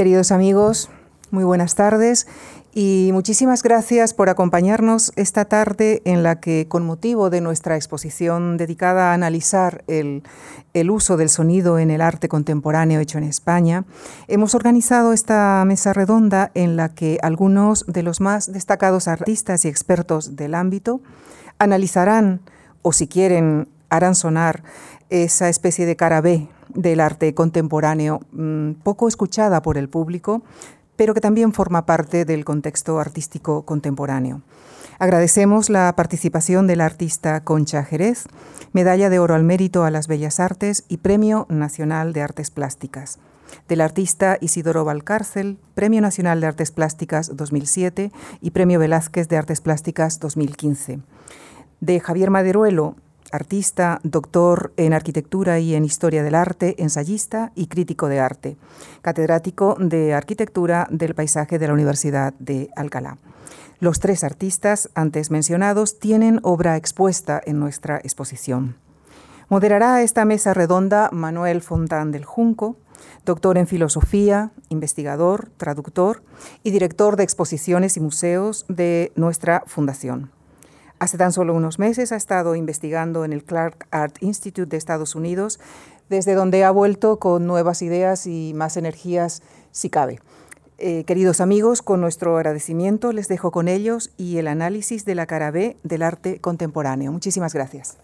Queridos 0.00 0.32
amigos, 0.32 0.88
muy 1.30 1.44
buenas 1.44 1.74
tardes 1.74 2.26
y 2.72 3.10
muchísimas 3.12 3.62
gracias 3.62 4.14
por 4.14 4.30
acompañarnos 4.30 5.12
esta 5.14 5.44
tarde 5.44 6.00
en 6.06 6.22
la 6.22 6.40
que, 6.40 6.66
con 6.68 6.86
motivo 6.86 7.28
de 7.28 7.42
nuestra 7.42 7.76
exposición 7.76 8.56
dedicada 8.56 9.10
a 9.10 9.12
analizar 9.12 9.84
el, 9.88 10.22
uso 10.88 11.18
del 11.18 11.28
sonido 11.28 11.78
en 11.78 11.90
el 11.90 12.00
arte 12.00 12.30
contemporáneo 12.30 12.98
hecho 12.98 13.18
en 13.18 13.24
España, 13.24 13.84
hemos 14.26 14.54
organizado 14.54 15.12
esta 15.12 15.62
mesa 15.66 15.92
redonda 15.92 16.50
en 16.54 16.76
la 16.76 16.94
que 16.94 17.18
algunos 17.20 17.84
de 17.86 18.02
los 18.02 18.22
más 18.22 18.50
destacados 18.50 19.06
artistas 19.06 19.66
y 19.66 19.68
expertos 19.68 20.34
del 20.34 20.54
ámbito 20.54 21.02
analizarán, 21.58 22.40
o 22.80 22.94
si 22.94 23.06
quieren, 23.06 23.68
harán 23.90 24.14
sonar 24.14 24.62
esa 25.10 25.50
especie 25.50 25.84
de 25.84 25.96
cara 25.96 26.22
B 26.22 26.48
del 26.74 27.00
arte 27.00 27.34
contemporáneo, 27.34 28.20
mm, 28.32 28.72
poco 28.82 29.08
escuchada 29.08 29.62
por 29.62 29.78
el 29.78 29.88
público, 29.88 30.42
pero 30.96 31.14
que 31.14 31.20
también 31.20 31.52
forma 31.52 31.86
parte 31.86 32.24
del 32.24 32.44
contexto 32.44 32.98
artístico 32.98 33.62
contemporáneo. 33.62 34.42
Agradecemos 34.98 35.70
la 35.70 35.94
participación 35.96 36.66
de 36.66 36.76
la 36.76 36.84
artista 36.84 37.42
Concha 37.42 37.82
Jerez, 37.84 38.26
medalla 38.72 39.08
de 39.08 39.18
oro 39.18 39.34
al 39.34 39.42
mérito 39.42 39.84
a 39.84 39.90
las 39.90 40.08
bellas 40.08 40.40
artes 40.40 40.84
y 40.88 40.98
Premio 40.98 41.46
Nacional 41.48 42.12
de 42.12 42.20
Artes 42.20 42.50
Plásticas. 42.50 43.18
Del 43.66 43.80
artista 43.80 44.36
Isidoro 44.42 44.84
Valcárcel, 44.84 45.58
Premio 45.74 46.02
Nacional 46.02 46.42
de 46.42 46.48
Artes 46.48 46.70
Plásticas 46.70 47.34
2007 47.34 48.12
y 48.42 48.50
Premio 48.50 48.78
Velázquez 48.78 49.26
de 49.28 49.38
Artes 49.38 49.62
Plásticas 49.62 50.20
2015. 50.20 51.00
De 51.80 52.00
Javier 52.00 52.30
Maderuelo, 52.30 52.96
artista, 53.32 54.00
doctor 54.02 54.72
en 54.76 54.92
arquitectura 54.92 55.58
y 55.58 55.74
en 55.74 55.84
historia 55.84 56.22
del 56.22 56.34
arte, 56.34 56.74
ensayista 56.78 57.52
y 57.54 57.66
crítico 57.66 58.08
de 58.08 58.20
arte, 58.20 58.56
catedrático 59.02 59.76
de 59.78 60.14
arquitectura 60.14 60.86
del 60.90 61.14
paisaje 61.14 61.58
de 61.58 61.66
la 61.66 61.74
Universidad 61.74 62.34
de 62.38 62.70
Alcalá. 62.76 63.18
Los 63.80 63.98
tres 63.98 64.24
artistas 64.24 64.90
antes 64.94 65.30
mencionados 65.30 65.98
tienen 65.98 66.40
obra 66.42 66.76
expuesta 66.76 67.40
en 67.44 67.58
nuestra 67.58 67.96
exposición. 67.98 68.76
Moderará 69.48 70.02
esta 70.02 70.24
mesa 70.24 70.54
redonda 70.54 71.08
Manuel 71.12 71.62
Fontán 71.62 72.12
del 72.12 72.24
Junco, 72.24 72.76
doctor 73.24 73.58
en 73.58 73.66
filosofía, 73.66 74.52
investigador, 74.68 75.50
traductor 75.56 76.22
y 76.62 76.70
director 76.70 77.16
de 77.16 77.24
exposiciones 77.24 77.96
y 77.96 78.00
museos 78.00 78.66
de 78.68 79.12
nuestra 79.16 79.64
fundación. 79.66 80.30
Hace 81.00 81.16
tan 81.16 81.32
solo 81.32 81.54
unos 81.54 81.78
meses 81.78 82.12
ha 82.12 82.16
estado 82.16 82.54
investigando 82.54 83.24
en 83.24 83.32
el 83.32 83.42
Clark 83.42 83.86
Art 83.90 84.16
Institute 84.20 84.68
de 84.68 84.76
Estados 84.76 85.14
Unidos, 85.14 85.58
desde 86.10 86.34
donde 86.34 86.62
ha 86.62 86.70
vuelto 86.70 87.18
con 87.18 87.46
nuevas 87.46 87.80
ideas 87.80 88.26
y 88.26 88.52
más 88.54 88.76
energías 88.76 89.40
si 89.72 89.88
cabe. 89.88 90.20
Eh, 90.76 91.04
queridos 91.04 91.40
amigos, 91.40 91.80
con 91.80 92.02
nuestro 92.02 92.36
agradecimiento 92.36 93.12
les 93.12 93.28
dejo 93.28 93.50
con 93.50 93.66
ellos 93.66 94.10
y 94.18 94.36
el 94.36 94.46
análisis 94.46 95.06
de 95.06 95.14
la 95.14 95.24
cara 95.24 95.50
B 95.50 95.78
del 95.84 96.02
arte 96.02 96.38
contemporáneo. 96.38 97.10
Muchísimas 97.12 97.54
gracias. 97.54 97.96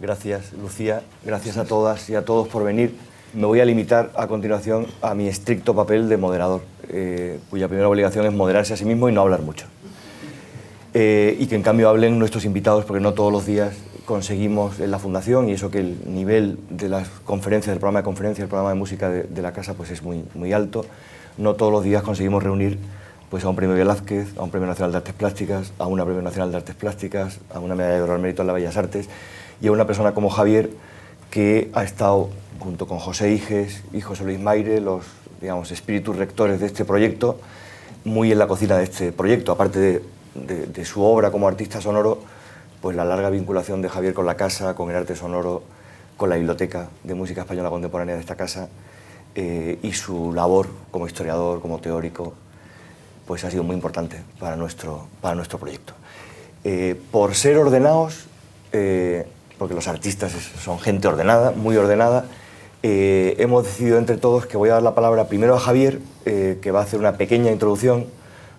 Gracias, 0.00 0.54
Lucía. 0.54 1.02
Gracias 1.22 1.58
a 1.58 1.66
todas 1.66 2.08
y 2.08 2.14
a 2.14 2.24
todos 2.24 2.48
por 2.48 2.64
venir 2.64 3.11
me 3.34 3.46
voy 3.46 3.60
a 3.60 3.64
limitar 3.64 4.10
a 4.14 4.26
continuación 4.26 4.86
a 5.00 5.14
mi 5.14 5.26
estricto 5.26 5.74
papel 5.74 6.08
de 6.08 6.16
moderador, 6.16 6.60
eh, 6.90 7.38
cuya 7.50 7.68
primera 7.68 7.88
obligación 7.88 8.26
es 8.26 8.32
moderarse 8.32 8.74
a 8.74 8.76
sí 8.76 8.84
mismo 8.84 9.08
y 9.08 9.12
no 9.12 9.22
hablar 9.22 9.40
mucho. 9.40 9.66
Eh, 10.94 11.36
y 11.40 11.46
que 11.46 11.54
en 11.54 11.62
cambio 11.62 11.88
hablen 11.88 12.18
nuestros 12.18 12.44
invitados, 12.44 12.84
porque 12.84 13.00
no 13.00 13.14
todos 13.14 13.32
los 13.32 13.46
días 13.46 13.74
conseguimos 14.04 14.80
en 14.80 14.90
la 14.90 14.98
Fundación, 14.98 15.48
y 15.48 15.52
eso 15.52 15.70
que 15.70 15.78
el 15.78 15.96
nivel 16.06 16.58
de 16.68 16.90
las 16.90 17.08
conferencias, 17.24 17.72
del 17.72 17.80
programa 17.80 18.00
de 18.00 18.04
conferencias, 18.04 18.44
el 18.44 18.48
programa 18.48 18.70
de 18.70 18.74
música 18.74 19.08
de, 19.08 19.42
la 19.42 19.52
casa, 19.52 19.74
pues 19.74 19.90
es 19.90 20.02
muy, 20.02 20.24
muy 20.34 20.52
alto. 20.52 20.84
No 21.38 21.54
todos 21.54 21.72
los 21.72 21.82
días 21.82 22.02
conseguimos 22.02 22.42
reunir 22.42 22.78
pues, 23.30 23.44
a 23.44 23.48
un 23.48 23.56
premio 23.56 23.74
Velázquez, 23.74 24.36
a 24.36 24.42
un 24.42 24.50
premio 24.50 24.68
nacional 24.68 24.92
de 24.92 24.98
artes 24.98 25.14
plásticas, 25.14 25.72
a 25.78 25.86
una 25.86 26.04
premio 26.04 26.20
nacional 26.20 26.50
de 26.50 26.58
artes 26.58 26.74
plásticas, 26.74 27.40
a 27.54 27.60
una 27.60 27.74
medalla 27.74 27.94
de 27.94 28.02
oro 28.02 28.14
al 28.14 28.20
mérito 28.20 28.42
en 28.42 28.48
las 28.48 28.56
bellas 28.56 28.76
artes, 28.76 29.08
y 29.62 29.68
a 29.68 29.72
una 29.72 29.86
persona 29.86 30.12
como 30.12 30.28
Javier, 30.28 30.68
que 31.30 31.70
ha 31.72 31.82
estado 31.82 32.28
junto 32.62 32.86
con 32.86 33.00
José 33.00 33.32
Iges 33.32 33.82
y 33.92 34.00
José 34.00 34.24
Luis 34.24 34.38
Maire, 34.38 34.80
los 34.80 35.04
digamos, 35.40 35.72
espíritus 35.72 36.14
rectores 36.14 36.60
de 36.60 36.66
este 36.66 36.84
proyecto, 36.84 37.40
muy 38.04 38.30
en 38.30 38.38
la 38.38 38.46
cocina 38.46 38.78
de 38.78 38.84
este 38.84 39.10
proyecto, 39.10 39.50
aparte 39.50 40.02
de, 40.34 40.84
su 40.84 41.02
obra 41.02 41.32
como 41.32 41.48
artista 41.48 41.80
sonoro, 41.80 42.20
pues 42.80 42.96
la 42.96 43.04
larga 43.04 43.30
vinculación 43.30 43.82
de 43.82 43.88
Javier 43.88 44.14
con 44.14 44.26
la 44.26 44.36
casa, 44.36 44.74
con 44.74 44.90
el 44.90 44.96
arte 44.96 45.16
sonoro, 45.16 45.62
con 46.16 46.30
la 46.30 46.36
biblioteca 46.36 46.88
de 47.02 47.14
música 47.14 47.40
española 47.40 47.68
contemporánea 47.68 48.14
de 48.14 48.20
esta 48.20 48.36
casa 48.36 48.68
eh, 49.34 49.78
y 49.82 49.92
su 49.92 50.32
labor 50.32 50.68
como 50.92 51.06
historiador, 51.08 51.60
como 51.60 51.80
teórico, 51.80 52.34
pues 53.26 53.44
ha 53.44 53.50
sido 53.50 53.64
muy 53.64 53.74
importante 53.74 54.22
para 54.38 54.54
nuestro, 54.54 55.08
para 55.20 55.34
nuestro 55.34 55.58
proyecto. 55.58 55.94
Eh, 56.62 57.00
por 57.10 57.34
ser 57.34 57.58
ordenados, 57.58 58.26
eh, 58.72 59.26
porque 59.58 59.74
los 59.74 59.88
artistas 59.88 60.32
son 60.62 60.78
gente 60.78 61.08
ordenada, 61.08 61.50
muy 61.50 61.76
ordenada, 61.76 62.24
eh, 62.84 63.36
hemos 63.38 63.62
decidido 63.62 63.98
entre 63.98 64.16
todos 64.16 64.46
que 64.46 64.56
voy 64.56 64.70
a 64.70 64.74
dar 64.74 64.82
la 64.82 64.94
palabra 64.94 65.28
primero 65.28 65.54
a 65.54 65.60
Javier, 65.60 66.00
eh, 66.24 66.58
que 66.60 66.72
va 66.72 66.80
a 66.80 66.82
hacer 66.82 66.98
una 66.98 67.16
pequeña 67.16 67.52
introducción, 67.52 68.06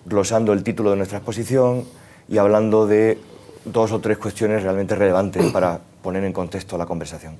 glosando 0.06 0.54
el 0.54 0.62
título 0.62 0.90
de 0.90 0.96
nuestra 0.96 1.18
exposición 1.18 1.84
y 2.28 2.38
hablando 2.38 2.86
de 2.86 3.18
dos 3.66 3.92
o 3.92 4.00
tres 4.00 4.16
cuestiones 4.16 4.62
realmente 4.62 4.94
relevantes 4.94 5.52
para 5.52 5.80
poner 6.02 6.24
en 6.24 6.32
contexto 6.32 6.78
la 6.78 6.86
conversación. 6.86 7.36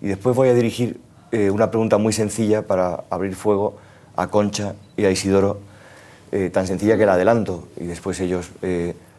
Y 0.00 0.08
después 0.08 0.34
voy 0.34 0.48
a 0.48 0.54
dirigir 0.54 1.00
eh, 1.32 1.50
una 1.50 1.70
pregunta 1.70 1.98
muy 1.98 2.14
sencilla 2.14 2.62
para 2.66 3.04
abrir 3.10 3.34
fuego 3.34 3.76
a 4.16 4.28
Concha 4.28 4.74
y 4.96 5.04
a 5.04 5.10
Isidoro, 5.10 5.60
tan 6.52 6.66
sencilla 6.66 6.96
que 6.96 7.04
la 7.04 7.12
adelanto 7.12 7.68
y 7.78 7.84
después 7.84 8.18
ellos 8.20 8.52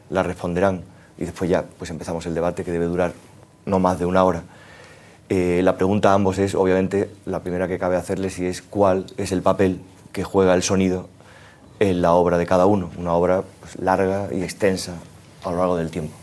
la 0.09 0.23
responderán 0.23 0.81
y 1.15 1.25
después 1.25 1.47
ya 1.47 1.63
pues 1.77 1.91
empezamos 1.91 2.25
el 2.25 2.33
debate 2.33 2.63
que 2.63 2.71
debe 2.71 2.85
durar 2.85 3.13
no 3.67 3.77
más 3.77 3.99
de 3.99 4.07
una 4.07 4.23
hora. 4.23 4.41
Eh, 5.29 5.61
la 5.63 5.77
pregunta 5.77 6.11
a 6.11 6.13
ambos 6.13 6.37
es, 6.37 6.53
obviamente, 6.55 7.09
la 7.25 7.41
primera 7.41 7.67
que 7.67 7.79
cabe 7.79 7.95
hacerles 7.95 8.39
y 8.39 8.45
es 8.45 8.61
cuál 8.61 9.05
es 9.17 9.31
el 9.31 9.41
papel 9.41 9.79
que 10.11 10.23
juega 10.23 10.53
el 10.53 10.63
sonido 10.63 11.07
en 11.79 12.01
la 12.01 12.13
obra 12.13 12.37
de 12.37 12.45
cada 12.45 12.65
uno, 12.65 12.91
una 12.97 13.13
obra 13.13 13.43
pues, 13.59 13.79
larga 13.79 14.29
y 14.31 14.43
extensa 14.43 14.95
a 15.43 15.51
lo 15.51 15.57
largo 15.57 15.77
del 15.77 15.91
tiempo. 15.91 16.13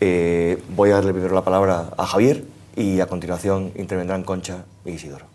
Eh, 0.00 0.62
voy 0.68 0.90
a 0.90 0.94
darle 0.94 1.12
primero 1.12 1.34
la 1.34 1.42
palabra 1.42 1.90
a 1.96 2.06
Javier 2.06 2.44
y 2.76 3.00
a 3.00 3.06
continuación 3.06 3.72
intervendrán 3.74 4.22
Concha 4.22 4.64
y 4.84 4.90
Isidoro. 4.90 5.26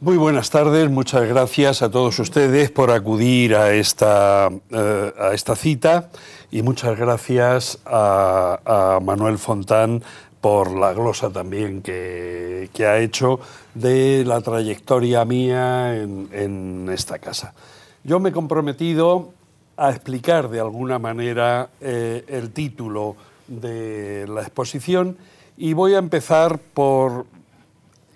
Muy 0.00 0.16
buenas 0.16 0.48
tardes, 0.48 0.90
muchas 0.90 1.28
gracias 1.28 1.82
a 1.82 1.90
todos 1.90 2.18
ustedes 2.18 2.70
por 2.70 2.90
acudir 2.90 3.54
a 3.54 3.74
esta, 3.74 4.48
eh, 4.70 5.12
a 5.18 5.34
esta 5.34 5.54
cita 5.54 6.10
y 6.50 6.62
muchas 6.62 6.98
gracias 6.98 7.78
a, 7.86 8.98
Manuel 9.02 9.38
Fontán 9.38 10.02
por 10.40 10.72
la 10.72 10.92
glosa 10.92 11.30
también 11.30 11.82
que, 11.82 12.68
ha 12.80 12.98
hecho 12.98 13.40
de 13.74 14.24
la 14.24 14.40
trayectoria 14.40 15.24
mía 15.24 15.96
en, 15.96 16.88
esta 16.92 17.18
casa. 17.18 17.54
Yo 18.02 18.18
me 18.18 18.30
he 18.30 18.32
comprometido 18.32 19.32
a 19.76 19.90
explicar 19.90 20.48
de 20.48 20.60
alguna 20.60 20.98
manera 20.98 21.70
eh, 21.80 22.24
el 22.28 22.50
título 22.50 23.16
de 23.46 24.26
la 24.28 24.42
exposición 24.42 25.16
y 25.56 25.74
voy 25.74 25.94
a 25.94 25.98
empezar 25.98 26.58
por 26.58 27.26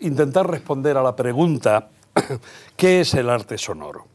intentar 0.00 0.50
responder 0.50 0.96
a 0.96 1.02
la 1.02 1.14
pregunta, 1.14 1.88
¿qué 2.76 3.00
es 3.00 3.14
el 3.14 3.28
arte 3.30 3.58
sonoro? 3.58 4.13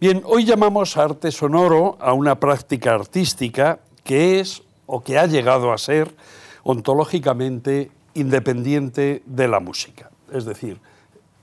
Bien, 0.00 0.22
hoy 0.26 0.44
llamamos 0.44 0.96
arte 0.96 1.32
sonoro 1.32 1.96
a 1.98 2.12
una 2.12 2.38
práctica 2.38 2.94
artística 2.94 3.80
que 4.04 4.38
es 4.38 4.62
o 4.86 5.02
que 5.02 5.18
ha 5.18 5.26
llegado 5.26 5.72
a 5.72 5.78
ser 5.78 6.14
ontológicamente 6.62 7.90
independiente 8.14 9.24
de 9.26 9.48
la 9.48 9.58
música. 9.58 10.08
Es 10.32 10.44
decir, 10.44 10.78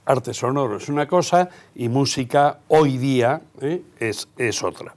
arte 0.06 0.34
sonoro 0.34 0.78
es 0.78 0.88
una 0.88 1.06
cosa 1.06 1.50
y 1.75 1.90
música 1.90 2.60
hoy 2.69 2.98
día 2.98 3.42
¿eh? 3.60 3.81
es, 4.00 4.30
es 4.38 4.63
otra. 4.63 4.96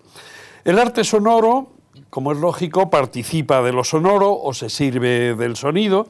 El 0.65 0.79
arte 0.79 1.03
sonoro, 1.03 1.73
como 2.11 2.31
es 2.31 2.39
lógico, 2.39 2.91
participa 2.91 3.61
de 3.61 3.73
lo 3.73 3.83
sonoro 3.83 4.41
o 4.41 4.55
se 4.55 4.71
sirve 4.71 5.35
del 5.35 5.57
sonido 5.57 6.07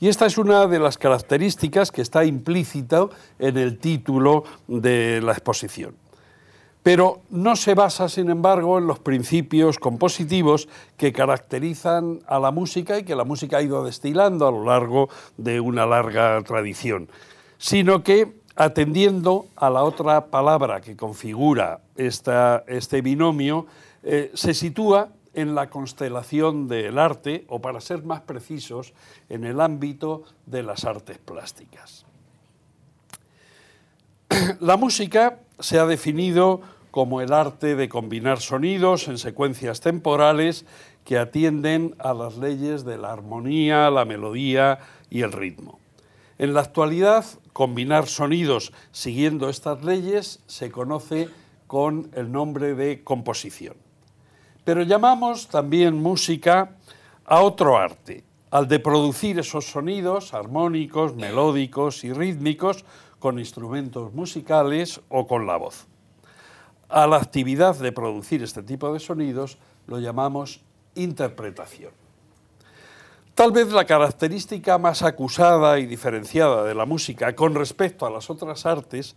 y 0.00 0.08
esta 0.08 0.26
es 0.26 0.36
una 0.36 0.66
de 0.66 0.80
las 0.80 0.98
características 0.98 1.92
que 1.92 2.02
está 2.02 2.24
implícita 2.24 3.06
en 3.38 3.56
el 3.56 3.78
título 3.78 4.42
de 4.66 5.20
la 5.22 5.30
exposición. 5.30 6.07
Pero 6.82 7.20
no 7.30 7.56
se 7.56 7.74
basa, 7.74 8.08
sin 8.08 8.30
embargo, 8.30 8.78
en 8.78 8.86
los 8.86 8.98
principios 8.98 9.78
compositivos 9.78 10.68
que 10.96 11.12
caracterizan 11.12 12.20
a 12.26 12.38
la 12.38 12.50
música 12.50 12.98
y 12.98 13.04
que 13.04 13.16
la 13.16 13.24
música 13.24 13.58
ha 13.58 13.62
ido 13.62 13.84
destilando 13.84 14.46
a 14.46 14.52
lo 14.52 14.64
largo 14.64 15.08
de 15.36 15.60
una 15.60 15.86
larga 15.86 16.40
tradición, 16.42 17.08
sino 17.58 18.02
que 18.02 18.32
atendiendo 18.56 19.46
a 19.54 19.70
la 19.70 19.84
otra 19.84 20.26
palabra 20.26 20.80
que 20.80 20.96
configura 20.96 21.80
este 21.96 23.02
binomio, 23.02 23.66
eh, 24.02 24.32
se 24.34 24.52
sitúa 24.52 25.10
en 25.34 25.54
la 25.54 25.70
constelación 25.70 26.66
del 26.66 26.98
arte, 26.98 27.44
o 27.48 27.60
para 27.60 27.80
ser 27.80 28.02
más 28.02 28.22
precisos, 28.22 28.94
en 29.28 29.44
el 29.44 29.60
ámbito 29.60 30.24
de 30.46 30.64
las 30.64 30.84
artes 30.84 31.18
plásticas. 31.18 32.04
La 34.60 34.76
música 34.76 35.38
se 35.58 35.78
ha 35.78 35.86
definido 35.86 36.60
como 36.90 37.20
el 37.20 37.32
arte 37.32 37.76
de 37.76 37.88
combinar 37.88 38.40
sonidos 38.40 39.08
en 39.08 39.18
secuencias 39.18 39.80
temporales 39.80 40.64
que 41.04 41.18
atienden 41.18 41.94
a 41.98 42.14
las 42.14 42.36
leyes 42.36 42.84
de 42.84 42.98
la 42.98 43.12
armonía, 43.12 43.90
la 43.90 44.04
melodía 44.04 44.78
y 45.10 45.22
el 45.22 45.32
ritmo. 45.32 45.78
En 46.38 46.54
la 46.54 46.60
actualidad, 46.60 47.24
combinar 47.52 48.06
sonidos 48.06 48.72
siguiendo 48.92 49.48
estas 49.48 49.84
leyes 49.84 50.40
se 50.46 50.70
conoce 50.70 51.28
con 51.66 52.10
el 52.14 52.30
nombre 52.30 52.74
de 52.74 53.02
composición. 53.02 53.76
Pero 54.64 54.82
llamamos 54.82 55.48
también 55.48 56.00
música 56.00 56.76
a 57.24 57.40
otro 57.40 57.78
arte, 57.78 58.24
al 58.50 58.68
de 58.68 58.78
producir 58.78 59.38
esos 59.38 59.66
sonidos 59.66 60.34
armónicos, 60.34 61.14
melódicos 61.14 62.04
y 62.04 62.12
rítmicos 62.12 62.84
con 63.18 63.38
instrumentos 63.38 64.12
musicales 64.12 65.00
o 65.08 65.26
con 65.26 65.46
la 65.46 65.56
voz. 65.56 65.86
A 66.88 67.06
la 67.06 67.16
actividad 67.16 67.76
de 67.76 67.92
producir 67.92 68.42
este 68.42 68.62
tipo 68.62 68.92
de 68.92 69.00
sonidos 69.00 69.58
lo 69.86 69.98
llamamos 69.98 70.62
interpretación. 70.94 71.92
Tal 73.34 73.52
vez 73.52 73.70
la 73.70 73.84
característica 73.84 74.78
más 74.78 75.02
acusada 75.02 75.78
y 75.78 75.86
diferenciada 75.86 76.64
de 76.64 76.74
la 76.74 76.86
música 76.86 77.36
con 77.36 77.54
respecto 77.54 78.04
a 78.04 78.10
las 78.10 78.30
otras 78.30 78.66
artes 78.66 79.16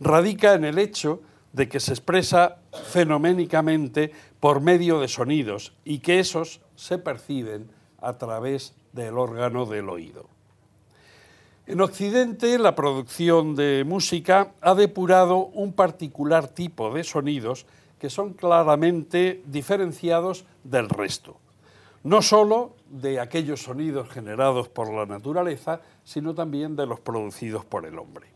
radica 0.00 0.54
en 0.54 0.64
el 0.64 0.78
hecho 0.78 1.20
de 1.52 1.68
que 1.68 1.80
se 1.80 1.92
expresa 1.92 2.58
fenoménicamente 2.72 4.12
por 4.40 4.60
medio 4.60 5.00
de 5.00 5.08
sonidos 5.08 5.74
y 5.84 5.98
que 5.98 6.18
esos 6.18 6.60
se 6.76 6.98
perciben 6.98 7.70
a 8.00 8.16
través 8.16 8.74
del 8.92 9.18
órgano 9.18 9.66
del 9.66 9.88
oído. 9.88 10.37
En 11.68 11.82
Occidente, 11.82 12.58
la 12.58 12.74
producción 12.74 13.54
de 13.54 13.84
música 13.86 14.54
ha 14.62 14.74
depurado 14.74 15.50
un 15.52 15.74
particular 15.74 16.48
tipo 16.48 16.94
de 16.94 17.04
sonidos 17.04 17.66
que 17.98 18.08
son 18.08 18.32
claramente 18.32 19.42
diferenciados 19.44 20.46
del 20.64 20.88
resto, 20.88 21.36
no 22.04 22.22
sólo 22.22 22.74
de 22.88 23.20
aquellos 23.20 23.64
sonidos 23.64 24.08
generados 24.08 24.70
por 24.70 24.90
la 24.90 25.04
naturaleza, 25.04 25.82
sino 26.04 26.34
también 26.34 26.74
de 26.74 26.86
los 26.86 27.00
producidos 27.00 27.66
por 27.66 27.84
el 27.84 27.98
hombre. 27.98 28.28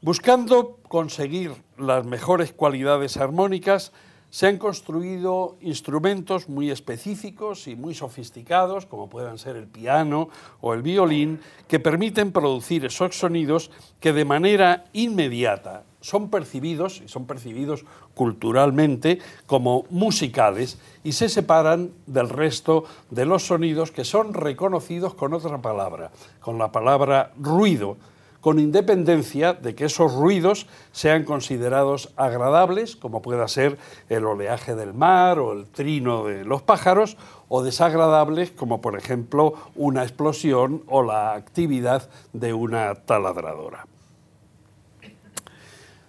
Buscando 0.00 0.78
conseguir 0.88 1.52
las 1.76 2.06
mejores 2.06 2.54
cualidades 2.54 3.18
armónicas, 3.18 3.92
se 4.32 4.46
han 4.46 4.56
construido 4.56 5.58
instrumentos 5.60 6.48
muy 6.48 6.70
específicos 6.70 7.68
y 7.68 7.76
muy 7.76 7.94
sofisticados, 7.94 8.86
como 8.86 9.10
puedan 9.10 9.36
ser 9.36 9.56
el 9.56 9.66
piano 9.66 10.30
o 10.62 10.72
el 10.72 10.80
violín, 10.80 11.38
que 11.68 11.78
permiten 11.78 12.32
producir 12.32 12.86
esos 12.86 13.14
sonidos 13.14 13.70
que 14.00 14.14
de 14.14 14.24
manera 14.24 14.86
inmediata 14.94 15.84
son 16.00 16.30
percibidos, 16.30 17.02
y 17.04 17.08
son 17.08 17.26
percibidos 17.26 17.84
culturalmente, 18.14 19.18
como 19.46 19.84
musicales 19.90 20.78
y 21.04 21.12
se 21.12 21.28
separan 21.28 21.90
del 22.06 22.30
resto 22.30 22.84
de 23.10 23.26
los 23.26 23.46
sonidos 23.46 23.92
que 23.92 24.06
son 24.06 24.32
reconocidos 24.32 25.12
con 25.12 25.34
otra 25.34 25.60
palabra, 25.60 26.10
con 26.40 26.56
la 26.56 26.72
palabra 26.72 27.32
ruido, 27.38 27.98
con 28.42 28.58
independencia 28.58 29.54
de 29.54 29.76
que 29.76 29.84
esos 29.84 30.12
ruidos 30.12 30.66
sean 30.90 31.22
considerados 31.22 32.12
agradables, 32.16 32.96
como 32.96 33.22
pueda 33.22 33.46
ser 33.46 33.78
el 34.08 34.26
oleaje 34.26 34.74
del 34.74 34.92
mar 34.94 35.38
o 35.38 35.52
el 35.52 35.66
trino 35.66 36.24
de 36.24 36.44
los 36.44 36.60
pájaros, 36.60 37.16
o 37.48 37.62
desagradables, 37.62 38.50
como 38.50 38.80
por 38.80 38.98
ejemplo 38.98 39.54
una 39.76 40.02
explosión 40.02 40.82
o 40.88 41.04
la 41.04 41.34
actividad 41.34 42.10
de 42.32 42.52
una 42.52 42.96
taladradora. 42.96 43.86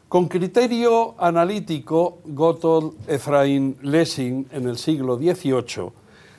Con 0.10 0.28
criterio 0.28 1.14
analítico, 1.20 2.18
Gotthold 2.26 2.94
Ephraim 3.08 3.76
Lessing 3.84 4.48
en 4.52 4.68
el 4.68 4.80
siglo 4.80 5.18
XVIII 5.18 5.92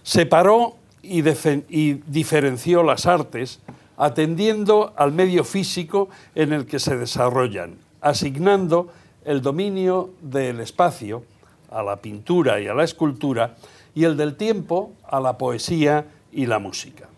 separó 0.02 0.74
y, 1.02 1.22
y 1.68 1.92
diferenció 2.06 2.82
las 2.82 3.06
artes 3.06 3.60
atendiendo 3.96 4.92
al 4.96 5.12
medio 5.12 5.44
físico 5.44 6.08
en 6.34 6.52
el 6.52 6.66
que 6.66 6.78
se 6.78 6.96
desarrollan, 6.96 7.76
asignando 8.00 8.88
el 9.24 9.40
dominio 9.40 10.10
del 10.20 10.60
espacio 10.60 11.24
a 11.70 11.82
la 11.82 11.96
pintura 11.96 12.60
y 12.60 12.68
a 12.68 12.74
la 12.74 12.84
escultura 12.84 13.56
y 13.94 14.04
el 14.04 14.16
del 14.16 14.36
tiempo 14.36 14.92
a 15.08 15.20
la 15.20 15.38
poesía 15.38 16.06
y 16.32 16.46
la 16.46 16.58
música. 16.58 17.08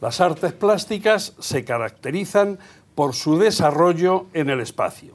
Las 0.00 0.20
artes 0.20 0.52
plásticas 0.52 1.34
se 1.38 1.64
caracterizan 1.64 2.58
por 2.94 3.14
su 3.14 3.38
desarrollo 3.38 4.26
en 4.32 4.50
el 4.50 4.60
espacio, 4.60 5.14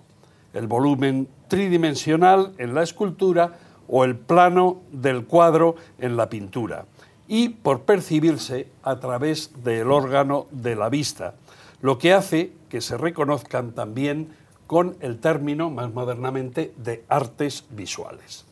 el 0.54 0.68
volumen 0.68 1.28
tridimensional 1.48 2.54
en 2.58 2.74
la 2.74 2.84
escultura 2.84 3.58
o 3.88 4.04
el 4.04 4.16
plano 4.16 4.82
del 4.92 5.26
cuadro 5.26 5.76
en 6.00 6.18
la 6.18 6.30
pintura, 6.30 6.86
y 7.28 7.50
por 7.50 7.82
percibirse 7.82 8.68
a 8.84 9.00
través 9.00 9.52
del 9.64 9.92
órgano 9.92 10.48
de 10.52 10.76
la 10.76 10.90
vista, 10.90 11.36
lo 11.82 11.98
que 11.98 12.14
hace 12.14 12.54
que 12.70 12.82
se 12.82 12.98
reconozcan 12.98 13.72
también 13.72 14.30
con 14.68 14.96
el 15.00 15.20
término, 15.20 15.70
más 15.70 15.94
modernamente, 15.94 16.74
de 16.78 17.04
artes 17.08 17.66
visuales. 17.70 18.46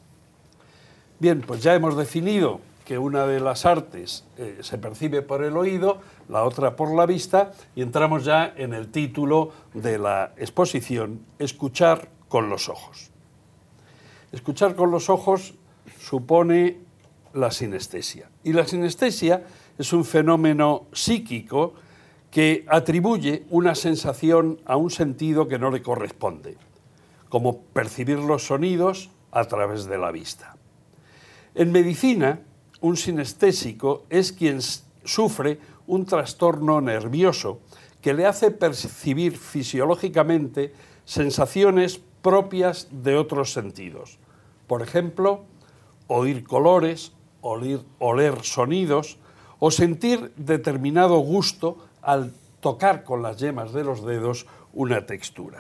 Bien, 1.20 1.42
pues 1.42 1.64
ya 1.64 1.74
hemos 1.74 1.98
definido 1.98 2.60
que 2.86 2.98
una 2.98 3.26
de 3.26 3.40
las 3.40 3.66
artes 3.66 4.26
eh, 4.38 4.60
se 4.62 4.78
percibe 4.78 5.22
por 5.22 5.44
el 5.44 5.56
oído, 5.56 6.00
la 6.30 6.44
otra 6.44 6.76
por 6.76 6.94
la 6.94 7.06
vista, 7.06 7.54
y 7.76 7.82
entramos 7.82 8.26
ya 8.26 8.54
en 8.58 8.74
el 8.74 8.90
título 8.90 9.52
de 9.74 9.98
la 9.98 10.34
exposición, 10.38 11.22
Escuchar 11.40 12.10
con 12.28 12.50
los 12.50 12.70
ojos. 12.70 13.10
Escuchar 14.32 14.76
con 14.76 14.92
los 14.92 15.10
ojos 15.10 15.54
supone 16.00 16.80
la 17.34 17.52
sinestesia. 17.52 18.30
Y 18.44 18.54
la 18.54 18.66
sinestesia 18.66 19.44
es 19.78 19.94
un 19.94 20.06
fenómeno 20.06 20.88
psíquico 20.94 21.74
que 22.32 22.66
atribuye 22.68 23.46
una 23.50 23.76
sensación 23.76 24.60
a 24.66 24.76
un 24.76 24.90
sentido 24.90 25.48
que 25.48 25.60
no 25.60 25.70
le 25.70 25.82
corresponde, 25.82 26.58
como 27.30 27.62
percibir 27.62 28.20
los 28.20 28.48
sonidos 28.48 29.12
a 29.32 29.46
través 29.46 29.86
de 29.86 29.98
la 29.98 30.12
vista. 30.12 30.56
En 31.56 31.72
medicina, 31.72 32.42
un 32.82 32.98
sinestésico 32.98 34.06
es 34.10 34.32
quien 34.32 34.60
sufre 35.04 35.60
un 35.88 36.06
trastorno 36.06 36.82
nervioso 36.82 37.60
que 38.02 38.14
le 38.14 38.26
hace 38.26 38.52
percibir 38.52 39.38
fisiológicamente 39.38 40.74
sensaciones 41.06 42.02
propias 42.22 42.88
de 42.92 43.16
otros 43.16 43.54
sentidos. 43.54 44.20
Por 44.68 44.82
ejemplo, 44.82 45.46
oír 46.08 46.44
colores, 46.44 47.14
oler, 47.44 48.44
sonidos 48.44 49.18
o 49.60 49.70
sentir 49.70 50.34
determinado 50.36 51.20
gusto 51.20 51.78
al 52.02 52.34
tocar 52.60 53.04
con 53.04 53.22
las 53.22 53.38
yemas 53.38 53.74
de 53.74 53.84
los 53.84 54.04
dedos 54.04 54.48
una 54.74 55.06
textura. 55.06 55.60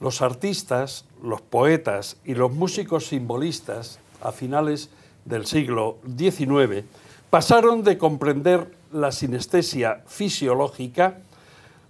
Los 0.00 0.22
artistas, 0.22 1.04
los 1.22 1.40
poetas 1.40 2.16
y 2.24 2.34
los 2.34 2.52
músicos 2.52 3.06
simbolistas 3.06 4.00
a 4.20 4.32
finales 4.32 4.90
del 5.24 5.46
siglo 5.46 5.98
XIX 6.16 6.84
pasaron 7.30 7.84
de 7.84 7.98
comprender 7.98 8.72
la 8.92 9.12
sinestesia 9.12 10.02
fisiológica, 10.06 11.18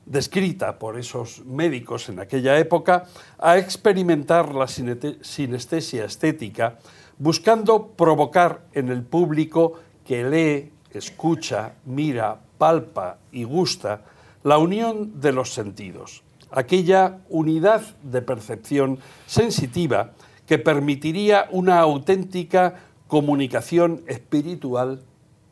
descrita 0.04 0.78
por 0.78 0.98
esos 0.98 1.44
médicos 1.44 2.08
en 2.08 2.18
aquella 2.18 2.58
época, 2.58 3.06
a 3.38 3.58
experimentar 3.58 4.54
la 4.54 4.66
sinestesia 4.66 6.04
estética, 6.04 6.78
buscando 7.18 7.88
provocar 7.88 8.64
en 8.72 8.88
el 8.88 9.02
público 9.02 9.74
que 10.06 10.24
lee, 10.24 10.72
escucha, 10.92 11.74
mira, 11.84 12.40
palpa 12.56 13.18
y 13.32 13.44
gusta 13.44 14.02
la 14.44 14.58
unión 14.58 15.20
de 15.20 15.32
los 15.32 15.52
sentidos, 15.52 16.22
aquella 16.50 17.18
unidad 17.28 17.82
de 18.02 18.22
percepción 18.22 18.98
sensitiva 19.26 20.12
que 20.46 20.58
permitiría 20.58 21.48
una 21.50 21.80
auténtica 21.80 22.76
comunicación 23.06 24.02
espiritual 24.06 25.02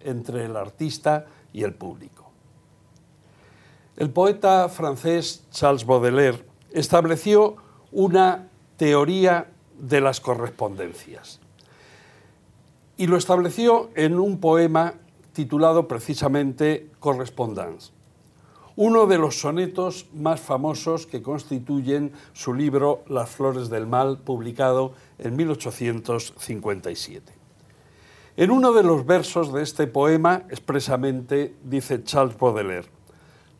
entre 0.00 0.44
el 0.44 0.56
artista 0.56 1.26
y 1.52 1.64
el 1.64 1.74
público. 1.74 2.30
El 3.96 4.10
poeta 4.10 4.68
francés 4.68 5.44
Charles 5.50 5.84
Baudelaire 5.84 6.44
estableció 6.70 7.56
una 7.92 8.48
teoría 8.76 9.50
de 9.78 10.00
las 10.00 10.20
correspondencias 10.20 11.40
y 12.96 13.06
lo 13.06 13.16
estableció 13.16 13.90
en 13.94 14.18
un 14.18 14.38
poema 14.38 14.94
titulado 15.32 15.86
precisamente 15.86 16.90
Correspondance, 16.98 17.92
uno 18.74 19.06
de 19.06 19.18
los 19.18 19.40
sonetos 19.40 20.06
más 20.14 20.40
famosos 20.40 21.06
que 21.06 21.22
constituyen 21.22 22.12
su 22.32 22.54
libro 22.54 23.04
Las 23.06 23.30
Flores 23.30 23.68
del 23.70 23.86
Mal, 23.86 24.18
publicado 24.18 24.92
en 25.18 25.36
1857. 25.36 27.32
En 28.38 28.50
uno 28.50 28.72
de 28.74 28.82
los 28.82 29.06
versos 29.06 29.52
de 29.52 29.62
este 29.62 29.86
poema, 29.86 30.44
expresamente, 30.50 31.54
dice 31.64 32.04
Charles 32.04 32.36
Baudelaire, 32.36 32.88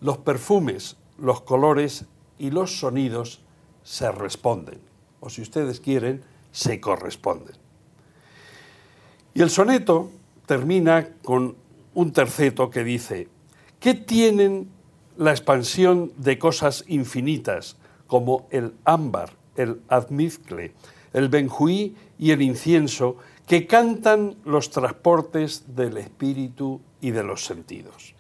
los 0.01 0.19
perfumes, 0.19 0.97
los 1.19 1.41
colores 1.41 2.05
y 2.39 2.51
los 2.51 2.79
sonidos 2.79 3.43
se 3.83 4.13
responden, 4.13 4.81
o 5.21 5.31
si 5.31 5.41
ustedes 5.41 5.81
quieren, 5.81 6.23
se 6.53 6.79
corresponden. 6.79 7.66
Y 9.37 9.43
el 9.43 9.51
soneto 9.51 10.11
termina 10.47 11.11
con 11.23 11.57
un 11.93 12.11
terceto 12.11 12.71
que 12.71 12.83
dice, 12.83 13.29
¿qué 13.79 13.93
tienen 13.93 14.71
la 15.19 15.33
expansión 15.33 16.11
de 16.17 16.39
cosas 16.39 16.85
infinitas 16.89 17.77
como 18.07 18.47
el 18.51 18.73
ámbar, 18.87 19.33
el 19.57 19.83
admizcle, 19.89 20.73
el 21.13 21.29
benjuí 21.29 21.95
y 22.19 22.31
el 22.31 22.41
incienso 22.41 23.19
que 23.47 23.67
cantan 23.67 24.37
los 24.47 24.71
transportes 24.71 25.65
del 25.77 25.99
espíritu 25.99 26.81
y 27.03 27.11
de 27.11 27.23
los 27.23 27.45
sentidos? 27.45 28.15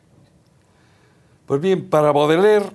Pues 1.47 1.63
bien, 1.63 1.89
para 1.89 2.13
Baudelaire, 2.13 2.67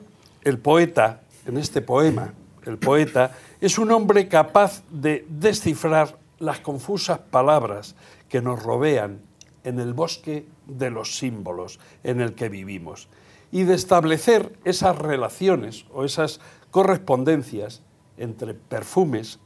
el 0.42 0.58
poeta, 0.58 1.22
en 1.46 1.58
este 1.58 1.84
poema, 1.84 2.34
el 2.66 2.80
poeta 2.80 3.38
es 3.60 3.78
un 3.78 3.92
hombre 3.92 4.28
capaz 4.28 4.82
de 4.90 5.28
descifrar 5.30 6.18
las 6.40 6.60
confusas 6.60 7.20
palabras 7.20 7.96
que 8.32 8.42
nos 8.42 8.64
rodean 8.64 9.20
en 9.66 9.80
el 9.80 9.94
bosque 9.94 10.48
de 10.66 10.90
los 10.90 11.18
símbolos 11.18 11.82
en 12.04 12.22
el 12.22 12.34
que 12.34 12.48
vivimos 12.48 13.10
y 13.52 13.64
de 13.64 13.76
establecer 13.76 14.58
esas 14.64 14.98
relaciones 14.98 15.86
o 15.94 16.06
esas 16.06 16.40
correspondencias 16.72 17.84
entre 18.16 18.54
perfumes, 18.54 19.40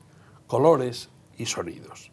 colores 0.45 1.09
y 1.35 1.47
sonidos. 1.47 2.11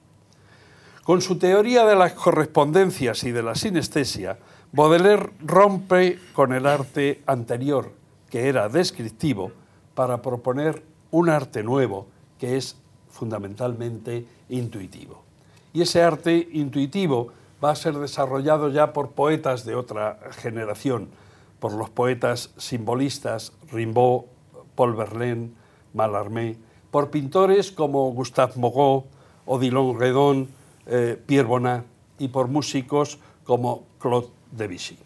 Con 1.05 1.21
su 1.21 1.37
teoría 1.37 1.85
de 1.85 1.95
las 1.95 2.15
correspondencias 2.15 3.23
y 3.25 3.33
de 3.33 3.43
la 3.43 3.55
sinestesia, 3.55 4.39
Baudelaire 4.73 5.31
rompe 5.41 6.19
con 6.33 6.55
el 6.55 6.65
arte 6.65 7.23
anterior, 7.27 7.93
que 8.31 8.49
era 8.49 8.71
descriptivo, 8.71 9.53
para 9.95 10.23
proponer 10.23 10.83
un 11.11 11.29
arte 11.29 11.63
nuevo, 11.63 12.07
que 12.39 12.57
es 12.57 12.79
fundamentalmente 13.11 14.25
intuitivo. 14.49 15.32
Y 15.73 15.83
ese 15.83 16.03
arte 16.03 16.49
intuitivo 16.53 17.29
va 17.63 17.71
a 17.71 17.77
ser 17.77 17.95
desarrollado 17.95 18.69
ya 18.69 18.93
por 18.93 19.13
poetas 19.13 19.65
de 19.65 19.75
otra 19.75 20.19
generación, 20.33 21.09
por 21.61 21.73
los 21.73 21.91
poetas 21.91 22.51
simbolistas 22.57 23.53
Rimbaud, 23.71 24.25
Paul 24.75 24.97
Verlaine, 24.97 25.53
Mallarmé, 25.95 26.57
por 26.91 27.11
pintores 27.11 27.71
como 27.71 28.11
Gustave 28.13 28.55
Moreau, 28.57 29.05
Odilon 29.47 29.99
Redon, 29.99 30.49
eh, 30.87 31.21
Pierre 31.25 31.49
Bonnat 31.49 31.85
y 32.19 32.29
por 32.29 32.49
músicos 32.49 33.19
como 33.45 33.85
Claude 33.99 34.29
Debussy. 34.51 34.99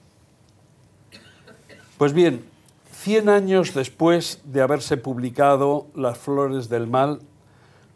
Pues 1.99 2.13
bien, 2.13 2.45
100 2.93 3.29
años 3.29 3.75
después 3.75 4.41
de 4.45 4.63
haberse 4.63 4.97
publicado 4.97 5.87
Las 5.95 6.19
Flores 6.19 6.69
del 6.69 6.87
Mal, 6.87 7.21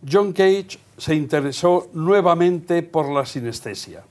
John 0.08 0.32
Cage 0.32 0.78
se 0.96 1.14
interesó 1.14 1.88
nuevamente 1.92 2.82
por 2.82 3.10
la 3.10 3.26
sinestesia 3.26 4.04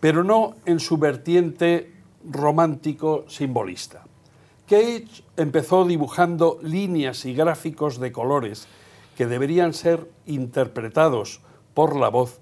pero 0.00 0.24
no 0.24 0.54
en 0.64 0.80
su 0.80 0.98
vertiente 0.98 1.92
romántico 2.30 3.24
simbolista. 3.28 4.04
Cage 4.68 5.22
empezó 5.36 5.84
dibujando 5.84 6.58
líneas 6.62 7.24
y 7.24 7.34
gráficos 7.34 8.00
de 8.00 8.12
colores 8.12 8.66
que 9.16 9.26
deberían 9.26 9.72
ser 9.72 10.08
interpretados 10.26 11.40
por 11.72 11.96
la 11.96 12.08
voz 12.08 12.40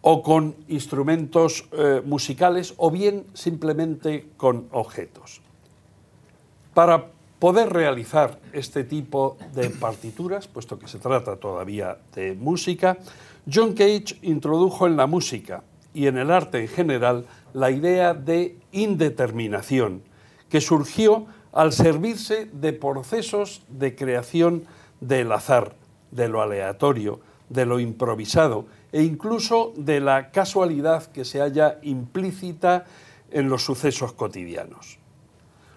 o 0.00 0.22
con 0.22 0.54
instrumentos 0.68 1.68
eh, 1.72 2.00
musicales 2.04 2.74
o 2.76 2.90
bien 2.90 3.26
simplemente 3.34 4.28
con 4.36 4.68
objetos. 4.70 5.40
Para 6.74 7.10
poder 7.38 7.72
realizar 7.72 8.38
este 8.52 8.84
tipo 8.84 9.36
de 9.54 9.70
partituras, 9.70 10.48
puesto 10.48 10.78
que 10.78 10.88
se 10.88 10.98
trata 10.98 11.36
todavía 11.36 11.98
de 12.14 12.34
música, 12.34 12.96
John 13.52 13.74
Cage 13.74 14.18
introdujo 14.22 14.86
en 14.86 14.96
la 14.96 15.06
música 15.06 15.62
y 15.94 16.06
en 16.06 16.18
el 16.18 16.30
arte 16.30 16.60
en 16.60 16.68
general 16.68 17.26
la 17.52 17.70
idea 17.70 18.14
de 18.14 18.56
indeterminación, 18.72 20.02
que 20.48 20.60
surgió 20.60 21.26
al 21.52 21.72
servirse 21.72 22.46
de 22.52 22.72
procesos 22.72 23.62
de 23.68 23.94
creación 23.94 24.64
del 25.00 25.32
azar, 25.32 25.74
de 26.10 26.28
lo 26.28 26.42
aleatorio, 26.42 27.20
de 27.48 27.66
lo 27.66 27.80
improvisado 27.80 28.66
e 28.92 29.02
incluso 29.02 29.72
de 29.76 30.00
la 30.00 30.30
casualidad 30.30 31.06
que 31.06 31.24
se 31.24 31.40
halla 31.40 31.78
implícita 31.82 32.84
en 33.30 33.48
los 33.48 33.64
sucesos 33.64 34.12
cotidianos. 34.12 34.95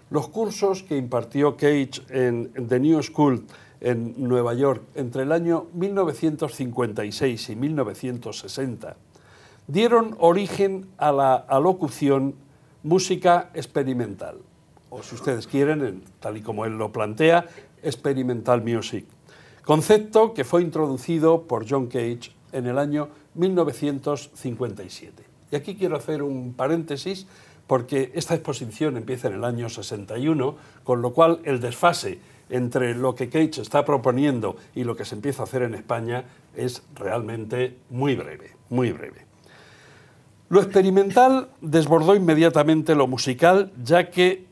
Los 0.09 0.27
cursos 0.29 0.81
que 0.83 0.97
impartió 0.97 1.55
Cage 1.55 2.01
en 2.09 2.51
The 2.67 2.79
New 2.79 3.01
School 3.03 3.45
en 3.79 4.15
Nueva 4.17 4.55
York 4.55 4.81
entre 4.95 5.23
el 5.23 5.31
año 5.31 5.67
1956 5.73 7.49
y 7.49 7.55
1960 7.55 8.97
dieron 9.67 10.15
origen 10.19 10.87
a 10.97 11.11
la 11.11 11.35
alocución 11.35 12.33
música 12.81 13.51
experimental, 13.53 14.37
o 14.89 15.03
si 15.03 15.13
ustedes 15.13 15.45
quieren, 15.45 16.03
tal 16.19 16.37
y 16.37 16.41
como 16.41 16.65
él 16.65 16.77
lo 16.77 16.91
plantea, 16.91 17.45
experimental 17.83 18.63
music, 18.63 19.05
concepto 19.63 20.33
que 20.33 20.43
fue 20.43 20.63
introducido 20.63 21.43
por 21.43 21.69
John 21.69 21.85
Cage 21.85 22.31
en 22.51 22.65
el 22.65 22.79
año 22.79 23.09
1957. 23.35 25.23
Y 25.51 25.55
aquí 25.55 25.75
quiero 25.75 25.97
hacer 25.97 26.23
un 26.23 26.53
paréntesis 26.53 27.27
porque 27.69 28.11
esta 28.15 28.33
exposición 28.33 28.97
empieza 28.97 29.27
en 29.27 29.35
el 29.35 29.43
año 29.43 29.69
61, 29.69 30.55
con 30.83 31.03
lo 31.03 31.13
cual 31.13 31.39
el 31.43 31.59
desfase 31.59 32.17
entre 32.49 32.95
lo 32.95 33.13
que 33.13 33.29
Cage 33.29 33.61
está 33.61 33.85
proponiendo 33.85 34.55
y 34.73 34.85
lo 34.85 34.95
que 34.95 35.05
se 35.05 35.13
empieza 35.13 35.43
a 35.43 35.45
hacer 35.45 35.61
en 35.61 35.75
España 35.75 36.23
es 36.55 36.81
realmente 36.95 37.77
muy 37.91 38.15
breve, 38.15 38.55
muy 38.71 38.91
breve. 38.91 39.27
Lo 40.49 40.63
experimental 40.63 41.49
desbordó 41.61 42.15
inmediatamente 42.15 42.95
lo 42.95 43.05
musical, 43.05 43.71
ya 43.83 44.09
que 44.09 44.47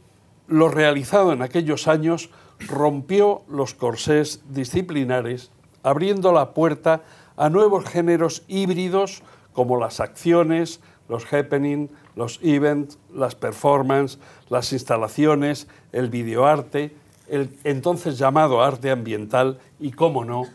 lo 0.48 0.70
realizado 0.70 1.34
en 1.34 1.42
aquellos 1.42 1.88
años 1.88 2.30
rompió 2.68 3.42
los 3.50 3.74
corsés 3.74 4.44
disciplinares, 4.48 5.50
abriendo 5.82 6.32
la 6.34 6.54
puerta 6.54 7.02
a 7.36 7.50
nuevos 7.50 7.84
géneros 7.86 8.44
híbridos 8.48 9.24
como 9.54 9.80
las 9.80 10.02
acciones, 10.02 10.82
los 11.10 11.32
happening, 11.32 11.90
los 12.16 12.40
events, 12.42 12.98
las 13.14 13.36
performances, 13.36 14.20
las 14.50 14.74
instalaciones, 14.74 15.68
el 15.92 16.10
videoarte, 16.10 16.96
el 17.28 17.50
entonces 17.64 18.18
llamado 18.18 18.62
arte 18.62 18.92
ambiental 18.92 19.60
y, 19.80 19.92
cómo 19.92 20.26
no, 20.26 20.46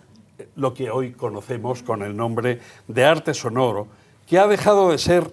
lo 0.57 0.75
que 0.75 0.91
hoy 0.91 1.13
conocemos 1.13 1.83
con 1.83 2.03
el 2.03 2.17
nombre 2.17 2.61
de 2.89 3.05
arte 3.05 3.35
sonoro, 3.35 3.87
que 4.27 4.39
ha 4.39 4.47
dejado 4.47 4.91
de 4.91 4.99
ser 4.99 5.31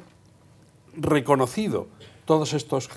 reconocido. 0.95 1.88
Todos 2.25 2.53
estos, 2.53 2.89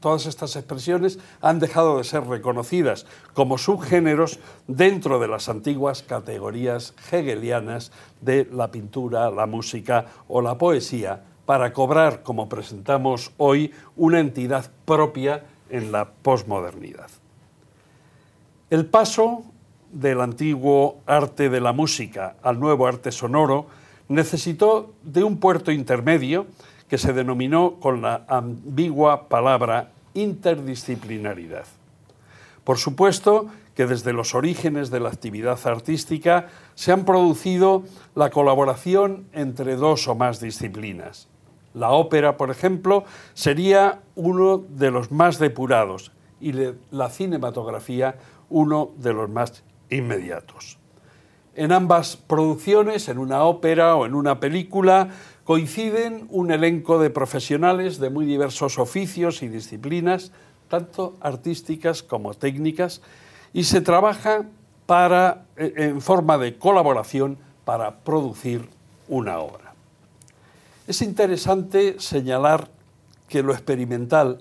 todas 0.00 0.26
estas 0.26 0.56
expresiones 0.56 1.18
han 1.40 1.60
dejado 1.60 1.98
de 1.98 2.04
ser 2.04 2.26
reconocidas 2.26 3.06
como 3.34 3.58
subgéneros 3.58 4.40
dentro 4.66 5.20
de 5.20 5.28
las 5.28 5.48
antiguas 5.48 6.02
categorías 6.02 6.94
hegelianas 7.12 7.92
de 8.20 8.48
la 8.50 8.70
pintura, 8.70 9.30
la 9.30 9.46
música 9.46 10.06
o 10.26 10.40
la 10.40 10.58
poesía, 10.58 11.24
para 11.46 11.72
cobrar, 11.72 12.22
como 12.22 12.48
presentamos 12.48 13.32
hoy, 13.36 13.72
una 13.96 14.20
entidad 14.20 14.70
propia 14.84 15.44
en 15.68 15.90
la 15.92 16.10
posmodernidad. 16.10 17.10
El 18.70 18.86
paso 18.86 19.42
del 19.92 20.20
antiguo 20.20 21.00
arte 21.06 21.50
de 21.50 21.60
la 21.60 21.72
música 21.72 22.36
al 22.42 22.60
nuevo 22.60 22.86
arte 22.86 23.10
sonoro 23.10 23.66
necesitó 24.08 24.92
de 25.02 25.24
un 25.24 25.38
puerto 25.38 25.72
intermedio 25.72 26.46
que 26.90 26.98
se 26.98 27.12
denominó 27.12 27.76
con 27.78 28.02
la 28.02 28.24
ambigua 28.28 29.28
palabra 29.28 29.92
interdisciplinaridad. 30.12 31.64
Por 32.64 32.78
supuesto 32.78 33.46
que 33.76 33.86
desde 33.86 34.12
los 34.12 34.34
orígenes 34.34 34.90
de 34.90 34.98
la 34.98 35.08
actividad 35.08 35.58
artística 35.66 36.48
se 36.74 36.90
han 36.90 37.04
producido 37.04 37.84
la 38.16 38.30
colaboración 38.30 39.26
entre 39.32 39.76
dos 39.76 40.08
o 40.08 40.16
más 40.16 40.40
disciplinas. 40.40 41.28
La 41.74 41.90
ópera, 41.92 42.36
por 42.36 42.50
ejemplo, 42.50 43.04
sería 43.34 44.00
uno 44.16 44.58
de 44.58 44.90
los 44.90 45.12
más 45.12 45.38
depurados 45.38 46.10
y 46.40 46.52
la 46.90 47.08
cinematografía 47.08 48.16
uno 48.48 48.90
de 48.96 49.12
los 49.12 49.30
más 49.30 49.62
inmediatos. 49.90 50.80
En 51.54 51.72
ambas 51.72 52.16
producciones, 52.16 53.08
en 53.08 53.18
una 53.18 53.44
ópera 53.44 53.96
o 53.96 54.06
en 54.06 54.14
una 54.14 54.40
película, 54.40 55.08
coinciden 55.50 56.28
un 56.30 56.52
elenco 56.52 57.00
de 57.00 57.10
profesionales 57.10 57.98
de 57.98 58.08
muy 58.08 58.24
diversos 58.24 58.78
oficios 58.78 59.42
y 59.42 59.48
disciplinas, 59.48 60.30
tanto 60.68 61.16
artísticas 61.20 62.04
como 62.04 62.34
técnicas, 62.34 63.02
y 63.52 63.64
se 63.64 63.80
trabaja 63.80 64.44
para, 64.86 65.46
en 65.56 66.00
forma 66.02 66.38
de 66.38 66.56
colaboración 66.56 67.36
para 67.64 67.96
producir 67.96 68.68
una 69.08 69.40
obra. 69.40 69.74
Es 70.86 71.02
interesante 71.02 71.96
señalar 71.98 72.68
que 73.26 73.42
lo 73.42 73.52
experimental 73.52 74.38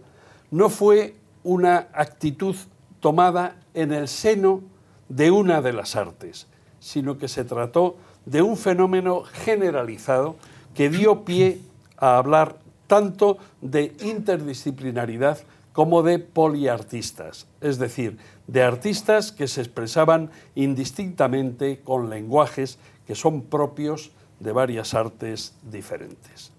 no 0.51 0.69
fue 0.69 1.15
una 1.43 1.87
actitud 1.91 2.55
tomada 2.99 3.55
en 3.73 3.93
el 3.93 4.07
seno 4.09 4.61
de 5.07 5.31
una 5.31 5.63
de 5.63 5.73
las 5.73 5.95
artes, 5.95 6.45
sino 6.79 7.17
que 7.17 7.27
se 7.27 7.45
trató 7.45 7.97
de 8.27 8.43
un 8.43 8.57
fenómeno 8.57 9.23
generalizado 9.23 10.35
que 10.75 10.89
dio 10.89 11.25
pie 11.25 11.61
a 11.97 12.17
hablar 12.17 12.57
tanto 12.87 13.37
de 13.61 13.95
interdisciplinaridad 14.01 15.39
como 15.73 16.03
de 16.03 16.19
poliartistas, 16.19 17.47
es 17.61 17.77
decir, 17.77 18.17
de 18.47 18.63
artistas 18.63 19.31
que 19.31 19.47
se 19.47 19.61
expresaban 19.61 20.31
indistintamente 20.55 21.79
con 21.83 22.09
lenguajes 22.09 22.79
que 23.05 23.15
son 23.15 23.43
propios 23.43 24.11
de 24.39 24.51
varias 24.51 24.93
artes 24.93 25.53
diferentes. 25.63 26.51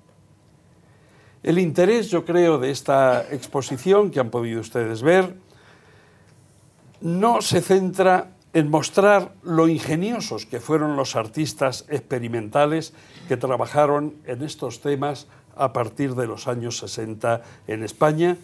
El 1.42 1.58
interés, 1.58 2.10
yo 2.10 2.24
creo, 2.24 2.58
de 2.58 2.70
esta 2.70 3.26
exposición 3.30 4.10
que 4.10 4.20
han 4.20 4.30
podido 4.30 4.60
ustedes 4.60 5.02
ver, 5.02 5.34
no 7.00 7.40
se 7.40 7.62
centra 7.62 8.30
en 8.52 8.70
mostrar 8.70 9.32
lo 9.42 9.68
ingeniosos 9.68 10.46
que 10.46 10.60
fueron 10.60 10.96
los 10.96 11.14
artistas 11.14 11.84
experimentales 11.88 12.92
que 13.28 13.36
trabajaron 13.36 14.14
en 14.26 14.42
estos 14.42 14.80
temas 14.80 15.28
a 15.56 15.72
partir 15.72 16.14
de 16.14 16.26
los 16.26 16.48
años 16.48 16.78
60 16.78 17.42
en 17.68 17.84
España, 17.84 18.36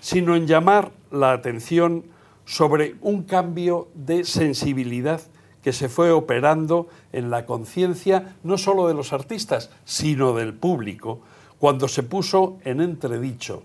sino 0.00 0.36
en 0.36 0.46
llamar 0.46 0.90
la 1.10 1.32
atención 1.32 2.04
sobre 2.44 2.96
un 3.00 3.24
cambio 3.24 3.88
de 3.94 4.24
sensibilidad 4.24 5.20
que 5.62 5.72
se 5.72 5.88
fue 5.88 6.12
operando 6.12 6.88
en 7.12 7.30
la 7.30 7.44
conciencia 7.44 8.36
no 8.44 8.58
solo 8.58 8.86
de 8.86 8.94
los 8.94 9.12
artistas, 9.12 9.70
sino 9.84 10.34
del 10.34 10.54
público, 10.54 11.20
cuando 11.58 11.88
se 11.88 12.04
puso 12.04 12.58
en 12.64 12.80
entredicho 12.80 13.64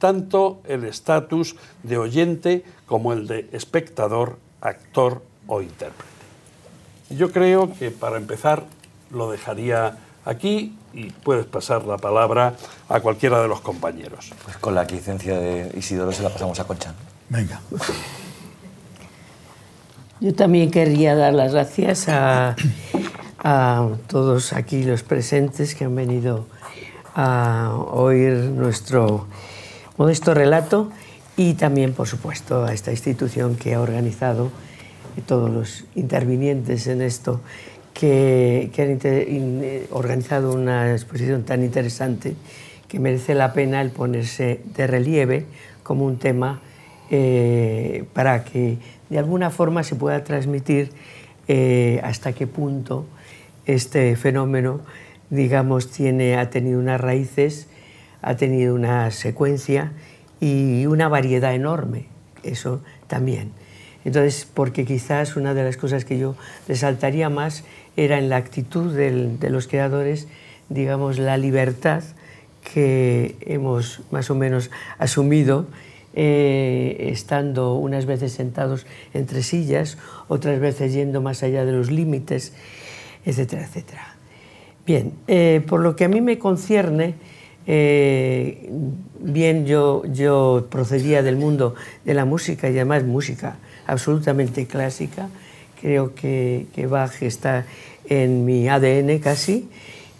tanto 0.00 0.62
el 0.64 0.84
estatus 0.84 1.54
de 1.82 1.98
oyente 1.98 2.64
como 2.86 3.12
el 3.12 3.26
de 3.26 3.48
espectador, 3.52 4.38
actor 4.62 5.22
o 5.50 5.60
intérprete. 5.60 6.08
Yo 7.10 7.32
creo 7.32 7.74
que 7.74 7.90
para 7.90 8.16
empezar 8.16 8.64
lo 9.10 9.30
dejaría 9.30 9.98
aquí 10.24 10.76
y 10.94 11.10
puedes 11.10 11.44
pasar 11.44 11.84
la 11.84 11.98
palabra 11.98 12.54
a 12.88 13.00
cualquiera 13.00 13.42
de 13.42 13.48
los 13.48 13.60
compañeros. 13.60 14.32
Pues 14.44 14.56
con 14.58 14.74
la 14.76 14.84
licencia 14.84 15.38
de 15.38 15.72
Isidoro 15.76 16.12
se 16.12 16.22
la 16.22 16.30
pasamos 16.30 16.58
a 16.60 16.64
Concha. 16.64 16.94
Venga. 17.28 17.60
Yo 20.20 20.34
también 20.34 20.70
querría 20.70 21.16
dar 21.16 21.34
las 21.34 21.52
gracias 21.52 22.08
a, 22.08 22.54
a 23.42 23.88
todos 24.06 24.52
aquí 24.52 24.84
los 24.84 25.02
presentes 25.02 25.74
que 25.74 25.86
han 25.86 25.96
venido 25.96 26.46
a 27.16 27.74
oír 27.90 28.34
nuestro 28.34 29.26
modesto 29.96 30.32
relato 30.32 30.92
y 31.36 31.54
también, 31.54 31.92
por 31.92 32.06
supuesto, 32.06 32.64
a 32.64 32.72
esta 32.72 32.92
institución 32.92 33.56
que 33.56 33.74
ha 33.74 33.80
organizado 33.80 34.52
y 35.16 35.20
todos 35.20 35.50
los 35.50 35.84
intervinientes 35.94 36.86
en 36.86 37.02
esto 37.02 37.40
que, 37.94 38.70
que 38.72 38.82
han 38.82 39.62
organizado 39.90 40.52
una 40.52 40.92
exposición 40.92 41.44
tan 41.44 41.64
interesante 41.64 42.34
que 42.88 42.98
merece 42.98 43.34
la 43.34 43.52
pena 43.52 43.80
el 43.80 43.90
ponerse 43.90 44.60
de 44.74 44.86
relieve 44.86 45.46
como 45.82 46.04
un 46.04 46.18
tema 46.18 46.60
eh, 47.10 48.04
para 48.12 48.44
que 48.44 48.78
de 49.08 49.18
alguna 49.18 49.50
forma 49.50 49.82
se 49.82 49.94
pueda 49.94 50.24
transmitir 50.24 50.90
eh, 51.48 52.00
hasta 52.04 52.32
qué 52.32 52.46
punto 52.46 53.06
este 53.66 54.16
fenómeno, 54.16 54.80
digamos, 55.30 55.90
tiene, 55.90 56.36
ha 56.36 56.50
tenido 56.50 56.78
unas 56.78 57.00
raíces, 57.00 57.68
ha 58.22 58.36
tenido 58.36 58.74
una 58.74 59.10
secuencia 59.10 59.92
y 60.40 60.86
una 60.86 61.08
variedad 61.08 61.54
enorme, 61.54 62.06
eso 62.42 62.82
también. 63.06 63.52
Entonces, 64.04 64.46
porque 64.52 64.84
quizás 64.84 65.36
una 65.36 65.54
de 65.54 65.64
las 65.64 65.76
cosas 65.76 66.04
que 66.04 66.18
yo 66.18 66.34
resaltaría 66.68 67.28
más 67.28 67.64
era 67.96 68.18
en 68.18 68.28
la 68.28 68.36
actitud 68.36 68.94
de 68.94 69.50
los 69.50 69.66
creadores, 69.66 70.26
digamos, 70.68 71.18
la 71.18 71.36
libertad 71.36 72.02
que 72.72 73.36
hemos 73.42 74.02
más 74.10 74.30
o 74.30 74.34
menos 74.34 74.70
asumido, 74.98 75.66
eh, 76.14 77.10
estando 77.12 77.74
unas 77.74 78.06
veces 78.06 78.32
sentados 78.32 78.86
entre 79.14 79.42
sillas, 79.42 79.98
otras 80.28 80.58
veces 80.60 80.92
yendo 80.92 81.20
más 81.20 81.42
allá 81.42 81.64
de 81.64 81.72
los 81.72 81.90
límites, 81.90 82.52
etcétera, 83.24 83.64
etcétera. 83.64 84.16
Bien, 84.86 85.12
eh, 85.28 85.62
por 85.66 85.80
lo 85.80 85.94
que 85.94 86.04
a 86.04 86.08
mí 86.08 86.20
me 86.20 86.38
concierne, 86.38 87.14
eh, 87.66 88.70
bien 89.20 89.66
yo, 89.66 90.02
yo 90.06 90.66
procedía 90.70 91.22
del 91.22 91.36
mundo 91.36 91.74
de 92.04 92.14
la 92.14 92.24
música 92.24 92.68
y 92.68 92.72
además 92.72 93.04
música 93.04 93.56
absolutamente 93.90 94.66
clásica, 94.66 95.28
creo 95.80 96.14
que, 96.14 96.66
que 96.74 96.86
Bach 96.86 97.22
está 97.22 97.64
en 98.06 98.44
mi 98.44 98.68
ADN 98.68 99.18
casi 99.18 99.68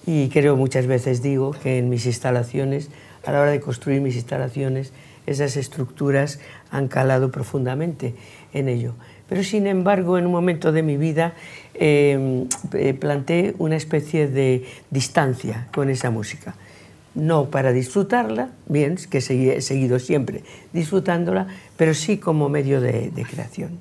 y 0.07 0.29
creo 0.29 0.57
muchas 0.57 0.87
veces 0.87 1.23
digo 1.23 1.53
que 1.53 1.79
en 1.79 1.89
mis 1.89 2.07
instalaciones, 2.07 2.89
a 3.25 3.33
la 3.33 3.41
hora 3.41 3.51
de 3.51 3.61
construir 3.61 4.01
mis 4.01 4.17
instalaciones, 4.17 4.93
esas 5.27 5.57
estructuras 5.57 6.41
han 6.71 6.89
calado 6.89 7.31
profundamente 7.31 8.15
en 8.53 8.69
ello. 8.69 8.95
Pero 9.29 9.45
sin 9.45 9.67
embargo, 9.67 10.19
en 10.19 10.27
un 10.27 10.33
momento 10.33 10.73
de 10.73 10.83
mi 10.83 10.97
vida 10.97 11.35
em, 11.75 12.49
eh, 12.73 12.95
planteé 12.95 13.55
una 13.59 13.77
especie 13.77 14.27
de 14.27 14.65
distancia 14.91 15.69
con 15.73 15.89
esa 15.89 16.11
música. 16.11 16.57
No 17.15 17.51
para 17.51 17.73
disfrutarla, 17.73 18.51
bien, 18.67 18.97
que 19.09 19.19
he 19.19 19.61
seguido 19.61 19.99
siempre 19.99 20.43
disfrutándola, 20.73 21.47
pero 21.81 21.95
sí 21.95 22.19
como 22.19 22.51
medio 22.51 22.83
de, 22.83 23.11
de 23.11 23.25
creación. 23.25 23.81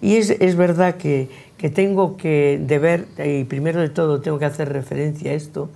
Y 0.00 0.16
es, 0.16 0.30
es 0.30 0.56
verdad 0.56 0.96
que, 0.96 1.28
que 1.56 1.70
tengo 1.70 2.16
que 2.16 2.60
deber, 2.60 3.06
y 3.24 3.44
primero 3.44 3.80
de 3.80 3.90
todo 3.90 4.20
tengo 4.20 4.40
que 4.40 4.44
hacer 4.44 4.72
referencia 4.72 5.30
a 5.30 5.34
esto, 5.34 5.70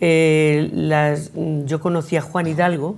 eh, 0.00 0.68
las, 0.72 1.30
yo 1.64 1.78
conocí 1.78 2.16
a 2.16 2.22
Juan 2.22 2.48
Hidalgo 2.48 2.96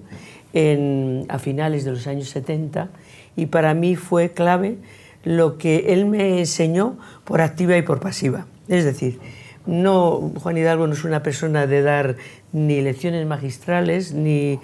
en, 0.55 1.27
a 1.29 1.39
finales 1.39 1.85
de 1.85 1.91
los 1.91 2.07
años 2.07 2.31
70 2.31 2.89
y 3.37 3.45
para 3.45 3.75
mí 3.75 3.95
fue 3.95 4.31
clave 4.31 4.79
lo 5.23 5.59
que 5.59 5.93
él 5.93 6.07
me 6.07 6.39
enseñó 6.39 6.97
por 7.25 7.43
activa 7.43 7.77
y 7.77 7.83
por 7.83 8.01
pasiva. 8.01 8.47
Es 8.69 8.87
decir, 8.87 9.19
no, 9.67 10.33
Juan 10.41 10.57
Hidalgo 10.57 10.87
no 10.87 10.95
es 10.95 11.05
una 11.05 11.23
persona 11.23 11.67
de 11.67 11.83
dar 11.83 12.17
ni 12.53 12.81
lecciones 12.81 13.27
magistrales, 13.27 14.15
ni 14.15 14.61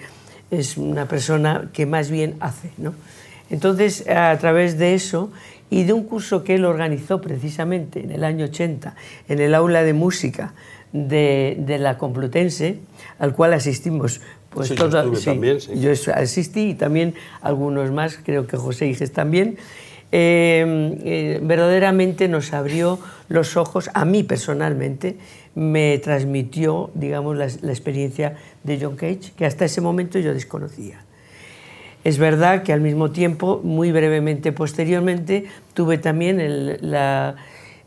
es 0.50 0.78
una 0.78 1.08
persona 1.08 1.68
que 1.74 1.84
más 1.84 2.10
bien 2.10 2.36
hace. 2.40 2.70
¿no? 2.78 2.94
Entonces, 3.50 4.08
a 4.08 4.36
través 4.38 4.78
de 4.78 4.94
eso 4.94 5.30
y 5.70 5.84
de 5.84 5.92
un 5.92 6.04
curso 6.04 6.44
que 6.44 6.54
él 6.54 6.64
organizó 6.64 7.20
precisamente 7.20 8.04
en 8.04 8.10
el 8.10 8.24
año 8.24 8.46
80 8.46 8.94
en 9.28 9.40
el 9.40 9.54
aula 9.54 9.82
de 9.82 9.92
música 9.92 10.54
de, 10.92 11.56
de 11.58 11.78
la 11.78 11.98
Complutense, 11.98 12.78
al 13.18 13.34
cual 13.34 13.52
asistimos 13.52 14.20
pues 14.50 14.68
sí, 14.68 14.76
yo, 14.76 15.16
sí, 15.16 15.24
también, 15.24 15.60
sí. 15.60 15.72
yo 15.80 15.90
asistí 16.14 16.70
y 16.70 16.74
también 16.74 17.14
algunos 17.42 17.90
más, 17.90 18.18
creo 18.22 18.46
que 18.46 18.56
José 18.56 18.86
Iges 18.86 19.12
también. 19.12 19.56
Eh, 20.12 20.96
eh, 21.02 21.40
verdaderamente 21.42 22.28
nos 22.28 22.52
abrió 22.52 23.00
los 23.28 23.56
ojos, 23.56 23.90
a 23.94 24.04
mí 24.04 24.22
personalmente, 24.22 25.16
me 25.56 25.98
transmitió, 25.98 26.90
digamos, 26.94 27.36
la, 27.36 27.48
la 27.62 27.72
experiencia 27.72 28.36
de 28.62 28.78
John 28.80 28.94
Cage, 28.94 29.32
que 29.36 29.44
hasta 29.44 29.64
ese 29.64 29.80
momento 29.80 30.20
yo 30.20 30.32
desconocía. 30.32 31.03
Es 32.04 32.18
verdad 32.18 32.62
que 32.62 32.72
al 32.72 32.80
mismo 32.80 33.10
tiempo, 33.10 33.60
muy 33.64 33.90
brevemente 33.90 34.52
posteriormente, 34.52 35.46
tuve 35.72 35.98
también 35.98 36.38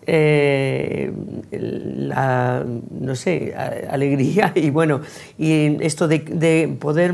eh, 0.07 1.11
la, 1.51 2.65
no 2.99 3.15
sé, 3.15 3.53
alegría 3.89 4.51
y 4.55 4.71
bueno, 4.71 5.01
y 5.37 5.83
esto 5.83 6.07
de, 6.07 6.19
de 6.19 6.75
poder, 6.79 7.13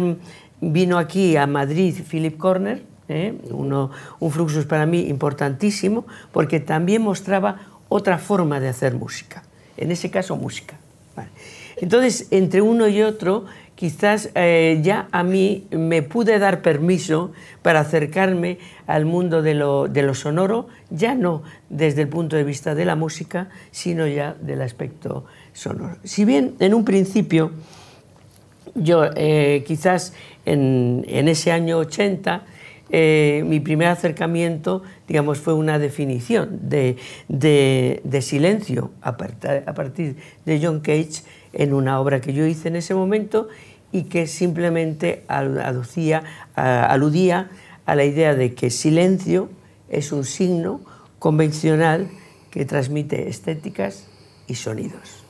vino 0.61 0.97
aquí 0.97 1.35
a 1.35 1.45
Madrid 1.45 1.95
Philip 2.09 2.37
Corner, 2.37 2.81
¿eh? 3.09 3.33
Uno, 3.49 3.91
un 4.19 4.31
fluxus 4.31 4.65
para 4.65 4.85
mí 4.85 5.07
importantísimo, 5.07 6.05
porque 6.31 6.59
también 6.59 7.01
mostraba 7.01 7.59
otra 7.89 8.17
forma 8.17 8.59
de 8.59 8.69
hacer 8.69 8.93
música, 8.93 9.43
en 9.77 9.91
ese 9.91 10.09
caso 10.09 10.35
música. 10.35 10.77
Entonces, 11.77 12.27
entre 12.31 12.61
uno 12.61 12.87
y 12.87 13.01
otro, 13.01 13.45
quizás 13.75 14.29
eh, 14.35 14.79
ya 14.81 15.07
a 15.11 15.23
mí 15.23 15.67
me 15.71 16.03
pude 16.03 16.39
dar 16.39 16.61
permiso 16.61 17.31
para 17.61 17.81
acercarme 17.81 18.57
al 18.87 19.05
mundo 19.05 19.41
de 19.41 19.53
lo, 19.53 20.13
sonoro, 20.13 20.67
ya 20.89 21.15
no 21.15 21.43
desde 21.69 22.03
el 22.03 22.07
punto 22.07 22.35
de 22.35 22.43
vista 22.43 22.75
de 22.75 22.85
la 22.85 22.95
música, 22.95 23.49
sino 23.71 24.07
ya 24.07 24.35
del 24.39 24.61
aspecto 24.61 25.25
sonoro. 25.53 25.97
Si 26.03 26.25
bien 26.25 26.55
en 26.59 26.73
un 26.73 26.85
principio 26.85 27.51
yo 28.75 29.05
eh, 29.15 29.63
quizás 29.67 30.13
en, 30.45 31.05
ese 31.07 31.51
año 31.51 31.77
80, 31.77 32.43
eh, 32.89 33.43
mi 33.45 33.59
primer 33.59 33.87
acercamiento, 33.87 34.83
digamos, 35.07 35.39
fue 35.39 35.53
una 35.53 35.79
definición 35.79 36.59
de, 36.63 36.97
silencio 38.21 38.91
a 39.01 39.15
partir 39.17 40.15
de 40.45 40.59
John 40.61 40.79
Cage, 40.79 41.23
en 41.53 41.73
una 41.73 41.99
obra 41.99 42.19
que 42.19 42.33
yo 42.33 42.45
hice 42.45 42.67
en 42.67 42.75
ese 42.75 42.93
momento 42.95 43.47
y 43.91 44.03
que 44.03 44.27
simplemente 44.27 45.23
aducía, 45.27 46.23
aludía 46.55 47.49
a 47.85 47.95
la 47.95 48.03
idea 48.03 48.35
de 48.35 48.53
que 48.55 48.69
silencio 48.69 49.49
es 49.89 50.11
un 50.11 50.25
signo 50.25 50.81
convencional 51.19 52.09
que 52.49 52.65
transmite 52.65 53.29
estéticas 53.29 54.07
y 54.47 54.55
sonidos. 54.55 55.23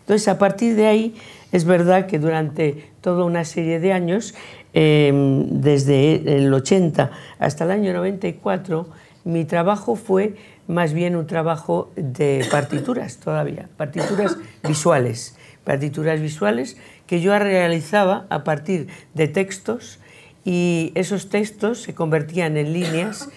Entonces, 0.00 0.26
a 0.28 0.38
partir 0.38 0.74
de 0.74 0.86
ahí, 0.86 1.14
es 1.52 1.64
verdad 1.64 2.06
que 2.06 2.18
durante 2.18 2.90
toda 3.00 3.24
una 3.24 3.44
serie 3.44 3.78
de 3.78 3.92
años, 3.92 4.34
em, 4.72 5.60
desde 5.60 6.36
el 6.36 6.52
80 6.52 7.12
hasta 7.38 7.64
el 7.64 7.70
año 7.70 7.92
94, 7.92 8.88
mi 9.24 9.44
trabajo 9.44 9.94
fue 9.94 10.34
más 10.66 10.92
bien 10.92 11.14
un 11.14 11.26
trabajo 11.26 11.90
de 11.94 12.44
partituras 12.50 13.18
todavía, 13.18 13.68
partituras 13.76 14.36
visuales, 14.66 15.36
partituras 15.64 16.20
visuales 16.20 16.76
que 17.06 17.20
yo 17.20 17.38
realizaba 17.38 18.26
a 18.30 18.44
partir 18.44 18.88
de 19.14 19.28
textos 19.28 20.00
y 20.44 20.92
esos 20.94 21.28
textos 21.28 21.82
se 21.82 21.94
convertían 21.94 22.56
en 22.56 22.72
líneas 22.72 23.28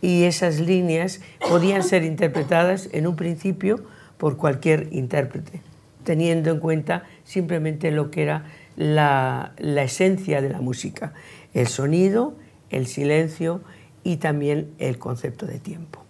y 0.00 0.24
esas 0.24 0.60
líneas 0.60 1.20
podían 1.48 1.82
ser 1.82 2.04
interpretadas 2.04 2.88
en 2.92 3.06
un 3.06 3.16
principio 3.16 3.84
por 4.16 4.36
cualquier 4.36 4.88
intérprete, 4.92 5.60
teniendo 6.04 6.50
en 6.50 6.60
cuenta 6.60 7.04
simplemente 7.24 7.90
lo 7.90 8.10
que 8.10 8.22
era 8.22 8.44
la, 8.76 9.52
esencia 9.58 10.40
de 10.40 10.50
la 10.50 10.60
música, 10.60 11.14
el 11.54 11.66
sonido, 11.66 12.34
el 12.70 12.86
silencio 12.86 13.60
y 14.04 14.16
también 14.16 14.70
el 14.78 14.98
concepto 14.98 15.46
de 15.46 15.58
tiempo. 15.58 16.04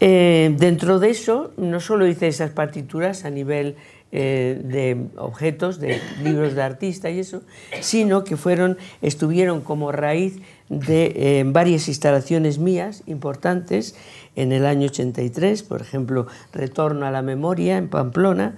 Eh, 0.00 0.54
dentro 0.56 1.00
de 1.00 1.10
eso, 1.10 1.52
no 1.56 1.80
solo 1.80 2.06
hice 2.06 2.28
esas 2.28 2.50
partituras 2.50 3.24
a 3.24 3.30
nivel 3.30 3.76
eh, 4.10 4.60
de 4.64 5.08
objetos, 5.18 5.80
de 5.80 6.00
libros 6.24 6.54
de 6.54 6.62
artista 6.62 7.10
y 7.10 7.20
eso, 7.20 7.42
sino 7.80 8.24
que 8.24 8.38
fueron, 8.38 8.78
estuvieron 9.02 9.60
como 9.60 9.92
raíz 9.92 10.40
de 10.70 11.12
eh, 11.14 11.44
varias 11.46 11.88
instalaciones 11.88 12.58
mías 12.58 13.02
importantes 13.04 13.96
en 14.34 14.52
el 14.52 14.64
año 14.64 14.86
83, 14.86 15.62
por 15.62 15.82
ejemplo, 15.82 16.26
Retorno 16.54 17.04
a 17.04 17.10
la 17.10 17.20
Memoria 17.20 17.76
en 17.76 17.88
Pamplona, 17.88 18.56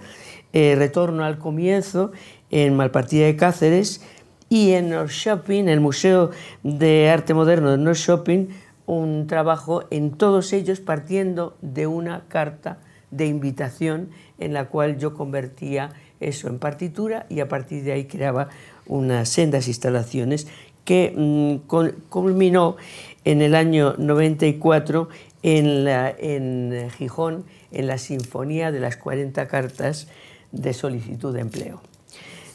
eh, 0.53 0.77
Retorno 0.77 1.25
al 1.25 1.39
Comienzo 1.39 2.13
en 2.51 2.77
Malpartida 2.77 3.27
de 3.27 3.35
Cáceres 3.35 4.03
y 4.49 4.73
en 4.73 4.91
North 4.91 5.11
Shopping, 5.11 5.65
el 5.65 5.81
Museo 5.81 6.31
de 6.63 7.09
Arte 7.09 7.35
Moderno 7.35 7.73
de 7.73 7.79
North 7.79 7.99
Shopping, 7.99 8.47
un 8.87 9.27
trabajo 9.27 9.85
en 9.91 10.13
todos 10.13 10.53
ellos 10.53 10.79
partiendo 10.79 11.57
de 11.61 11.87
una 11.87 12.25
carta 12.29 12.79
de 13.11 13.27
invitación 13.27 14.11
en 14.41 14.53
la 14.53 14.67
cual 14.67 14.99
yo 14.99 15.15
convertía 15.15 15.91
eso 16.19 16.49
en 16.49 16.59
partitura 16.59 17.27
y 17.29 17.41
a 17.41 17.49
partir 17.49 17.85
de 17.85 17.93
ahí 17.93 18.05
creaba 18.07 18.49
unas 18.87 19.29
sendas 19.29 19.69
instalaciones 19.69 20.49
que 20.85 21.15
mm, 21.17 21.69
culminó 22.09 22.77
en 23.25 23.43
el 23.43 23.55
año 23.55 23.95
94 23.97 25.09
en, 25.43 25.85
la, 25.85 26.11
en 26.11 26.91
Gijón 26.99 27.45
en 27.71 27.87
la 27.87 27.99
Sinfonía 27.99 28.73
de 28.73 28.81
las 28.81 28.97
40 28.97 29.47
Cartas 29.47 30.09
de 30.51 30.73
Solicitud 30.73 31.33
de 31.33 31.41
Empleo. 31.41 31.81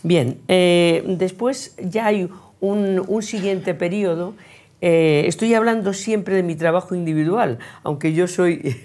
Bien, 0.04 0.40
eh, 0.48 1.04
después 1.08 1.76
ya 1.82 2.08
hay 2.08 2.30
un, 2.60 3.02
un 3.08 3.24
siguiente 3.24 3.74
periodo 3.74 4.34
eh, 4.82 5.24
estoy 5.28 5.54
hablando 5.54 5.94
siempre 5.94 6.36
de 6.36 6.44
mi 6.44 6.56
trabajo 6.56 6.96
individual, 6.96 7.58
aunque 7.84 8.14
yo 8.14 8.28
soy, 8.28 8.76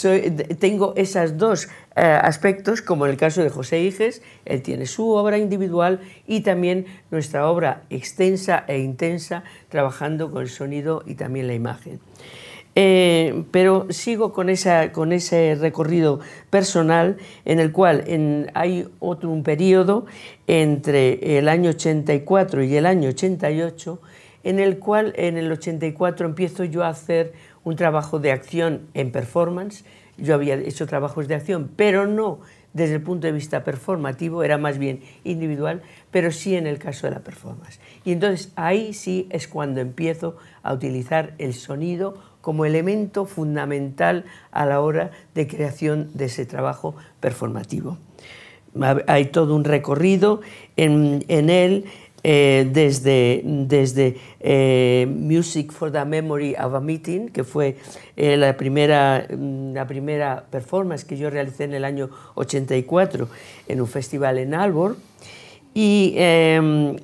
tengo 0.58 0.94
esos 0.96 1.36
dos 1.36 1.68
aspectos, 2.00 2.82
como 2.82 3.04
en 3.04 3.12
el 3.12 3.16
caso 3.16 3.42
de 3.42 3.50
José 3.50 3.80
Iges, 3.80 4.22
él 4.44 4.62
tiene 4.62 4.86
su 4.86 5.10
obra 5.10 5.38
individual 5.38 6.00
y 6.26 6.40
también 6.40 6.86
nuestra 7.10 7.48
obra 7.48 7.82
extensa 7.90 8.64
e 8.68 8.78
intensa, 8.78 9.44
trabajando 9.68 10.30
con 10.30 10.42
el 10.42 10.48
sonido 10.48 11.02
y 11.06 11.14
también 11.14 11.46
la 11.46 11.54
imagen. 11.54 12.00
Eh, 12.76 13.44
pero 13.50 13.88
sigo 13.90 14.32
con, 14.32 14.48
esa, 14.48 14.92
con 14.92 15.12
ese 15.12 15.56
recorrido 15.60 16.20
personal 16.50 17.16
en 17.44 17.58
el 17.58 17.72
cual 17.72 18.04
hay 18.54 18.88
otro 19.00 19.28
un 19.30 19.42
periodo 19.42 20.06
entre 20.46 21.36
el 21.36 21.48
año 21.48 21.70
84 21.70 22.62
y 22.62 22.76
el 22.76 22.86
año 22.86 23.08
88 23.08 24.00
en 24.44 24.58
el 24.60 24.78
cual 24.78 25.12
en 25.16 25.36
el 25.36 25.50
84 25.50 26.26
empiezo 26.26 26.64
yo 26.64 26.84
a 26.84 26.88
hacer 26.88 27.32
un 27.64 27.76
trabajo 27.76 28.18
de 28.18 28.32
acción 28.32 28.88
en 28.94 29.10
performance. 29.10 29.84
Yo 30.20 30.34
había 30.34 30.54
hecho 30.54 30.86
trabajos 30.86 31.28
de 31.28 31.34
acción, 31.34 31.70
pero 31.76 32.06
no 32.06 32.40
desde 32.72 32.96
el 32.96 33.02
punto 33.02 33.26
de 33.26 33.32
vista 33.32 33.64
performativo, 33.64 34.42
era 34.42 34.58
más 34.58 34.78
bien 34.78 35.00
individual, 35.24 35.82
pero 36.10 36.30
sí 36.30 36.54
en 36.54 36.66
el 36.66 36.78
caso 36.78 37.06
de 37.06 37.14
la 37.14 37.20
performance. 37.20 37.80
Y 38.04 38.12
entonces 38.12 38.52
ahí 38.56 38.92
sí 38.94 39.26
es 39.30 39.48
cuando 39.48 39.80
empiezo 39.80 40.36
a 40.62 40.72
utilizar 40.72 41.34
el 41.38 41.54
sonido 41.54 42.14
como 42.40 42.64
elemento 42.64 43.26
fundamental 43.26 44.24
a 44.50 44.66
la 44.66 44.80
hora 44.80 45.10
de 45.34 45.46
creación 45.46 46.10
de 46.14 46.26
ese 46.26 46.46
trabajo 46.46 46.94
performativo. 47.20 47.98
Hay 49.08 49.26
todo 49.26 49.56
un 49.56 49.64
recorrido 49.64 50.42
en, 50.76 51.24
en 51.26 51.50
él 51.50 51.86
eh, 52.22 52.68
desde, 52.70 53.40
desde 53.44 54.16
eh, 54.40 55.06
Music 55.08 55.72
for 55.72 55.90
the 55.90 56.04
Memory 56.04 56.54
of 56.54 56.74
a 56.74 56.80
Meeting, 56.80 57.30
que 57.30 57.44
fue 57.44 57.76
eh, 58.14 58.36
la, 58.36 58.58
primera, 58.58 59.26
mm, 59.26 59.72
la 59.72 59.86
primera 59.86 60.44
performance 60.50 61.06
que 61.06 61.16
yo 61.16 61.30
realicé 61.30 61.64
en 61.64 61.72
el 61.72 61.84
año 61.84 62.10
84 62.34 63.26
en 63.68 63.80
un 63.80 63.86
festival 63.86 64.36
en 64.36 64.52
Albor, 64.52 64.96
y 65.72 66.12
em, 66.16 66.96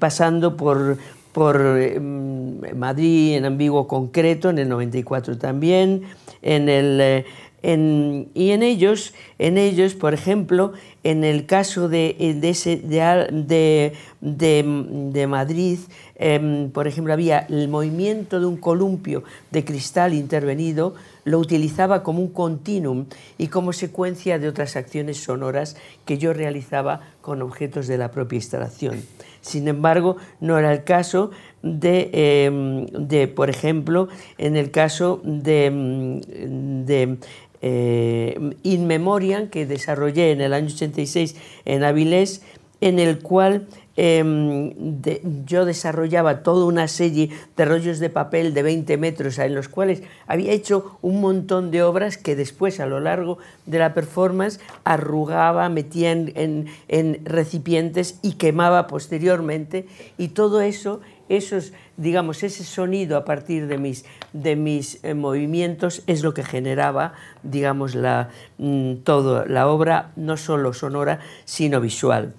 pasando 0.00 0.56
por, 0.56 0.98
por 1.32 1.60
em, 1.60 2.58
Madrid 2.74 3.36
en 3.36 3.44
ambiguo 3.44 3.86
concreto 3.86 4.50
en 4.50 4.58
el 4.58 4.68
94 4.68 5.38
también, 5.38 6.02
en 6.42 6.68
el, 6.68 7.24
y 7.62 8.50
en 8.50 8.62
ellos, 8.62 9.14
en 9.38 9.56
ellos, 9.56 9.94
por 9.94 10.14
ejemplo, 10.14 10.72
en 11.04 11.22
el 11.22 11.44
caso 11.44 11.88
de, 11.88 12.16
de, 12.40 13.92
de, 14.22 15.26
Madrid, 15.26 15.78
em, 16.16 16.70
por 16.70 16.88
ejemplo, 16.88 17.12
había 17.12 17.40
el 17.40 17.68
movimiento 17.68 18.40
de 18.40 18.46
un 18.46 18.56
columpio 18.56 19.22
de 19.50 19.66
cristal 19.66 20.14
intervenido, 20.14 20.94
lo 21.24 21.38
utilizaba 21.38 22.02
como 22.02 22.20
un 22.20 22.28
continuum 22.28 23.04
y 23.36 23.48
como 23.48 23.74
secuencia 23.74 24.38
de 24.38 24.48
otras 24.48 24.76
acciones 24.76 25.22
sonoras 25.22 25.76
que 26.06 26.16
yo 26.16 26.32
realizaba 26.32 27.02
con 27.20 27.42
objetos 27.42 27.86
de 27.86 27.98
la 27.98 28.10
propia 28.10 28.36
instalación. 28.36 29.02
Sin 29.42 29.68
embargo, 29.68 30.16
no 30.40 30.58
era 30.58 30.72
el 30.72 30.84
caso 30.84 31.30
de, 31.62 32.08
em, 32.46 33.34
por 33.34 33.50
ejemplo, 33.50 34.08
en 34.38 34.56
el 34.56 34.70
caso 34.70 35.20
de, 35.22 35.70
de 36.86 37.18
eh, 37.66 38.38
In 38.62 38.86
Memoriam 38.86 39.48
que 39.48 39.64
desarrollé 39.64 40.32
en 40.32 40.42
el 40.42 40.52
año 40.52 40.66
86 40.66 41.34
en 41.64 41.82
Avilés, 41.82 42.42
en 42.82 42.98
el 42.98 43.20
cual 43.20 43.66
em, 43.96 44.74
yo 45.46 45.64
desarrollaba 45.64 46.42
toda 46.42 46.66
una 46.66 46.88
serie 46.88 47.30
de 47.56 47.64
rollos 47.64 48.00
de 48.00 48.10
papel 48.10 48.52
de 48.52 48.62
20 48.62 48.98
metros 48.98 49.38
en 49.38 49.54
los 49.54 49.70
cuales 49.70 50.02
había 50.26 50.52
hecho 50.52 50.98
un 51.00 51.22
montón 51.22 51.70
de 51.70 51.82
obras 51.82 52.18
que 52.18 52.36
después 52.36 52.80
a 52.80 52.86
lo 52.86 53.00
largo 53.00 53.38
de 53.64 53.78
la 53.78 53.94
performance 53.94 54.60
arrugaba, 54.84 55.66
metía 55.70 56.12
en 56.12 57.24
recipientes 57.24 58.18
y 58.20 58.32
quemaba 58.32 58.88
posteriormente. 58.88 59.86
Y 60.18 60.28
todo 60.28 60.60
eso 60.60 61.00
esos, 61.28 61.72
digamos, 61.96 62.42
ese 62.42 62.64
sonido 62.64 63.16
a 63.16 63.24
partir 63.24 63.66
de 63.66 63.78
mis, 63.78 64.04
de 64.34 64.56
mis 64.56 65.02
eh, 65.02 65.14
movimientos 65.14 66.02
es 66.06 66.22
lo 66.22 66.34
que 66.34 66.42
generaba, 66.42 67.14
digamos, 67.42 67.94
la, 67.94 68.28
mm, 68.58 68.96
todo, 68.96 69.46
la 69.46 69.68
obra 69.68 70.10
no 70.16 70.36
solo 70.36 70.74
sonora, 70.74 71.20
sino 71.46 71.80
visual. 71.80 72.34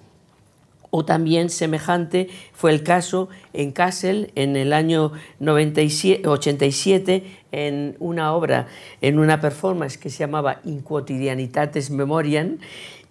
O 0.90 1.04
también 1.04 1.50
semejante 1.50 2.28
fue 2.52 2.70
el 2.70 2.82
caso 2.82 3.28
en 3.52 3.72
Kassel 3.72 4.30
en 4.34 4.56
el 4.56 4.72
año 4.72 5.12
87 5.40 7.24
en 7.50 7.96
una 7.98 8.32
obra, 8.34 8.68
en 9.00 9.18
una 9.18 9.40
performance 9.40 9.98
que 9.98 10.10
se 10.10 10.18
llamaba 10.18 10.60
In 10.64 10.82
Quotidianitates 10.82 11.90
Memoriam 11.90 12.58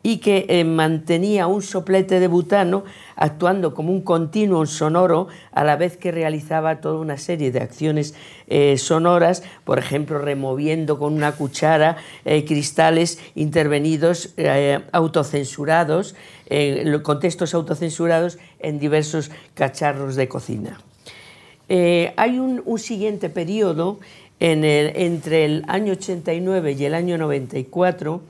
y 0.05 0.17
que 0.17 0.45
eh, 0.49 0.63
mantenía 0.65 1.47
un 1.47 1.63
soplete 1.63 2.19
de 2.19 2.27
butano 2.27 2.83
actuando 3.15 3.73
como 3.73 3.91
un 3.91 4.03
continuo 4.03 4.63
sonoro 4.67 5.29
a 5.51 5.63
la 5.63 5.77
vez 5.77 5.97
que 5.97 6.11
realizaba 6.11 6.79
toda 6.79 6.99
una 6.99 7.17
serie 7.17 7.51
de 7.51 7.59
acciones 7.59 8.13
eh, 8.45 8.77
sonoras, 8.77 9.41
por 9.63 9.79
ejemplo, 9.79 10.19
removiendo 10.19 10.99
con 10.99 11.15
una 11.15 11.31
cuchara 11.31 11.97
eh, 12.23 12.45
cristales 12.45 13.17
intervenidos 13.33 14.35
autocensurados, 14.91 16.13
con 17.01 17.19
textos 17.19 17.55
autocensurados 17.55 18.37
en 18.59 18.77
diversos 18.77 19.31
cacharros 19.55 20.15
de 20.15 20.27
cocina. 20.27 20.79
hay 21.67 22.37
un, 22.37 22.61
siguiente 22.77 23.31
periodo 23.31 23.99
entre 24.39 25.45
el 25.45 25.65
año 25.67 25.93
89 25.93 26.75
y 26.77 26.85
el 26.85 26.93
año 26.93 27.17
94 27.17 28.21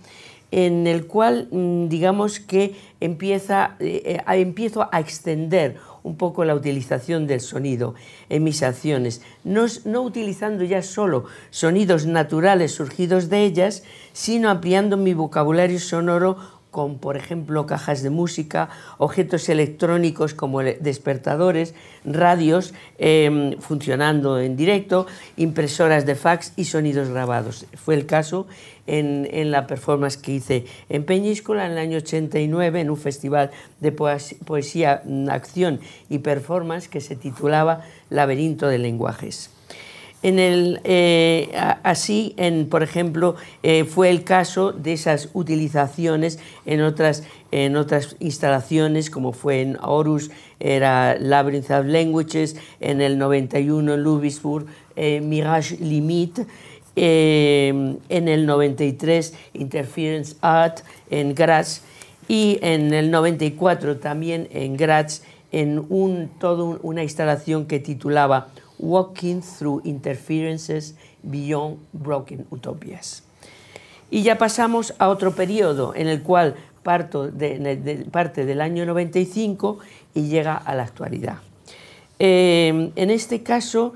en 0.56 0.88
el 0.88 1.06
cual, 1.06 1.50
mm, 1.52 1.89
digamos 1.89 2.39
que 2.39 2.76
empieza, 3.02 3.76
eh, 3.82 4.22
eh, 4.26 4.39
empiezo 4.39 4.88
a 4.89 5.02
extender 5.02 5.76
un 6.02 6.15
poco 6.15 6.46
la 6.46 6.56
utilización 6.56 7.28
del 7.28 7.41
sonido 7.41 7.94
en 8.30 8.46
mis 8.46 8.63
acciones, 8.63 9.22
no, 9.44 9.65
no, 9.84 10.02
utilizando 10.02 10.63
ya 10.63 10.82
solo 10.82 11.26
sonidos 11.50 12.06
naturales 12.06 12.72
surgidos 12.72 13.28
de 13.28 13.44
ellas, 13.44 13.84
sino 14.13 14.50
ampliando 14.50 14.96
mi 14.96 15.13
vocabulario 15.13 15.78
sonoro 15.78 16.38
con, 16.72 17.00
por 17.00 17.15
ejemplo, 17.15 17.65
cajas 17.65 18.04
de 18.04 18.10
música, 18.10 18.68
objetos 18.98 19.48
electrónicos 19.48 20.34
como 20.34 20.62
despertadores, 20.62 21.74
radios 22.04 22.74
em, 22.98 23.58
funcionando 23.60 24.41
en 24.41 24.58
directo, 24.58 25.08
impresoras 25.38 26.06
de 26.06 26.15
fax 26.15 26.52
y 26.58 26.65
sonidos 26.65 27.08
grabados. 27.08 27.65
Fue 27.76 27.96
el 27.96 28.06
caso 28.06 28.46
en, 28.88 29.28
en, 29.32 29.52
la 29.52 29.67
performance 29.67 30.17
que 30.17 30.34
hice 30.34 30.65
en 30.89 31.04
Peñíscola 31.06 31.65
en 31.65 31.74
el 31.74 31.78
año 31.78 31.98
89 31.98 32.82
en 32.82 32.89
un 32.89 32.98
festival 32.98 33.52
de 33.80 33.91
poesía, 33.91 35.04
acción 35.30 35.80
y 36.10 36.19
performance 36.19 36.88
que 36.88 37.02
se 37.02 37.15
titulaba 37.15 37.82
Laberinto 38.10 38.67
de 38.67 38.78
Lenguajes. 38.78 39.50
En 40.26 40.39
el, 40.39 40.82
eh, 40.86 41.52
así, 41.84 42.34
en, 42.38 42.67
por 42.67 42.82
ejemplo, 42.82 43.36
eh, 43.62 43.84
fue 43.84 44.10
el 44.10 44.24
caso 44.24 44.71
de 44.71 44.93
esas 44.93 45.30
utilizaciones 45.34 46.39
en 46.65 46.82
otras, 46.82 47.24
en 47.52 47.76
otras 47.76 48.15
instalaciones, 48.19 49.12
como 49.12 49.34
fue 49.34 49.62
en 49.62 49.78
Horus, 49.80 50.32
era 50.60 51.15
Labyrinth 51.19 51.69
of 51.69 51.86
Languages, 51.86 52.56
en 52.80 53.02
el 53.02 53.19
91 53.19 53.93
en 53.93 54.04
Louisbourg, 54.04 54.65
eh, 54.95 55.21
Mirage 55.21 55.78
Limit, 55.78 56.39
en 56.95 57.99
el 58.10 58.45
93 58.45 59.34
Interference 59.53 60.36
Art 60.41 60.79
en 61.10 61.36
Graz 61.36 61.81
y 62.27 62.58
en 62.62 62.93
el 62.93 63.12
94 63.12 63.97
también 63.97 64.47
en 64.51 64.77
Graz 64.77 65.21
en 65.51 65.86
un, 65.89 66.29
todo 66.39 66.79
una 66.81 67.03
instalación 67.03 67.65
que 67.65 67.79
titulaba 67.79 68.49
Walking 68.79 69.41
Through 69.41 69.81
Interferences 69.86 70.95
Beyond 71.23 71.77
Broken 71.93 72.45
Utopias. 72.49 73.23
Y 74.12 74.23
ya 74.23 74.38
pasamos 74.38 74.93
a 74.99 75.10
otro 75.10 75.34
periodo 75.34 75.93
en 75.95 76.08
el 76.08 76.21
cual 76.21 76.55
parte 76.84 78.45
del 78.45 78.62
año 78.62 78.86
95 78.86 79.79
y 80.13 80.27
llega 80.27 80.55
a 80.55 80.75
la 80.75 80.84
actualidad. 80.84 81.38
Eh, 82.19 82.91
en 82.95 83.10
este 83.10 83.43
caso 83.43 83.93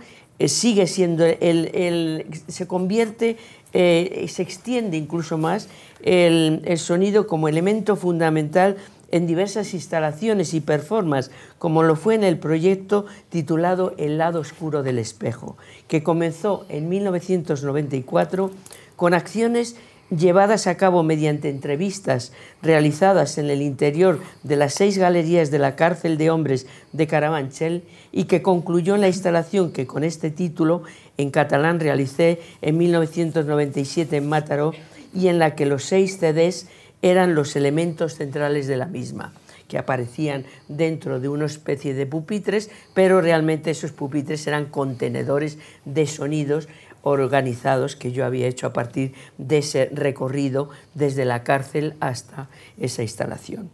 sigue 0.48 0.88
siendo, 0.88 1.26
el, 1.26 2.26
se 2.48 2.68
convierte, 2.68 3.38
eh, 3.74 4.26
se 4.30 4.42
extiende 4.42 4.98
incluso 4.98 5.38
más 5.38 5.68
el, 6.02 6.62
el 6.66 6.78
sonido 6.78 7.28
como 7.28 7.48
elemento 7.48 7.96
fundamental 7.96 8.78
en 9.12 9.28
diversas 9.28 9.74
instalaciones 9.74 10.54
y 10.54 10.62
performances, 10.62 11.32
como 11.58 11.84
lo 11.84 11.96
fue 11.96 12.16
en 12.16 12.24
el 12.24 12.38
proyecto 12.38 13.06
titulado 13.30 13.94
El 13.98 14.18
lado 14.18 14.40
oscuro 14.40 14.84
del 14.84 15.00
espejo, 15.00 15.58
que 15.88 16.04
comenzó 16.04 16.66
en 16.70 16.90
1994 16.90 18.52
con 18.96 19.14
acciones 19.14 19.76
llevadas 20.10 20.68
a 20.68 20.76
cabo 20.76 21.04
mediante 21.04 21.50
entrevistas 21.50 22.32
realizadas 22.62 23.38
en 23.38 23.50
el 23.50 23.62
interior 23.62 24.20
de 24.44 24.56
las 24.56 24.74
seis 24.74 24.98
galerías 24.98 25.52
de 25.52 25.60
la 25.60 25.76
cárcel 25.76 26.18
de 26.18 26.30
hombres 26.30 26.68
de 26.94 27.08
Carabanchel 27.08 27.84
y 28.12 28.26
que 28.26 28.42
concluyó 28.42 28.96
en 28.96 29.02
la 29.02 29.08
instalación 29.08 29.72
que 29.72 29.86
con 29.86 30.04
este 30.04 30.32
título 30.32 30.84
en 31.18 31.30
catalán 31.30 31.80
realicé 31.80 32.40
en 32.62 32.78
1997 32.78 34.18
en 34.18 34.30
Mataró 34.30 34.74
y 35.14 35.28
en 35.28 35.40
la 35.40 35.56
que 35.56 35.66
los 35.66 35.84
seis 35.84 36.18
CDs 36.20 36.68
eran 37.02 37.36
los 37.36 37.56
elementos 37.56 38.16
centrales 38.16 38.68
de 38.68 38.78
la 38.78 38.86
misma 38.86 39.34
que 39.70 39.78
aparecían 39.78 40.46
dentro 40.68 41.20
de 41.20 41.30
una 41.30 41.46
especie 41.46 41.94
de 41.94 42.08
pupitres, 42.08 42.72
pero 42.96 43.22
realmente 43.22 43.70
esos 43.70 43.92
pupitres 43.92 44.48
eran 44.48 44.66
contenedores 44.66 45.60
de 45.86 46.08
sonidos 46.08 46.68
organizados 47.04 47.96
que 47.96 48.12
yo 48.12 48.26
había 48.26 48.48
hecho 48.48 48.68
a 48.68 48.74
partir 48.74 49.14
de 49.38 49.60
ese 49.60 49.90
recorrido 49.94 50.70
desde 50.94 51.26
la 51.26 51.44
cárcel 51.44 51.94
hasta 52.00 52.50
esa 52.78 53.02
instalación. 53.02 53.70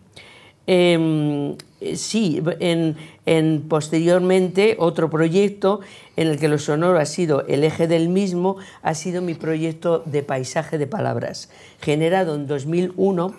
Em, 0.67 1.55
sí, 1.95 2.41
en, 2.59 3.61
posteriormente 3.69 4.75
otro 4.79 5.11
proyecto 5.11 5.81
en 6.15 6.27
el 6.27 6.39
que 6.39 6.47
lo 6.47 6.57
sonoro 6.57 6.97
ha 6.97 7.05
sido 7.05 7.45
el 7.45 7.63
eje 7.63 7.87
del 7.87 8.09
mismo, 8.09 8.57
ha 8.81 8.95
sido 8.95 9.21
mi 9.21 9.35
proyecto 9.35 10.01
de 10.05 10.23
paisaje 10.23 10.79
de 10.79 10.87
palabras, 10.87 11.49
generado 11.81 12.33
en 12.33 12.47
2001 12.47 13.35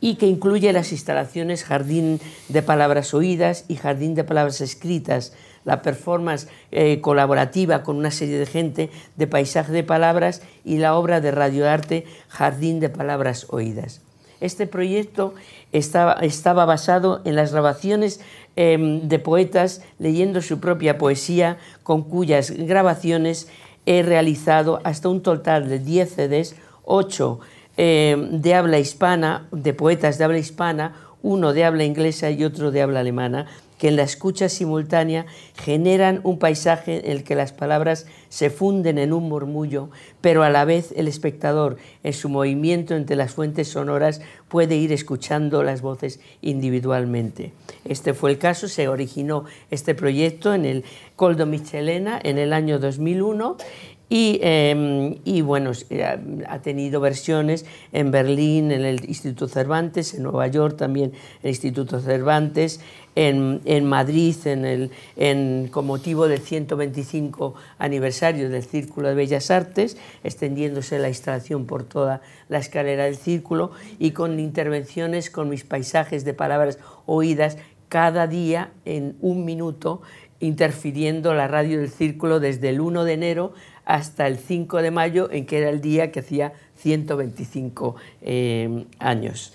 y 0.00 0.16
que 0.16 0.26
incluye 0.26 0.72
las 0.72 0.90
instalaciones 0.92 1.62
Jardín 1.62 2.20
de 2.48 2.62
Palabras 2.62 3.14
Oídas 3.14 3.64
y 3.68 3.76
Jardín 3.76 4.14
de 4.14 4.24
Palabras 4.24 4.60
Escritas, 4.60 5.34
la 5.66 5.82
performance 5.82 6.48
eh, 6.70 7.00
colaborativa 7.02 7.82
con 7.82 7.96
una 7.96 8.10
serie 8.10 8.38
de 8.38 8.46
gente 8.46 8.88
de 9.16 9.26
paisaje 9.26 9.72
de 9.72 9.82
palabras 9.82 10.40
y 10.64 10.78
la 10.78 10.96
obra 10.96 11.20
de 11.20 11.32
radioarte 11.32 12.06
Jardín 12.28 12.80
de 12.80 12.88
Palabras 12.88 13.48
Oídas. 13.50 14.00
Este 14.40 14.66
proyecto 14.66 15.34
estaba, 15.72 16.12
estaba 16.22 16.64
basado 16.66 17.20
en 17.24 17.34
las 17.36 17.52
grabaciones 17.52 18.20
em, 18.54 19.08
de 19.08 19.18
poetas 19.18 19.82
leyendo 19.98 20.40
su 20.40 20.60
propia 20.60 20.98
poesía, 20.98 21.58
con 21.82 22.02
cuyas 22.02 22.52
grabaciones 22.52 23.48
he 23.86 24.02
realizado 24.02 24.80
hasta 24.84 25.08
un 25.08 25.20
total 25.20 25.68
de 25.68 25.78
10 25.80 26.14
CDs, 26.14 26.56
8 26.84 27.40
em, 27.76 28.40
de 28.40 28.54
habla 28.54 28.78
hispana, 28.78 29.48
de 29.50 29.74
poetas 29.74 30.18
de 30.18 30.24
habla 30.24 30.38
hispana, 30.38 30.94
uno 31.22 31.52
de 31.52 31.64
habla 31.64 31.82
inglesa 31.82 32.30
y 32.30 32.44
otro 32.44 32.70
de 32.70 32.82
habla 32.82 33.00
alemana, 33.00 33.46
que 33.78 33.88
en 33.88 33.96
la 33.96 34.02
escucha 34.02 34.48
simultánea 34.48 35.26
generan 35.54 36.20
un 36.22 36.38
paisaje 36.38 37.04
en 37.04 37.12
el 37.12 37.24
que 37.24 37.34
las 37.34 37.52
palabras 37.52 38.06
se 38.28 38.50
funden 38.50 38.98
en 38.98 39.12
un 39.12 39.28
murmullo, 39.28 39.90
pero 40.20 40.42
a 40.42 40.50
la 40.50 40.64
vez 40.64 40.92
el 40.96 41.08
espectador, 41.08 41.76
en 42.02 42.12
su 42.12 42.28
movimiento 42.28 42.94
entre 42.94 43.16
las 43.16 43.32
fuentes 43.32 43.68
sonoras, 43.68 44.20
puede 44.48 44.76
ir 44.76 44.92
escuchando 44.92 45.62
las 45.62 45.82
voces 45.82 46.20
individualmente. 46.40 47.52
Este 47.84 48.14
fue 48.14 48.30
el 48.30 48.38
caso, 48.38 48.68
se 48.68 48.88
originó 48.88 49.44
este 49.70 49.94
proyecto 49.94 50.54
en 50.54 50.64
el 50.64 50.84
Coldo 51.16 51.46
Michelena 51.46 52.20
en 52.22 52.38
el 52.38 52.52
año 52.52 52.78
2001 52.78 53.56
Em, 54.08 55.16
y, 55.24 55.40
bueno, 55.40 55.72
eh, 55.90 56.04
ha 56.48 56.58
tenido 56.60 57.00
versiones 57.00 57.66
en 57.92 58.12
Berlín, 58.12 58.70
en 58.70 58.84
el 58.84 59.04
Instituto 59.04 59.48
Cervantes, 59.48 60.14
en 60.14 60.22
Nueva 60.22 60.46
York 60.46 60.76
también 60.76 61.12
el 61.42 61.50
Instituto 61.50 61.98
Cervantes, 62.00 62.80
en, 63.16 63.84
Madrid 63.86 64.36
en 64.44 64.64
el, 64.66 64.90
en, 65.16 65.68
con 65.72 65.86
motivo 65.86 66.28
del 66.28 66.40
125 66.40 67.54
aniversario 67.78 68.50
del 68.50 68.62
Círculo 68.62 69.08
de 69.08 69.14
Bellas 69.14 69.50
Artes, 69.50 69.96
extendiéndose 70.22 70.98
la 70.98 71.08
instalación 71.08 71.64
por 71.64 71.82
toda 71.82 72.20
la 72.50 72.58
escalera 72.58 73.04
del 73.04 73.16
círculo 73.16 73.70
y 73.98 74.10
con 74.10 74.35
intervenciones 74.40 75.30
con 75.30 75.48
mis 75.48 75.64
paisajes 75.64 76.24
de 76.24 76.34
palabras 76.34 76.78
oídas 77.06 77.58
cada 77.88 78.26
día 78.26 78.70
en 78.84 79.16
un 79.20 79.44
minuto 79.44 80.02
interfiriendo 80.40 81.34
la 81.34 81.48
radio 81.48 81.78
del 81.78 81.90
círculo 81.90 82.40
desde 82.40 82.68
el 82.68 82.80
1 82.80 83.04
de 83.04 83.12
enero 83.12 83.52
hasta 83.84 84.26
el 84.26 84.36
5 84.36 84.82
de 84.82 84.90
mayo, 84.90 85.30
en 85.30 85.46
que 85.46 85.58
era 85.58 85.70
el 85.70 85.80
día 85.80 86.10
que 86.10 86.20
hacía 86.20 86.52
125 86.76 87.96
eh, 88.22 88.84
años. 88.98 89.54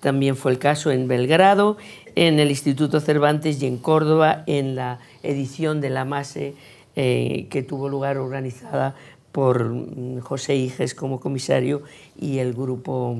También 0.00 0.36
fue 0.36 0.52
el 0.52 0.58
caso 0.58 0.90
en 0.90 1.08
Belgrado, 1.08 1.76
en 2.14 2.38
el 2.38 2.50
Instituto 2.50 3.00
Cervantes 3.00 3.60
y 3.62 3.66
en 3.66 3.78
Córdoba, 3.78 4.44
en 4.46 4.76
la 4.76 5.00
edición 5.22 5.80
de 5.80 5.90
la 5.90 6.04
MASE 6.04 6.54
eh, 6.94 7.48
que 7.50 7.62
tuvo 7.62 7.88
lugar 7.88 8.16
organizada 8.16 8.94
por 9.32 9.68
mm, 9.68 10.20
José 10.20 10.54
Iges 10.54 10.94
como 10.94 11.20
comisario 11.20 11.82
y 12.18 12.38
el 12.38 12.54
grupo, 12.54 13.16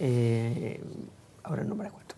eh, 0.00 0.80
ahora 1.42 1.64
no 1.64 1.74
me 1.74 1.86
acuerdo. 1.86 2.08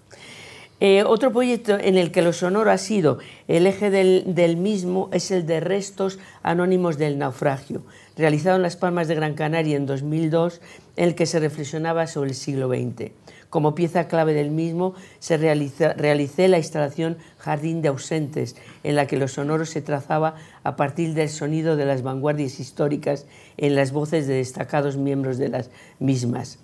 Eh, 0.82 1.04
otro 1.04 1.30
proyecto 1.30 1.78
en 1.78 1.98
el 1.98 2.10
que 2.10 2.22
lo 2.22 2.32
sonoro 2.32 2.70
ha 2.70 2.78
sido 2.78 3.18
el 3.48 3.66
eje 3.66 3.90
del, 3.90 4.56
mismo 4.56 5.10
es 5.12 5.30
el 5.30 5.44
de 5.44 5.60
Restos 5.60 6.18
Anónimos 6.42 6.96
del 6.96 7.18
Naufragio, 7.18 7.82
realizado 8.16 8.56
en 8.56 8.62
Las 8.62 8.76
Palmas 8.76 9.06
de 9.06 9.14
Gran 9.14 9.34
Canaria 9.34 9.76
en 9.76 9.84
2002, 9.84 10.62
en 10.96 11.08
el 11.08 11.14
que 11.14 11.26
se 11.26 11.38
reflexionaba 11.38 12.06
sobre 12.06 12.30
el 12.30 12.34
siglo 12.34 12.68
XX. 12.68 13.10
Como 13.50 13.74
pieza 13.74 14.08
clave 14.08 14.32
del 14.32 14.52
mismo, 14.52 14.94
se 15.18 15.36
realicé 15.36 16.48
la 16.48 16.56
instalación 16.56 17.18
Jardín 17.36 17.82
de 17.82 17.88
Ausentes, 17.88 18.56
en 18.82 18.96
la 18.96 19.06
que 19.06 19.18
lo 19.18 19.28
sonoro 19.28 19.66
se 19.66 19.82
trazaba 19.82 20.36
a 20.62 20.76
partir 20.76 21.12
del 21.12 21.28
sonido 21.28 21.76
de 21.76 21.84
las 21.84 22.02
vanguardias 22.02 22.58
históricas 22.58 23.26
en 23.58 23.74
las 23.74 23.92
voces 23.92 24.26
de 24.26 24.34
destacados 24.34 24.96
miembros 24.96 25.36
de 25.36 25.50
las 25.50 25.70
mismas. 25.98 26.58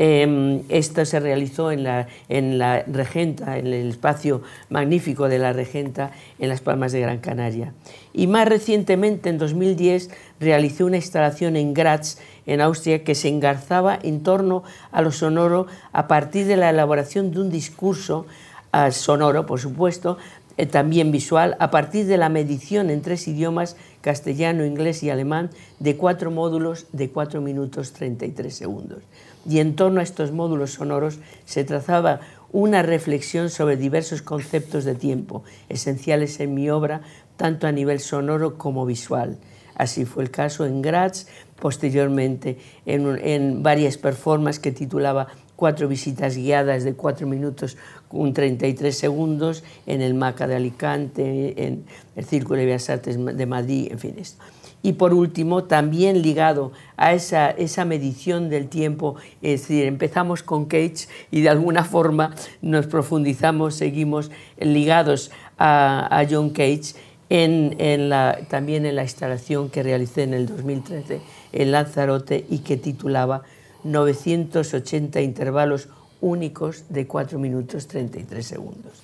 Em, 0.00 0.62
esto 0.68 1.04
se 1.04 1.18
realizó 1.18 1.72
en 1.72 1.82
la, 1.82 2.06
en 2.28 2.56
la 2.56 2.84
Regenta, 2.84 3.58
en 3.58 3.66
el 3.66 3.88
espacio 3.88 4.42
magnífico 4.70 5.28
de 5.28 5.40
la 5.40 5.52
Regenta 5.52 6.12
en 6.38 6.48
Las 6.48 6.60
Palmas 6.60 6.92
de 6.92 7.00
Gran 7.00 7.18
Canaria. 7.18 7.74
Y 8.12 8.28
más 8.28 8.48
recientemente, 8.48 9.28
en 9.28 9.38
2010, 9.38 10.10
realizó 10.38 10.86
una 10.86 10.96
instalación 10.96 11.56
en 11.56 11.74
Graz, 11.74 12.18
en 12.46 12.60
Austria, 12.60 13.02
que 13.02 13.16
se 13.16 13.28
engarzaba 13.28 13.98
en 14.00 14.22
torno 14.22 14.62
a 14.92 15.02
lo 15.02 15.10
sonoro 15.10 15.66
a 15.92 16.06
partir 16.06 16.46
de 16.46 16.56
la 16.56 16.70
elaboración 16.70 17.32
de 17.32 17.40
un 17.40 17.50
discurso 17.50 18.24
ah, 18.70 18.92
sonoro, 18.92 19.46
por 19.46 19.58
supuesto, 19.58 20.16
eh, 20.58 20.66
también 20.66 21.10
visual, 21.10 21.56
a 21.58 21.72
partir 21.72 22.06
de 22.06 22.18
la 22.18 22.28
medición 22.28 22.90
en 22.90 23.02
tres 23.02 23.26
idiomas, 23.26 23.76
castellano, 24.00 24.64
inglés 24.64 25.02
y 25.02 25.10
alemán, 25.10 25.50
de 25.80 25.96
cuatro 25.96 26.30
módulos 26.30 26.86
de 26.92 27.10
4 27.10 27.40
minutos 27.40 27.92
33 27.92 28.54
segundos 28.54 29.02
y 29.46 29.58
en 29.60 29.76
torno 29.76 30.00
a 30.00 30.02
estos 30.02 30.32
módulos 30.32 30.72
sonoros 30.72 31.18
se 31.44 31.64
trazaba 31.64 32.20
una 32.50 32.82
reflexión 32.82 33.50
sobre 33.50 33.76
diversos 33.76 34.22
conceptos 34.22 34.84
de 34.84 34.94
tiempo, 34.94 35.44
esenciales 35.68 36.40
en 36.40 36.54
mi 36.54 36.70
obra, 36.70 37.02
tanto 37.36 37.66
a 37.66 37.72
nivel 37.72 38.00
sonoro 38.00 38.56
como 38.56 38.86
visual. 38.86 39.38
Así 39.74 40.04
fue 40.04 40.24
el 40.24 40.30
caso 40.30 40.66
en 40.66 40.82
Graz, 40.82 41.28
posteriormente 41.60 42.58
en, 42.84 43.62
varias 43.62 43.96
performances 43.96 44.60
que 44.60 44.72
titulaba 44.72 45.28
Cuatro 45.54 45.88
visitas 45.88 46.36
guiadas 46.36 46.84
de 46.84 46.94
cuatro 46.94 47.26
minutos 47.26 47.76
con 48.06 48.32
33 48.32 48.96
segundos 48.96 49.64
en 49.86 50.02
el 50.02 50.14
MACA 50.14 50.46
de 50.46 50.54
Alicante, 50.54 51.66
en 51.66 51.84
el 52.14 52.24
Círculo 52.26 52.60
de 52.60 52.66
Bellas 52.66 52.88
Artes 52.90 53.18
de 53.18 53.46
Madrid, 53.46 53.88
en 53.90 53.98
fin. 53.98 54.14
Esto. 54.18 54.40
Y 54.88 54.94
por 54.94 55.12
último, 55.12 55.64
también 55.64 56.22
ligado 56.22 56.72
a 56.96 57.12
esa, 57.12 57.50
esa 57.50 57.84
medición 57.84 58.48
del 58.48 58.68
tiempo, 58.68 59.16
es 59.42 59.60
decir, 59.60 59.84
empezamos 59.84 60.42
con 60.42 60.64
Cage 60.64 61.08
y 61.30 61.42
de 61.42 61.50
alguna 61.50 61.84
forma 61.84 62.34
nos 62.62 62.86
profundizamos, 62.86 63.74
seguimos 63.74 64.30
ligados 64.58 65.30
a, 65.58 66.24
John 66.30 66.48
Cage, 66.48 66.94
en, 67.28 67.76
en 67.78 68.08
la, 68.08 68.38
también 68.48 68.86
en 68.86 68.96
la 68.96 69.02
instalación 69.02 69.68
que 69.68 69.82
realicé 69.82 70.22
en 70.22 70.32
el 70.32 70.46
2013 70.46 71.20
en 71.52 71.70
Lanzarote 71.70 72.46
y 72.48 72.60
que 72.60 72.78
titulaba 72.78 73.42
980 73.84 75.20
intervalos 75.20 75.90
únicos 76.22 76.84
de 76.88 77.06
4 77.06 77.38
minutos 77.38 77.88
33 77.88 78.46
segundos. 78.46 79.02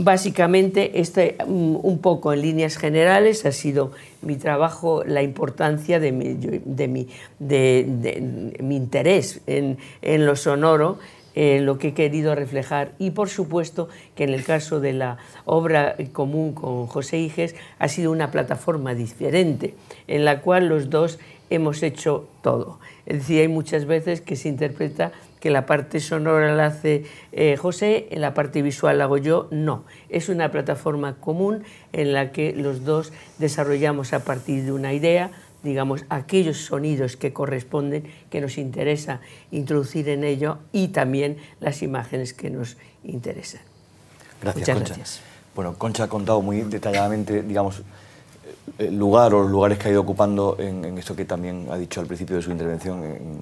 Básicamente, 0.00 1.00
este, 1.00 1.36
un 1.44 1.98
poco 2.00 2.32
en 2.32 2.42
líneas 2.42 2.76
generales, 2.76 3.44
ha 3.44 3.50
sido 3.50 3.90
mi 4.22 4.36
trabajo, 4.36 5.02
la 5.04 5.22
importancia 5.22 5.98
de 5.98 6.12
mi, 6.12 6.34
de 6.34 6.86
mi, 6.86 7.08
de, 7.40 8.54
mi 8.62 8.76
interés 8.76 9.40
en, 9.48 9.76
lo 10.24 10.36
sonoro, 10.36 11.00
en 11.34 11.66
lo 11.66 11.78
que 11.78 11.88
he 11.88 11.94
querido 11.94 12.36
reflejar 12.36 12.92
y 13.00 13.10
por 13.10 13.28
supuesto 13.28 13.88
que 14.14 14.22
en 14.22 14.30
el 14.30 14.44
caso 14.44 14.78
de 14.78 14.92
la 14.92 15.18
obra 15.44 15.96
común 16.12 16.52
con 16.52 16.86
José 16.86 17.18
Iges 17.18 17.56
ha 17.80 17.88
sido 17.88 18.12
una 18.12 18.30
plataforma 18.30 18.94
diferente 18.94 19.74
en 20.06 20.24
la 20.24 20.42
cual 20.42 20.68
los 20.68 20.90
dos 20.90 21.18
hemos 21.50 21.82
hecho 21.82 22.28
todo. 22.42 22.78
Es 23.04 23.18
decir, 23.18 23.40
hay 23.40 23.48
muchas 23.48 23.84
veces 23.84 24.20
que 24.20 24.36
se 24.36 24.48
interpreta 24.48 25.10
que 25.40 25.50
la 25.50 25.66
parte 25.66 26.00
sonora 26.00 26.54
la 26.54 26.66
hace 26.66 27.04
eh, 27.32 27.56
José, 27.56 28.08
en 28.10 28.20
la 28.20 28.34
parte 28.34 28.62
visual 28.62 28.98
la 28.98 29.04
hago 29.04 29.18
yo, 29.18 29.48
no. 29.50 29.84
Es 30.08 30.28
una 30.28 30.50
plataforma 30.50 31.16
común 31.16 31.64
en 31.92 32.12
la 32.12 32.32
que 32.32 32.52
los 32.52 32.84
dos 32.84 33.12
desarrollamos 33.38 34.12
a 34.12 34.24
partir 34.24 34.64
de 34.64 34.72
una 34.72 34.92
idea, 34.92 35.30
digamos, 35.62 36.04
aquellos 36.08 36.58
sonidos 36.58 37.16
que 37.16 37.32
corresponden, 37.32 38.04
que 38.30 38.40
nos 38.40 38.58
interesa 38.58 39.20
introducir 39.50 40.08
en 40.08 40.24
ello 40.24 40.58
y 40.72 40.88
también 40.88 41.38
las 41.60 41.82
imágenes 41.82 42.34
que 42.34 42.50
nos 42.50 42.76
interesan. 43.04 43.60
Gracias, 44.40 44.60
Muchas 44.60 44.76
Concha. 44.76 44.94
Gracias. 44.94 45.20
Bueno, 45.54 45.74
Concha 45.74 46.04
ha 46.04 46.08
contado 46.08 46.40
muy 46.40 46.62
detalladamente, 46.62 47.42
digamos, 47.42 47.82
el 48.78 48.96
lugar 48.96 49.34
o 49.34 49.42
los 49.42 49.50
lugares 49.50 49.78
que 49.78 49.88
ha 49.88 49.90
ido 49.90 50.00
ocupando 50.00 50.56
en, 50.58 50.84
en 50.84 50.98
esto 50.98 51.16
que 51.16 51.24
también 51.24 51.66
ha 51.70 51.76
dicho 51.76 52.00
al 52.00 52.06
principio 52.06 52.36
de 52.36 52.42
su 52.42 52.50
intervención, 52.50 53.02
en, 53.02 53.40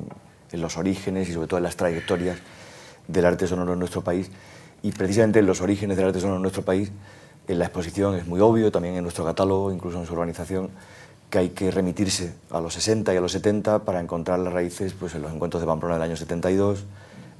en 0.56 0.62
los 0.62 0.76
orígenes 0.76 1.28
y 1.28 1.32
sobre 1.32 1.46
todo 1.46 1.58
en 1.58 1.64
las 1.64 1.76
trayectorias 1.76 2.38
del 3.06 3.24
arte 3.24 3.46
sonoro 3.46 3.74
en 3.74 3.78
nuestro 3.78 4.02
país. 4.02 4.30
Y 4.82 4.92
precisamente 4.92 5.38
en 5.38 5.46
los 5.46 5.60
orígenes 5.60 5.96
del 5.96 6.06
arte 6.06 6.20
sonoro 6.20 6.36
en 6.36 6.42
nuestro 6.42 6.62
país, 6.62 6.90
en 7.46 7.58
la 7.58 7.66
exposición 7.66 8.16
es 8.16 8.26
muy 8.26 8.40
obvio, 8.40 8.72
también 8.72 8.96
en 8.96 9.02
nuestro 9.02 9.24
catálogo, 9.24 9.72
incluso 9.72 10.00
en 10.00 10.06
su 10.06 10.12
organización, 10.12 10.70
que 11.30 11.38
hay 11.38 11.48
que 11.50 11.70
remitirse 11.70 12.34
a 12.50 12.60
los 12.60 12.74
60 12.74 13.14
y 13.14 13.16
a 13.16 13.20
los 13.20 13.32
70 13.32 13.80
para 13.80 14.00
encontrar 14.00 14.38
las 14.40 14.52
raíces 14.52 14.94
pues, 14.94 15.14
en 15.14 15.22
los 15.22 15.32
encuentros 15.32 15.60
de 15.60 15.66
Pamplona 15.66 15.94
del 15.94 16.02
año 16.02 16.16
72, 16.16 16.84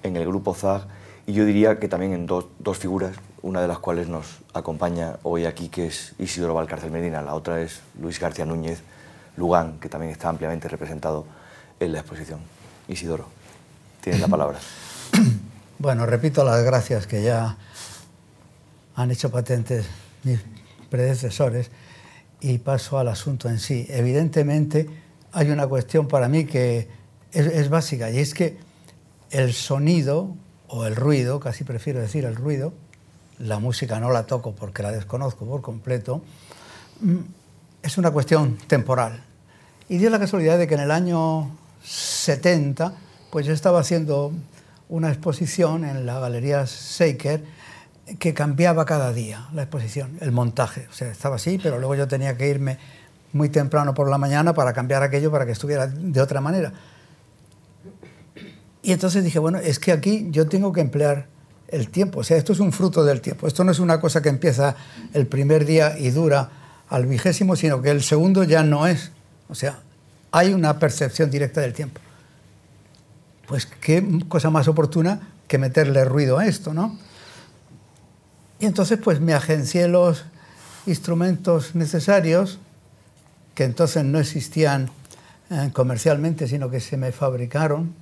en 0.02 0.16
el 0.16 0.26
grupo 0.26 0.54
ZAG, 0.54 0.86
y 1.26 1.32
yo 1.32 1.44
diría 1.44 1.80
que 1.80 1.88
también 1.88 2.12
en 2.12 2.26
dos, 2.26 2.46
dos 2.60 2.78
figuras, 2.78 3.16
una 3.42 3.60
de 3.60 3.68
las 3.68 3.80
cuales 3.80 4.08
nos 4.08 4.38
acompaña 4.54 5.16
hoy 5.24 5.44
aquí, 5.44 5.68
que 5.68 5.86
es 5.86 6.14
Isidoro 6.18 6.54
Valcárcel 6.54 6.92
Medina, 6.92 7.20
la 7.22 7.34
otra 7.34 7.60
es 7.60 7.80
Luis 8.00 8.20
García 8.20 8.46
Núñez 8.46 8.82
Lugán, 9.36 9.78
que 9.80 9.88
también 9.88 10.12
está 10.12 10.28
ampliamente 10.28 10.68
representado 10.68 11.26
en 11.80 11.92
la 11.92 11.98
exposición. 11.98 12.40
Isidoro, 12.88 13.28
tienes 14.00 14.20
la 14.20 14.28
palabra. 14.28 14.58
Bueno, 15.78 16.06
repito 16.06 16.42
las 16.42 16.64
gracias 16.64 17.06
que 17.06 17.22
ya 17.22 17.58
han 18.94 19.10
hecho 19.10 19.30
patentes 19.30 19.84
mis 20.24 20.40
predecesores 20.88 21.70
y 22.40 22.56
paso 22.58 22.98
al 22.98 23.08
asunto 23.08 23.50
en 23.50 23.58
sí. 23.58 23.86
Evidentemente 23.90 24.88
hay 25.32 25.50
una 25.50 25.66
cuestión 25.66 26.08
para 26.08 26.28
mí 26.28 26.46
que 26.46 26.88
es, 27.30 27.68
básica 27.68 28.10
y 28.10 28.18
es 28.20 28.32
que 28.32 28.56
el 29.30 29.52
sonido 29.52 30.34
o 30.68 30.86
el 30.86 30.96
ruido, 30.96 31.40
casi 31.40 31.62
prefiero 31.64 32.00
decir 32.00 32.24
el 32.24 32.36
ruido, 32.36 32.72
la 33.38 33.58
música 33.58 34.00
no 34.00 34.10
la 34.10 34.24
toco 34.24 34.54
porque 34.54 34.82
la 34.82 34.92
desconozco 34.92 35.44
por 35.44 35.60
completo, 35.60 36.22
mm, 37.00 37.18
es 37.82 37.98
una 37.98 38.10
cuestión 38.10 38.56
temporal. 38.66 39.22
Y 39.90 39.98
dio 39.98 40.08
la 40.08 40.18
casualidad 40.18 40.58
de 40.58 40.66
que 40.66 40.74
en 40.74 40.80
el 40.80 40.90
año 40.90 41.50
70, 41.86 42.92
pues 43.30 43.46
yo 43.46 43.52
estaba 43.52 43.80
haciendo 43.80 44.32
una 44.88 45.08
exposición 45.08 45.84
en 45.84 46.04
la 46.04 46.18
Galería 46.18 46.66
Seiker 46.66 47.44
que 48.18 48.34
cambiaba 48.34 48.84
cada 48.84 49.12
día 49.12 49.48
la 49.52 49.62
exposición, 49.62 50.18
el 50.20 50.32
montaje. 50.32 50.86
O 50.90 50.92
sea, 50.92 51.10
estaba 51.10 51.36
así, 51.36 51.58
pero 51.62 51.78
luego 51.78 51.94
yo 51.94 52.08
tenía 52.08 52.36
que 52.36 52.48
irme 52.48 52.78
muy 53.32 53.48
temprano 53.48 53.94
por 53.94 54.08
la 54.08 54.18
mañana 54.18 54.52
para 54.54 54.72
cambiar 54.72 55.02
aquello 55.02 55.30
para 55.30 55.46
que 55.46 55.52
estuviera 55.52 55.86
de 55.86 56.20
otra 56.20 56.40
manera. 56.40 56.72
Y 58.82 58.92
entonces 58.92 59.24
dije, 59.24 59.38
bueno, 59.38 59.58
es 59.58 59.78
que 59.78 59.92
aquí 59.92 60.28
yo 60.30 60.48
tengo 60.48 60.72
que 60.72 60.80
emplear 60.80 61.26
el 61.68 61.90
tiempo. 61.90 62.20
O 62.20 62.24
sea, 62.24 62.36
esto 62.36 62.52
es 62.52 62.60
un 62.60 62.72
fruto 62.72 63.04
del 63.04 63.20
tiempo. 63.20 63.46
Esto 63.46 63.64
no 63.64 63.72
es 63.72 63.80
una 63.80 64.00
cosa 64.00 64.22
que 64.22 64.28
empieza 64.28 64.76
el 65.12 65.26
primer 65.26 65.64
día 65.64 65.98
y 65.98 66.10
dura 66.10 66.50
al 66.88 67.06
vigésimo, 67.06 67.56
sino 67.56 67.82
que 67.82 67.90
el 67.90 68.02
segundo 68.02 68.44
ya 68.44 68.62
no 68.62 68.86
es. 68.86 69.10
O 69.48 69.54
sea, 69.54 69.80
hay 70.36 70.52
una 70.52 70.78
percepción 70.78 71.30
directa 71.30 71.62
del 71.62 71.72
tiempo. 71.72 71.98
Pues 73.46 73.64
qué 73.64 74.06
cosa 74.28 74.50
más 74.50 74.68
oportuna 74.68 75.30
que 75.48 75.56
meterle 75.56 76.04
ruido 76.04 76.36
a 76.36 76.46
esto, 76.46 76.74
¿no? 76.74 76.98
Y 78.58 78.66
entonces 78.66 78.98
pues 79.02 79.18
me 79.18 79.32
agencié 79.32 79.88
los 79.88 80.26
instrumentos 80.84 81.74
necesarios, 81.74 82.58
que 83.54 83.64
entonces 83.64 84.04
no 84.04 84.18
existían 84.18 84.90
eh, 85.48 85.70
comercialmente, 85.72 86.46
sino 86.46 86.68
que 86.68 86.80
se 86.80 86.98
me 86.98 87.12
fabricaron. 87.12 87.94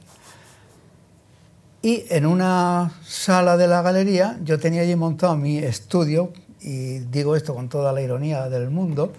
Y 1.83 2.05
en 2.09 2.27
una 2.27 2.95
sala 3.07 3.57
de 3.57 3.69
la 3.69 3.81
galería 3.81 4.41
yo 4.43 4.59
tenía 4.59 4.83
allí 4.83 4.97
montado 4.97 5.37
mi 5.37 5.59
estudio, 5.59 6.33
y 6.61 6.99
digo 6.99 7.37
esto 7.37 7.55
con 7.55 7.69
toda 7.69 7.93
la 7.93 8.03
ironía 8.03 8.49
del 8.49 8.71
mundo, 8.71 9.13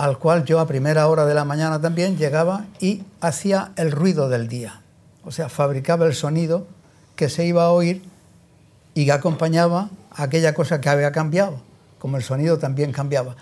al 0.00 0.16
cual 0.16 0.46
yo 0.46 0.60
a 0.60 0.66
primera 0.66 1.06
hora 1.08 1.26
de 1.26 1.34
la 1.34 1.44
mañana 1.44 1.78
también 1.78 2.16
llegaba 2.16 2.64
y 2.80 3.04
hacía 3.20 3.72
el 3.76 3.92
ruido 3.92 4.30
del 4.30 4.48
día. 4.48 4.80
O 5.26 5.30
sea, 5.30 5.50
fabricaba 5.50 6.06
el 6.06 6.14
sonido 6.14 6.66
que 7.16 7.28
se 7.28 7.44
iba 7.44 7.64
a 7.64 7.70
oír 7.70 8.02
y 8.94 9.04
que 9.04 9.12
acompañaba 9.12 9.90
aquella 10.12 10.54
cosa 10.54 10.80
que 10.80 10.88
había 10.88 11.12
cambiado, 11.12 11.60
como 11.98 12.16
el 12.16 12.22
sonido 12.22 12.58
también 12.58 12.92
cambiaba. 12.92 13.36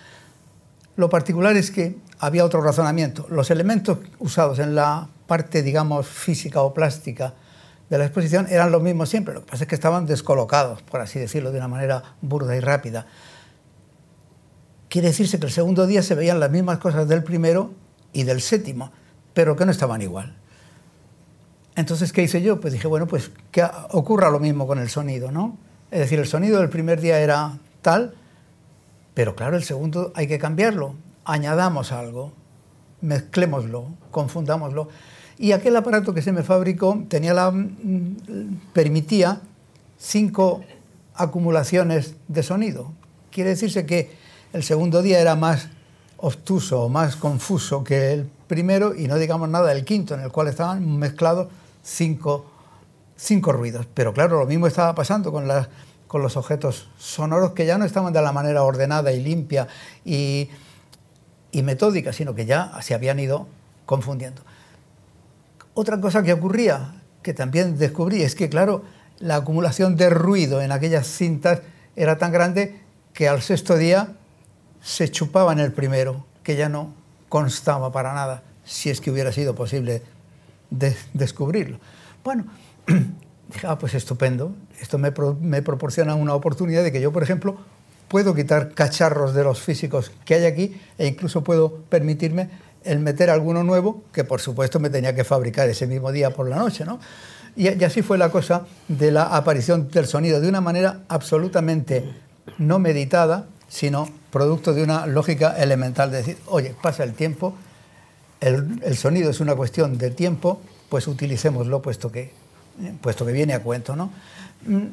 Lo 0.97 1.09
particular 1.09 1.57
es 1.57 1.71
que 1.71 1.97
había 2.19 2.45
otro 2.45 2.61
razonamiento. 2.61 3.25
Los 3.31 3.53
elementos 3.53 3.99
usados 4.19 4.59
en 4.59 4.75
la 4.75 5.07
parte, 5.29 5.63
digamos, 5.63 6.09
física 6.09 6.63
o 6.63 6.75
plástica 6.75 7.35
de 7.89 7.99
la 7.99 8.05
exposición 8.05 8.49
eran 8.51 8.73
los 8.73 8.83
mismos 8.83 9.09
siempre, 9.09 9.33
lo 9.33 9.45
que 9.45 9.51
pasa 9.53 9.63
es 9.63 9.69
que 9.69 9.77
estaban 9.77 10.07
descolocados, 10.07 10.83
por 10.83 11.01
así 11.03 11.21
decirlo, 11.21 11.53
de 11.53 11.59
una 11.59 11.69
manera 11.69 12.03
burda 12.21 12.57
y 12.57 12.61
rápida. 12.61 13.07
Quiere 14.89 15.09
decirse 15.09 15.39
que 15.39 15.47
el 15.47 15.53
segundo 15.53 15.87
día 15.87 16.03
se 16.03 16.15
veían 16.15 16.41
las 16.41 16.51
mismas 16.51 16.79
cosas 16.79 17.09
del 17.09 17.23
primero 17.23 17.73
y 18.13 18.23
del 18.23 18.41
séptimo, 18.41 18.91
pero 19.35 19.57
que 19.57 19.65
no 19.65 19.71
estaban 19.71 20.01
igual. 20.01 20.37
Entonces, 21.77 22.13
¿qué 22.13 22.23
hice 22.23 22.43
yo? 22.43 22.61
Pues 22.61 22.73
dije, 22.73 22.89
bueno, 22.89 23.07
pues 23.07 23.31
que 23.53 23.65
ocurra 23.91 24.31
lo 24.31 24.41
mismo 24.41 24.67
con 24.67 24.79
el 24.79 24.89
sonido, 24.89 25.31
¿no? 25.31 25.57
Es 25.91 26.01
decir, 26.01 26.19
el 26.19 26.27
sonido 26.27 26.59
del 26.59 26.71
primer 26.71 27.01
día 27.01 27.21
era 27.21 27.59
tal, 27.83 28.15
pero 29.15 29.37
claro, 29.37 29.57
el 29.57 29.63
segundo 29.63 30.13
hay 30.15 30.27
que 30.27 30.39
cambiarlo. 30.39 30.95
Añadamos 31.25 31.93
algo, 31.93 32.33
mezclémoslo, 33.01 33.87
confundámoslo. 34.11 34.89
Y 35.39 35.53
aquel 35.53 35.77
aparato 35.77 36.15
que 36.15 36.23
se 36.23 36.33
me 36.33 36.43
fabricó 36.43 37.05
tenía 37.09 37.33
la, 37.33 37.51
mm, 37.51 38.61
permitía 38.73 39.41
cinco 39.99 40.65
acumulaciones 41.15 42.17
de 42.27 42.43
sonido. 42.43 42.93
Quiere 43.31 43.51
decirse 43.51 43.87
que 43.87 44.11
el 44.59 44.65
segundo 44.65 45.03
día 45.03 45.21
era 45.21 45.37
más 45.37 45.69
obtuso 46.17 46.83
o 46.83 46.89
más 46.89 47.15
confuso 47.15 47.85
que 47.85 48.13
el 48.13 48.29
primero 48.49 48.93
y 48.93 49.07
no 49.07 49.15
digamos 49.15 49.49
nada 49.49 49.69
del 49.73 49.85
quinto, 49.85 50.15
en 50.15 50.21
el 50.21 50.33
cual 50.33 50.49
estaban 50.49 50.99
mezclados 50.99 51.47
cinco, 51.85 52.45
cinco 53.17 53.53
ruidos. 53.53 53.87
Pero 53.95 54.13
claro, 54.13 54.41
lo 54.41 54.47
mismo 54.47 54.67
estaba 54.67 54.97
pasando 54.97 55.31
con, 55.31 55.47
los 55.47 56.37
objetos 56.37 56.89
sonoros 56.99 57.53
que 57.53 57.67
ya 57.67 57.79
no 57.79 57.85
estaban 57.85 58.13
de 58.13 58.21
la 58.21 58.33
manera 58.33 58.65
ordenada 58.65 59.13
y 59.13 59.23
limpia 59.23 59.69
y, 60.05 60.51
y 61.53 61.63
metódica, 61.63 62.13
sino 62.13 62.35
que 62.35 62.45
ya 62.45 62.73
se 62.83 62.95
habían 62.95 63.21
ido 63.21 63.47
confundiendo. 63.87 64.43
Otra 65.75 66.01
cosa 66.01 66.25
que 66.25 66.33
ocurría, 66.33 66.97
que 67.23 67.33
también 67.33 67.79
descubrí, 67.79 68.23
es 68.23 68.35
que, 68.35 68.49
claro, 68.49 68.83
la 69.21 69.37
acumulación 69.37 69.95
de 69.95 70.11
ruido 70.11 70.61
en 70.61 70.73
aquellas 70.73 71.07
cintas 71.07 71.61
era 71.95 72.19
tan 72.19 72.33
grande 72.33 72.81
que 73.13 73.29
al 73.29 73.41
sexto 73.41 73.77
día 73.77 74.18
se 74.89 75.11
chupaba 75.11 75.53
en 75.53 75.59
el 75.59 75.71
primero, 75.71 76.25
que 76.43 76.57
ya 76.57 76.71
no 76.71 76.95
constaba 77.29 77.93
para 77.93 78.15
nada, 78.15 78.43
si 78.65 78.89
es 78.89 79.03
que 79.03 79.11
hubiera 79.11 79.33
sido 79.33 79.55
posible 79.55 80.03
descubrirlo. 81.13 81.79
Bueno, 82.25 82.47
dije, 82.87 83.67
ah, 83.67 83.79
pues 83.79 83.93
estupendo, 83.93 84.55
esto 84.81 84.97
me, 84.97 85.13
me 85.43 85.61
proporciona 85.61 86.15
una 86.15 86.33
oportunidad 86.33 86.83
de 86.83 86.91
que 86.91 87.03
yo, 87.03 87.13
por 87.13 87.23
ejemplo, 87.23 87.59
puedo 88.09 88.35
quitar 88.35 88.73
cacharros 88.73 89.35
de 89.35 89.45
los 89.45 89.61
físicos 89.61 90.11
que 90.25 90.37
hay 90.37 90.47
aquí 90.47 90.81
e 90.97 91.07
incluso 91.07 91.45
puedo 91.45 91.83
permitirme 91.91 92.49
el 92.83 93.01
meter 93.01 93.29
alguno 93.29 93.65
nuevo, 93.65 94.05
que 94.11 94.25
por 94.25 94.41
supuesto 94.41 94.81
me 94.81 94.89
tenía 94.89 95.15
que 95.15 95.25
fabricar 95.25 95.69
ese 95.69 95.87
mismo 95.87 96.13
día 96.13 96.31
por 96.31 96.49
la 96.49 96.57
noche, 96.57 96.87
¿no? 96.87 96.99
Y 97.57 97.85
así 97.85 98.01
fue 98.01 98.17
la 98.17 98.31
cosa 98.31 98.65
de 98.87 99.11
la 99.11 99.37
aparición 99.37 99.89
del 99.89 100.07
sonido, 100.07 100.41
de 100.41 100.49
una 100.49 100.63
manera 100.63 101.03
absolutamente 101.09 102.09
no 102.57 102.79
meditada, 102.79 103.49
sino 103.69 104.09
producto 104.31 104.73
de 104.73 104.83
una 104.83 105.07
lógica 105.07 105.57
elemental 105.59 106.11
de 106.11 106.19
decir, 106.19 106.39
oye, 106.47 106.75
pasa 106.81 107.05
el 107.05 107.15
tiempo, 107.15 107.55
el, 108.41 108.81
el 108.83 108.97
sonido 108.97 109.31
es 109.31 109.41
una 109.41 109.55
cuestión 109.55 109.99
de 109.99 110.11
tiempo, 110.11 110.61
pues 110.89 111.07
utilicémoslo 111.07 111.83
puesto 111.83 112.11
que, 112.11 112.33
puesto 113.01 113.27
que 113.27 113.33
viene 113.33 113.55
a 113.55 113.63
cuento, 113.63 113.97
¿no? 113.97 114.11
Mm, 114.67 114.87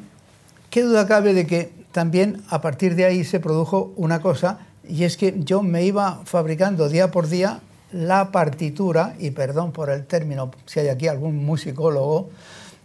¿Qué 0.70 0.82
duda 0.82 1.06
cabe 1.06 1.32
de 1.32 1.46
que 1.46 1.72
también 1.92 2.42
a 2.50 2.60
partir 2.60 2.96
de 2.96 3.06
ahí 3.06 3.24
se 3.24 3.40
produjo 3.40 3.92
una 3.96 4.20
cosa, 4.20 4.58
y 4.86 5.04
es 5.04 5.16
que 5.16 5.34
yo 5.38 5.62
me 5.62 5.84
iba 5.84 6.20
fabricando 6.24 6.88
día 6.88 7.10
por 7.10 7.28
día 7.28 7.60
la 7.92 8.30
partitura, 8.30 9.14
y 9.18 9.30
perdón 9.30 9.72
por 9.72 9.90
el 9.90 10.04
término, 10.04 10.50
si 10.66 10.80
hay 10.80 10.88
aquí 10.88 11.08
algún 11.08 11.44
musicólogo, 11.44 12.28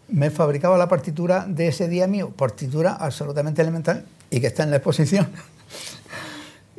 me 0.08 0.30
fabricaba 0.30 0.78
la 0.78 0.88
partitura 0.88 1.46
de 1.48 1.68
ese 1.68 1.88
día 1.88 2.08
mío, 2.08 2.30
partitura 2.30 2.94
absolutamente 2.94 3.62
elemental 3.62 4.06
y 4.30 4.40
que 4.40 4.48
está 4.48 4.64
en 4.64 4.70
la 4.72 4.78
exposición. 4.78 5.28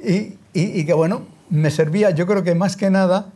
Y, 0.03 0.85
que 0.85 0.93
bueno, 0.93 1.27
me 1.49 1.71
servía 1.71 2.11
yo 2.11 2.27
creo 2.27 2.43
que 2.43 2.55
más 2.55 2.77
que 2.77 2.91
nada 2.91 3.27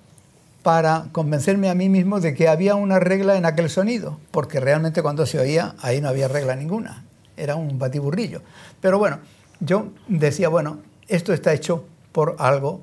para 0.62 1.07
convencerme 1.12 1.70
a 1.70 1.74
mí 1.74 1.88
mismo 1.88 2.18
de 2.18 2.34
que 2.34 2.48
había 2.48 2.74
una 2.74 2.98
regla 2.98 3.36
en 3.36 3.46
aquel 3.46 3.70
sonido, 3.70 4.18
porque 4.32 4.59
realmente 4.59 5.00
cuando 5.00 5.24
se 5.24 5.38
oía 5.38 5.76
ahí 5.80 6.00
no 6.00 6.09
había 6.09 6.26
regla 6.26 6.57
ninguna, 6.57 7.04
era 7.36 7.54
un 7.54 7.78
batiburrillo. 7.78 8.42
Pero 8.80 8.98
bueno, 8.98 9.20
yo 9.61 9.92
decía, 10.09 10.48
bueno, 10.48 10.80
esto 11.07 11.32
está 11.32 11.52
hecho 11.52 11.84
por 12.11 12.34
algo 12.40 12.82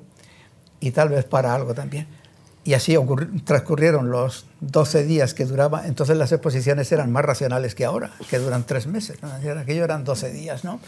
y 0.80 0.92
tal 0.92 1.10
vez 1.10 1.24
para 1.26 1.54
algo 1.54 1.74
también. 1.74 2.06
Y 2.64 2.72
así 2.72 2.96
transcurrieron 3.44 4.10
los 4.10 4.46
12 4.60 5.04
días 5.04 5.34
que 5.34 5.44
duraba, 5.44 5.86
entonces 5.86 6.16
las 6.16 6.32
exposiciones 6.32 6.90
eran 6.92 7.12
más 7.12 7.22
racionales 7.22 7.74
que 7.74 7.84
ahora, 7.84 8.12
que 8.30 8.38
duran 8.38 8.64
tres 8.64 8.86
meses, 8.86 9.18
¿no? 9.22 9.30
aquello 9.30 9.84
eran 9.84 10.04
12 10.04 10.32
días, 10.32 10.64
¿no? 10.64 10.80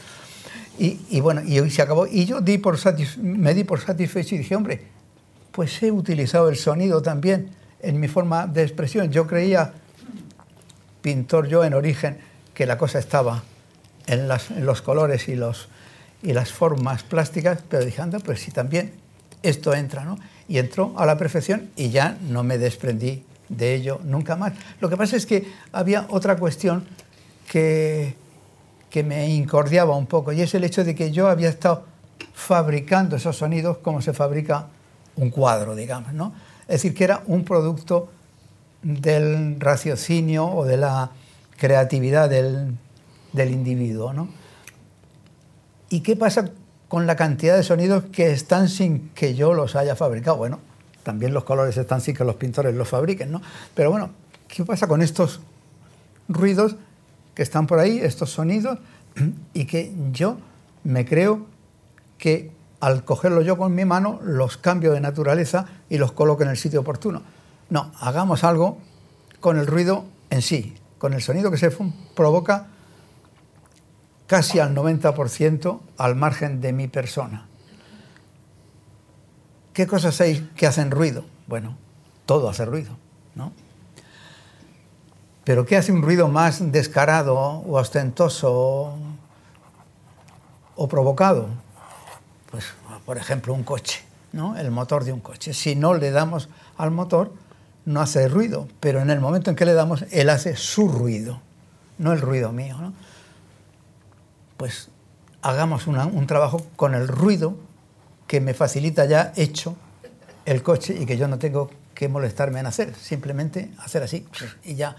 Y, 0.78 1.20
bueno, 1.20 1.42
y 1.42 1.70
se 1.70 1.82
acabó. 1.82 2.06
Y 2.06 2.26
yo 2.26 2.40
di 2.40 2.58
por 2.58 2.78
me 3.18 3.54
di 3.54 3.64
por 3.64 3.80
satisfecho 3.80 4.34
y 4.34 4.38
dije, 4.38 4.54
hombre, 4.54 4.82
pues 5.52 5.82
he 5.82 5.90
utilizado 5.90 6.48
el 6.48 6.56
sonido 6.56 7.00
también 7.02 7.50
en 7.80 7.98
mi 7.98 8.08
forma 8.08 8.46
de 8.46 8.62
expresión. 8.62 9.10
Yo 9.10 9.26
creía, 9.26 9.72
pintor 11.00 11.48
yo 11.48 11.64
en 11.64 11.74
origen, 11.74 12.18
que 12.52 12.66
la 12.66 12.76
cosa 12.76 12.98
estaba 12.98 13.42
en, 14.06 14.28
los 14.64 14.82
colores 14.82 15.28
y, 15.28 15.34
los, 15.34 15.68
y 16.22 16.32
las 16.32 16.52
formas 16.52 17.02
plásticas, 17.02 17.62
pero 17.68 17.84
dije, 17.84 18.02
anda, 18.02 18.18
pues 18.18 18.40
si 18.40 18.50
también 18.50 18.92
esto 19.42 19.74
entra, 19.74 20.04
¿no? 20.04 20.18
y 20.48 20.58
entró 20.58 20.94
a 20.96 21.06
la 21.06 21.16
perfección 21.16 21.70
y 21.76 21.90
ya 21.90 22.16
no 22.28 22.42
me 22.42 22.58
desprendí 22.58 23.24
de 23.48 23.74
ello 23.74 24.00
nunca 24.04 24.36
más. 24.36 24.52
Lo 24.80 24.88
que 24.88 24.96
pasa 24.96 25.16
es 25.16 25.26
que 25.26 25.46
había 25.72 26.06
otra 26.08 26.36
cuestión 26.36 26.84
que, 27.48 28.14
que 28.90 29.02
me 29.02 29.28
incordiaba 29.28 29.96
un 29.96 30.06
poco 30.06 30.32
y 30.32 30.40
es 30.40 30.54
el 30.54 30.64
hecho 30.64 30.84
de 30.84 30.94
que 30.94 31.10
yo 31.10 31.28
había 31.28 31.48
estado 31.48 31.84
fabricando 32.34 33.16
esos 33.16 33.36
sonidos 33.36 33.78
como 33.78 34.00
se 34.00 34.12
fabrica 34.12 34.68
un 35.16 35.30
cuadro, 35.30 35.74
digamos, 35.74 36.12
¿no? 36.12 36.32
Es 36.62 36.82
decir, 36.82 36.94
que 36.94 37.04
era 37.04 37.22
un 37.26 37.44
producto 37.44 38.10
del 38.82 39.60
raciocinio 39.60 40.46
o 40.46 40.64
de 40.64 40.76
la 40.76 41.10
creatividad 41.56 42.28
del, 42.28 42.76
del 43.32 43.50
individuo, 43.50 44.12
¿no? 44.12 44.28
¿Y 45.88 46.00
qué 46.00 46.16
pasa 46.16 46.50
con 46.88 47.06
la 47.06 47.16
cantidad 47.16 47.56
de 47.56 47.62
sonidos 47.62 48.04
que 48.12 48.30
están 48.30 48.68
sin 48.68 49.10
que 49.10 49.34
yo 49.34 49.54
los 49.54 49.76
haya 49.76 49.96
fabricado. 49.96 50.36
Bueno, 50.36 50.60
también 51.02 51.34
los 51.34 51.44
colores 51.44 51.76
están 51.76 52.00
sin 52.00 52.14
que 52.14 52.24
los 52.24 52.36
pintores 52.36 52.74
los 52.74 52.88
fabriquen, 52.88 53.32
¿no? 53.32 53.42
Pero 53.74 53.90
bueno, 53.90 54.10
¿qué 54.48 54.64
pasa 54.64 54.86
con 54.86 55.02
estos 55.02 55.40
ruidos 56.28 56.76
que 57.36 57.42
están 57.42 57.66
por 57.66 57.78
ahí, 57.78 58.00
estos 58.00 58.30
sonidos, 58.30 58.78
y 59.52 59.66
que 59.66 59.94
yo 60.10 60.38
me 60.84 61.04
creo 61.04 61.46
que 62.18 62.50
al 62.80 63.04
cogerlo 63.04 63.42
yo 63.42 63.58
con 63.58 63.74
mi 63.74 63.84
mano 63.84 64.18
los 64.22 64.56
cambio 64.56 64.92
de 64.92 65.00
naturaleza 65.00 65.66
y 65.90 65.98
los 65.98 66.12
coloco 66.12 66.42
en 66.42 66.48
el 66.48 66.56
sitio 66.56 66.80
oportuno? 66.80 67.22
No, 67.68 67.92
hagamos 68.00 68.42
algo 68.42 68.78
con 69.40 69.58
el 69.58 69.66
ruido 69.66 70.06
en 70.30 70.40
sí, 70.40 70.74
con 70.98 71.12
el 71.12 71.20
sonido 71.20 71.50
que 71.50 71.58
se 71.58 71.70
provoca 72.14 72.68
casi 74.26 74.58
al 74.58 74.74
90% 74.74 75.80
al 75.98 76.16
margen 76.16 76.62
de 76.62 76.72
mi 76.72 76.88
persona. 76.88 77.46
¿Qué 79.74 79.86
cosas 79.86 80.18
hay 80.22 80.50
que 80.56 80.66
hacen 80.66 80.90
ruido? 80.90 81.26
Bueno, 81.46 81.76
todo 82.24 82.48
hace 82.48 82.64
ruido. 82.64 82.96
Pero 85.46 85.64
¿qué 85.64 85.76
hace 85.76 85.92
un 85.92 86.02
ruido 86.02 86.26
más 86.26 86.72
descarado 86.72 87.38
o 87.38 87.78
ostentoso 87.78 88.96
o 90.74 90.88
provocado? 90.88 91.46
Pues, 92.50 92.64
por 93.04 93.16
ejemplo, 93.16 93.54
un 93.54 93.62
coche, 93.62 94.02
¿no? 94.32 94.56
El 94.56 94.72
motor 94.72 95.04
de 95.04 95.12
un 95.12 95.20
coche. 95.20 95.54
Si 95.54 95.76
no 95.76 95.94
le 95.94 96.10
damos 96.10 96.48
al 96.76 96.90
motor, 96.90 97.32
no 97.84 98.00
hace 98.00 98.26
ruido, 98.26 98.66
pero 98.80 99.00
en 99.00 99.08
el 99.08 99.20
momento 99.20 99.50
en 99.50 99.54
que 99.54 99.64
le 99.64 99.74
damos, 99.74 100.04
él 100.10 100.30
hace 100.30 100.56
su 100.56 100.88
ruido, 100.88 101.40
no 101.98 102.12
el 102.12 102.20
ruido 102.20 102.50
mío, 102.50 102.76
¿no? 102.80 102.92
pues 104.56 104.88
hagamos 105.42 105.86
un 105.86 106.26
trabajo 106.26 106.66
con 106.74 106.96
el 106.96 107.06
ruido 107.06 107.56
que 108.26 108.40
me 108.40 108.52
facilita 108.52 109.04
ya 109.04 109.32
hecho 109.36 109.76
el 110.44 110.64
coche 110.64 110.96
y 110.98 111.06
que 111.06 111.16
yo 111.16 111.28
no 111.28 111.38
tengo 111.38 111.70
que 111.94 112.08
molestarme 112.08 112.58
en 112.58 112.66
hacer, 112.66 112.96
simplemente 112.96 113.70
hacer 113.78 114.02
así 114.02 114.26
y 114.64 114.74
ya. 114.74 114.96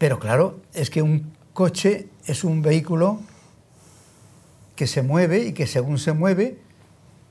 Pero 0.00 0.18
claro, 0.18 0.60
es 0.72 0.88
que 0.88 1.02
un 1.02 1.36
coche 1.52 2.08
es 2.24 2.42
un 2.42 2.62
vehículo 2.62 3.20
que 4.74 4.86
se 4.86 5.02
mueve 5.02 5.40
y 5.48 5.52
que 5.52 5.66
según 5.66 5.98
se 5.98 6.14
mueve 6.14 6.56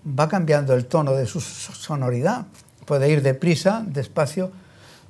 va 0.07 0.29
cambiando 0.29 0.75
el 0.75 0.85
tono 0.85 1.13
de 1.13 1.25
su 1.25 1.41
sonoridad. 1.41 2.45
Puede 2.85 3.09
ir 3.09 3.23
deprisa, 3.23 3.83
despacio, 3.87 4.51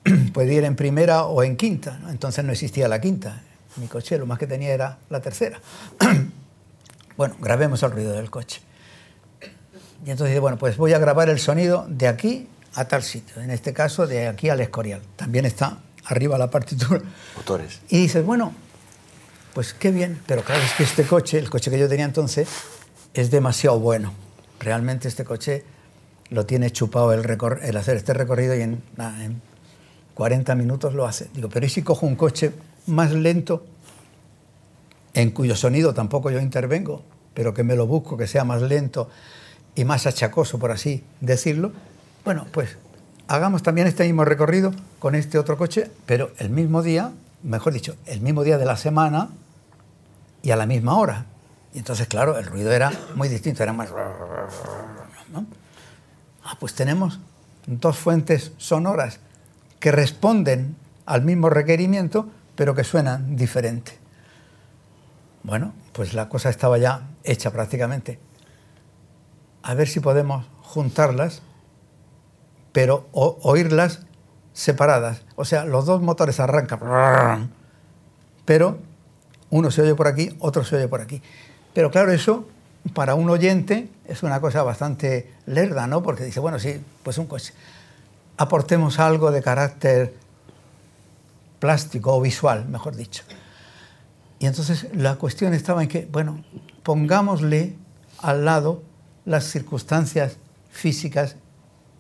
puede 0.34 0.54
ir 0.54 0.64
en 0.64 0.78
primera 0.78 1.26
o 1.26 1.44
en 1.44 1.58
quinta. 1.58 2.00
Entonces 2.10 2.46
no 2.46 2.54
existía 2.54 2.88
la 2.88 3.02
quinta, 3.02 3.42
mi 3.76 3.88
coche 3.88 4.18
lo 4.18 4.26
más 4.26 4.40
que 4.40 4.48
tenía 4.48 4.74
era 4.74 5.00
la 5.10 5.20
tercera. 5.20 5.60
bueno, 7.18 7.36
grabemos 7.42 7.84
el 7.84 7.92
ruido 7.92 8.14
del 8.14 8.32
coche. 8.32 8.62
Y 10.06 10.12
entonces 10.12 10.40
bueno, 10.40 10.58
pues 10.58 10.78
voy 10.78 10.94
a 10.94 10.98
grabar 10.98 11.28
el 11.28 11.40
sonido 11.40 11.86
de 11.90 12.08
aquí 12.08 12.48
a 12.76 12.86
tal 12.86 13.04
sitio, 13.04 13.42
en 13.42 13.52
este 13.52 13.74
caso 13.74 14.08
de 14.08 14.30
aquí 14.30 14.48
al 14.48 14.62
Escorial. 14.62 15.02
También 15.18 15.44
está 15.44 15.80
arriba 16.10 16.38
la 16.38 16.50
partitura. 16.50 17.02
Motores. 17.36 17.80
Y 17.90 18.02
dices, 18.02 18.26
bueno, 18.26 18.54
pues 19.54 19.74
qué 19.74 19.92
bien, 19.92 20.20
pero 20.26 20.44
claro, 20.44 20.62
es 20.62 20.74
que 20.74 20.84
este 20.84 21.04
coche, 21.04 21.38
el 21.38 21.50
coche 21.50 21.72
que 21.72 21.80
yo 21.80 21.88
tenía 21.88 22.06
entonces, 22.06 22.50
es 23.14 23.32
demasiado 23.32 23.80
bueno. 23.80 24.14
Realmente 24.60 25.08
este 25.08 25.24
coche 25.24 25.64
lo 26.30 26.46
tiene 26.46 26.72
chupado 26.72 27.14
el, 27.14 27.26
el 27.62 27.78
hacer 27.78 27.98
este 27.98 28.14
recorrido 28.14 28.56
y 28.56 28.62
en, 28.62 28.84
en 28.98 29.42
40 30.14 30.56
minutos 30.56 30.94
lo 30.94 31.06
hace. 31.06 31.30
Digo, 31.34 31.50
pero 31.50 31.66
¿y 31.66 31.70
si 31.70 31.82
cojo 31.82 32.06
un 32.06 32.16
coche 32.16 32.52
más 32.88 33.12
lento, 33.12 33.66
en 35.14 35.32
cuyo 35.32 35.56
sonido 35.56 35.94
tampoco 35.94 36.30
yo 36.30 36.40
intervengo, 36.40 37.04
pero 37.34 37.54
que 37.54 37.64
me 37.64 37.76
lo 37.76 37.88
busco, 37.88 38.18
que 38.18 38.28
sea 38.28 38.44
más 38.44 38.62
lento 38.62 39.10
y 39.76 39.86
más 39.86 40.06
achacoso, 40.06 40.60
por 40.60 40.72
así 40.72 41.04
decirlo, 41.22 41.72
bueno, 42.26 42.46
pues 42.52 42.78
hagamos 43.30 43.62
también 43.62 43.88
este 43.88 44.04
mismo 44.04 44.26
recorrido 44.26 44.74
con 44.98 45.14
este 45.14 45.38
otro 45.38 45.58
coche, 45.58 45.90
pero 46.08 46.32
el 46.40 46.50
mismo 46.50 46.82
día, 46.82 47.12
mejor 47.44 47.74
dicho, 47.74 47.96
el 48.08 48.22
mismo 48.22 48.44
día 48.44 48.58
de 48.58 48.66
la 48.66 48.76
semana 48.76 49.30
y 50.42 50.50
a 50.50 50.56
la 50.56 50.66
misma 50.66 50.98
hora. 50.98 51.26
Y 51.72 51.78
entonces, 51.78 52.08
claro, 52.08 52.40
el 52.40 52.46
ruido 52.48 52.72
era 52.72 52.92
muy 53.16 53.30
distinto, 53.30 53.62
era 53.62 53.72
más... 53.72 53.90
Ah, 56.44 56.58
pues 56.60 56.74
tenemos 56.74 57.20
dos 57.68 58.00
fuentes 58.00 58.52
sonoras 58.58 59.20
que 59.80 59.92
responden 59.92 60.76
al 61.06 61.22
mismo 61.22 61.52
requerimiento, 61.52 62.28
pero 62.56 62.74
que 62.74 62.84
suenan 62.84 63.36
diferente. 63.36 63.92
Bueno, 65.44 65.74
pues 65.94 66.16
la 66.16 66.30
cosa 66.30 66.50
estaba 66.50 66.80
ya 66.80 67.04
hecha 67.24 67.52
prácticamente. 67.52 68.20
A 69.62 69.76
ver 69.76 69.88
si 69.88 70.00
podemos 70.00 70.48
juntarlas, 70.64 71.44
pero 72.72 73.08
oírlas 73.12 74.02
separadas. 74.54 75.24
O 75.36 75.46
sea, 75.46 75.66
los 75.66 75.86
dos 75.86 76.02
motores 76.02 76.40
arrancan, 76.40 77.52
pero 78.46 78.78
uno 79.50 79.72
se 79.72 79.82
oye 79.82 79.96
por 79.96 80.08
aquí, 80.08 80.36
otro 80.40 80.64
se 80.64 80.76
oye 80.76 80.88
por 80.88 81.02
aquí. 81.02 81.22
Pero 81.74 81.92
claro, 81.92 82.12
eso 82.12 82.48
para 82.94 83.16
un 83.16 83.30
oyente 83.30 83.90
es 84.06 84.24
una 84.24 84.40
cosa 84.42 84.64
bastante 84.64 85.32
lerda, 85.46 85.88
¿no? 85.88 86.02
Porque 86.02 86.24
dice, 86.24 86.40
bueno, 86.40 86.60
sí, 86.60 86.82
pues 87.04 87.18
un 87.18 87.28
coche. 87.28 87.54
Aportemos 88.38 89.00
algo 89.00 89.32
de 89.32 89.42
carácter 89.42 90.14
plástico 91.60 92.16
o 92.16 92.22
visual, 92.22 92.68
mejor 92.68 92.96
dicho. 92.96 93.24
Y 94.40 94.46
entonces 94.46 94.88
la 94.94 95.16
cuestión 95.16 95.54
estaba 95.54 95.84
en 95.84 95.90
que, 95.90 96.08
bueno, 96.10 96.44
pongámosle 96.84 97.76
al 98.20 98.46
lado 98.46 98.82
las 99.26 99.46
circunstancias 99.46 100.38
físicas 100.72 101.36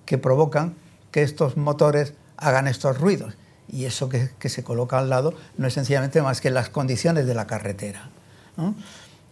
que 0.10 0.18
provocan 0.18 0.74
que 1.12 1.22
estos 1.22 1.56
motores 1.56 2.16
hagan 2.36 2.68
estos 2.68 3.00
ruidos. 3.00 3.36
Y 3.72 3.86
eso 3.86 4.10
que, 4.10 4.50
se 4.50 4.64
coloca 4.64 4.98
al 4.98 5.08
lado 5.08 5.36
no 5.56 5.68
es 5.68 5.76
sencillamente 5.76 6.20
más 6.24 6.42
que 6.42 6.50
las 6.50 6.70
condiciones 6.70 7.28
de 7.28 7.36
la 7.36 7.46
carretera. 7.46 8.10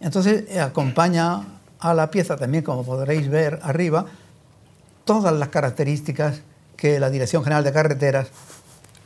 Entonces 0.00 0.44
eh, 0.48 0.60
acompaña 0.60 1.42
a 1.80 1.94
la 1.94 2.12
pieza 2.12 2.36
también, 2.36 2.62
como 2.62 2.84
podréis 2.84 3.28
ver 3.28 3.58
arriba, 3.64 4.06
todas 5.04 5.34
las 5.34 5.48
características 5.48 6.42
que 6.76 7.00
la 7.00 7.10
Dirección 7.10 7.42
General 7.42 7.64
de 7.64 7.72
Carreteras 7.72 8.28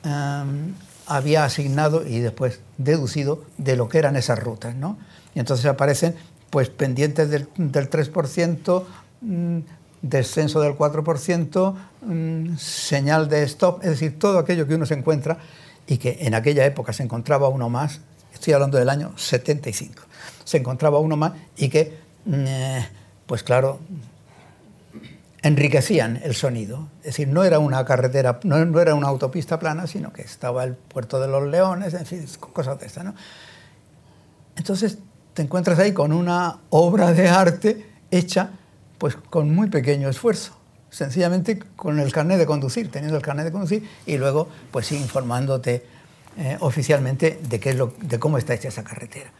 em, 0.04 0.74
había 1.06 1.46
asignado 1.46 2.06
y 2.06 2.20
después 2.20 2.60
deducido 2.76 3.44
de 3.56 3.76
lo 3.76 3.88
que 3.88 3.96
eran 3.96 4.16
esas 4.16 4.38
rutas. 4.38 4.74
¿no? 4.74 4.98
Y 5.34 5.40
entonces 5.40 5.64
aparecen 5.64 6.16
pues, 6.50 6.68
pendientes 6.68 7.30
del, 7.30 7.48
3%, 7.56 8.84
mm, 9.22 9.58
descenso 10.02 10.60
del 10.60 10.74
4%, 10.74 11.76
mm, 12.02 12.56
señal 12.56 13.28
de 13.28 13.44
stop, 13.44 13.82
es 13.82 13.90
decir, 13.90 14.18
todo 14.18 14.38
aquello 14.38 14.66
que 14.66 14.74
uno 14.74 14.84
se 14.84 14.94
encuentra 14.94 15.38
y 15.86 15.98
que 15.98 16.18
en 16.20 16.34
aquella 16.34 16.66
época 16.66 16.92
se 16.92 17.02
encontraba 17.04 17.48
uno 17.48 17.68
más, 17.68 18.00
estoy 18.34 18.52
hablando 18.52 18.78
del 18.78 18.90
año 18.90 19.12
75, 19.16 20.02
se 20.44 20.58
encontraba 20.58 20.98
uno 20.98 21.16
más 21.16 21.32
y 21.56 21.68
que, 21.68 21.98
mm, 22.26 22.34
eh, 22.34 22.88
pues 23.26 23.42
claro, 23.42 23.78
enriquecían 25.42 26.20
el 26.22 26.34
sonido. 26.34 26.88
Es 27.00 27.06
decir, 27.06 27.28
no 27.28 27.44
era 27.44 27.58
una 27.58 27.84
carretera, 27.84 28.40
no, 28.44 28.80
era 28.80 28.94
una 28.94 29.08
autopista 29.08 29.58
plana, 29.58 29.86
sino 29.86 30.12
que 30.12 30.22
estaba 30.22 30.64
el 30.64 30.74
puerto 30.74 31.20
de 31.20 31.28
los 31.28 31.48
leones, 31.48 31.94
en 31.94 32.06
fin, 32.06 32.26
cosas 32.52 32.78
de 32.78 32.86
estas. 32.86 33.04
¿no? 33.04 33.14
Entonces 34.56 34.98
te 35.34 35.42
encuentras 35.42 35.78
ahí 35.78 35.92
con 35.92 36.12
una 36.12 36.60
obra 36.70 37.12
de 37.12 37.28
arte 37.28 37.86
hecha 38.10 38.50
pues 39.02 39.16
con 39.16 39.52
muy 39.52 39.68
pequeño 39.68 40.08
esfuerzo, 40.08 40.52
sencillamente 40.88 41.58
con 41.74 41.98
el 41.98 42.12
carnet 42.12 42.38
de 42.38 42.46
conducir, 42.46 42.88
teniendo 42.88 43.16
el 43.16 43.22
carnet 43.24 43.46
de 43.46 43.50
conducir 43.50 43.90
y 44.06 44.16
luego 44.16 44.46
pues 44.70 44.92
informándote 44.92 45.84
eh, 46.38 46.56
oficialmente 46.60 47.40
de, 47.42 47.58
qué 47.58 47.70
es 47.70 47.76
lo, 47.76 47.94
de 48.00 48.20
cómo 48.20 48.38
está 48.38 48.54
hecha 48.54 48.68
esa 48.68 48.84
carretera. 48.84 49.32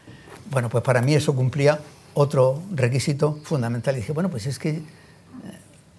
Bueno, 0.51 0.67
pues 0.67 0.83
para 0.83 1.01
mí 1.01 1.15
eso 1.15 1.33
cumplía 1.33 1.79
otro 2.13 2.61
requisito 2.75 3.39
fundamental. 3.45 3.95
Y 3.95 3.99
dije, 3.99 4.11
bueno, 4.11 4.29
pues 4.29 4.47
es 4.47 4.59
que 4.59 4.81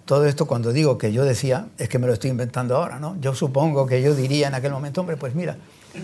todo 0.05 0.27
esto 0.27 0.45
cuando 0.45 0.71
digo 0.71 0.99
que 0.99 1.11
yo 1.11 1.25
decía, 1.25 1.65
es 1.79 1.89
que 1.89 1.97
me 1.97 2.05
lo 2.05 2.13
estoy 2.13 2.29
inventando 2.29 2.77
ahora, 2.77 2.99
¿no? 2.99 3.19
Yo 3.19 3.33
supongo 3.33 3.87
que 3.87 3.99
yo 3.99 4.13
diría 4.13 4.47
en 4.47 4.53
aquel 4.53 4.73
momento, 4.73 5.01
hombre, 5.01 5.17
pues 5.17 5.33
mira, 5.33 5.57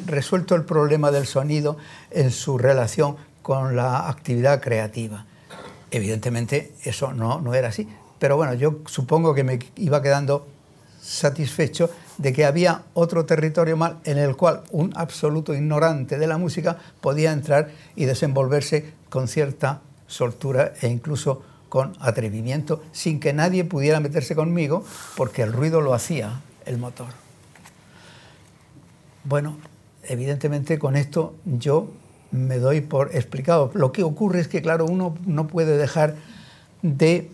resuelto 0.08 0.56
el 0.56 0.64
problema 0.64 1.12
del 1.12 1.28
sonido 1.28 1.78
en 2.10 2.32
su 2.32 2.58
relación 2.58 3.18
con 3.44 3.76
la 3.76 4.10
actividad 4.10 4.62
creativa. 4.62 5.28
Evidentemente 5.92 6.74
eso 6.84 7.14
no, 7.14 7.42
no 7.42 7.54
era 7.54 7.68
así, 7.68 7.88
pero 8.18 8.38
bueno, 8.38 8.54
yo 8.54 8.80
supongo 8.86 9.34
que 9.34 9.44
me 9.44 9.60
iba 9.76 10.02
quedando 10.02 10.48
satisfecho 11.02 11.90
de 12.18 12.32
que 12.32 12.46
había 12.46 12.84
otro 12.94 13.26
territorio 13.26 13.76
mal 13.76 14.00
en 14.06 14.18
el 14.18 14.36
cual 14.36 14.62
un 14.72 14.94
absoluto 14.96 15.54
ignorante 15.54 16.18
de 16.18 16.28
la 16.28 16.38
música 16.38 16.78
podía 17.02 17.32
entrar 17.32 17.72
y 17.96 18.06
desenvolverse 18.06 18.94
con 19.10 19.28
cierta 19.28 19.82
soltura 20.08 20.74
e 20.82 20.88
incluso 20.88 21.42
con 21.68 21.94
atrevimiento, 22.00 22.84
sin 22.92 23.20
que 23.20 23.34
nadie 23.34 23.64
pudiera 23.64 24.00
meterse 24.00 24.36
conmigo, 24.36 24.84
porque 25.16 25.42
el 25.42 25.54
ruido 25.54 25.82
lo 25.82 25.94
hacía 25.94 26.42
el 26.66 26.78
motor. 26.78 27.08
Bueno, 29.24 29.58
evidentemente 30.04 30.78
con 30.78 30.96
esto 30.96 31.34
yo 31.46 31.88
me 32.32 32.58
doy 32.58 32.82
por 32.82 33.16
explicado. 33.16 33.72
Lo 33.74 33.92
que 33.92 34.04
ocurre 34.04 34.40
es 34.40 34.48
que, 34.48 34.62
claro, 34.62 34.86
uno 34.86 35.18
no 35.26 35.48
puede 35.48 35.78
dejar 35.78 36.16
de 36.82 37.30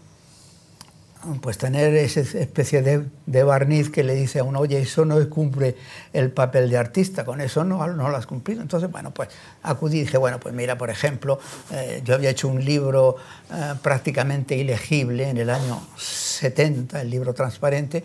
pues 1.41 1.57
tener 1.57 1.93
esa 1.95 2.21
especie 2.21 2.81
de, 2.81 3.43
barniz 3.43 3.89
que 3.89 4.03
le 4.03 4.15
dice 4.15 4.39
a 4.39 4.43
uno, 4.43 4.59
oye, 4.59 4.79
eso 4.79 5.03
no 5.03 5.29
cumple 5.29 5.75
el 6.13 6.31
papel 6.31 6.69
de 6.69 6.77
artista, 6.77 7.25
con 7.25 7.41
eso 7.41 7.63
no, 7.63 7.85
no 7.87 8.09
lo 8.09 8.15
has 8.15 8.25
cumplido. 8.25 8.61
Entonces, 8.61 8.89
bueno, 8.89 9.11
pues 9.11 9.29
acudí 9.63 9.97
y 9.97 10.01
dije, 10.01 10.17
bueno, 10.17 10.39
pues 10.39 10.53
mira, 10.53 10.77
por 10.77 10.89
ejemplo, 10.89 11.39
eh, 11.71 12.01
yo 12.05 12.13
había 12.13 12.29
hecho 12.29 12.47
un 12.47 12.63
libro 12.63 13.17
eh, 13.51 13.73
prácticamente 13.81 14.55
ilegible 14.55 15.29
en 15.29 15.37
el 15.37 15.49
año 15.49 15.81
70, 15.97 17.01
el 17.01 17.09
libro 17.09 17.33
transparente, 17.33 18.03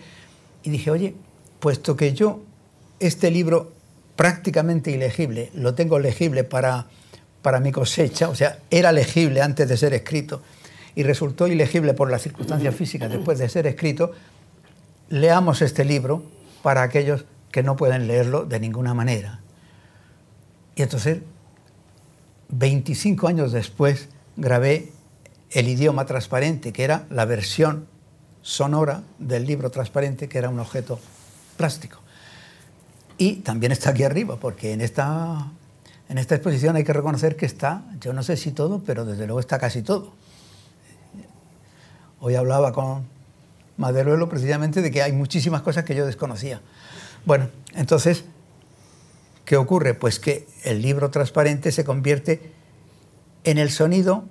y 0.62 0.70
dije, 0.70 0.90
oye, 0.90 1.14
puesto 1.60 1.96
que 1.96 2.12
yo 2.14 2.40
este 2.98 3.30
libro 3.30 3.72
prácticamente 4.22 4.92
ilegible 4.92 5.50
lo 5.52 5.74
tengo 5.74 5.98
legible 5.98 6.44
para, 6.44 6.86
para 7.42 7.58
mi 7.58 7.72
cosecha, 7.72 8.28
o 8.28 8.36
sea, 8.36 8.60
era 8.70 8.92
legible 8.92 9.42
antes 9.42 9.68
de 9.68 9.76
ser 9.76 9.94
escrito, 9.94 10.42
y 10.94 11.02
resultó 11.02 11.48
ilegible 11.48 11.92
por 11.92 12.08
las 12.08 12.22
circunstancias 12.22 12.72
físicas 12.72 13.10
después 13.10 13.40
de 13.40 13.48
ser 13.48 13.66
escrito, 13.66 14.12
leamos 15.08 15.60
este 15.60 15.84
libro 15.84 16.22
para 16.62 16.82
aquellos 16.82 17.24
que 17.50 17.64
no 17.64 17.74
pueden 17.74 18.06
leerlo 18.06 18.44
de 18.44 18.60
ninguna 18.60 18.94
manera. 18.94 19.40
Y 20.76 20.82
entonces, 20.82 21.18
25 22.50 23.26
años 23.26 23.50
después, 23.50 24.08
grabé 24.36 24.92
El 25.50 25.66
idioma 25.66 26.06
transparente, 26.06 26.72
que 26.72 26.84
era 26.84 27.06
la 27.10 27.24
versión 27.24 27.88
sonora 28.40 29.02
del 29.18 29.48
libro 29.48 29.72
transparente, 29.72 30.28
que 30.28 30.38
era 30.38 30.48
un 30.48 30.60
objeto 30.60 31.00
plástico. 31.56 32.02
Y 33.18 33.36
también 33.36 33.72
está 33.72 33.90
aquí 33.90 34.04
arriba, 34.04 34.36
porque 34.36 34.72
en 34.72 34.80
esta, 34.80 35.50
en 36.08 36.18
esta 36.18 36.34
exposición 36.34 36.76
hay 36.76 36.84
que 36.84 36.92
reconocer 36.92 37.36
que 37.36 37.46
está, 37.46 37.82
yo 38.00 38.12
no 38.12 38.22
sé 38.22 38.36
si 38.36 38.52
todo, 38.52 38.82
pero 38.84 39.04
desde 39.04 39.26
luego 39.26 39.40
está 39.40 39.58
casi 39.58 39.82
todo. 39.82 40.12
Hoy 42.20 42.34
hablaba 42.34 42.72
con 42.72 43.04
Maderuelo 43.76 44.28
precisamente 44.28 44.82
de 44.82 44.90
que 44.90 45.02
hay 45.02 45.12
muchísimas 45.12 45.62
cosas 45.62 45.84
que 45.84 45.94
yo 45.94 46.06
desconocía. 46.06 46.60
Bueno, 47.24 47.48
entonces, 47.74 48.24
¿qué 49.44 49.56
ocurre? 49.56 49.94
Pues 49.94 50.18
que 50.18 50.46
el 50.64 50.82
libro 50.82 51.10
transparente 51.10 51.72
se 51.72 51.84
convierte 51.84 52.52
en 53.44 53.58
el 53.58 53.70
sonido 53.70 54.24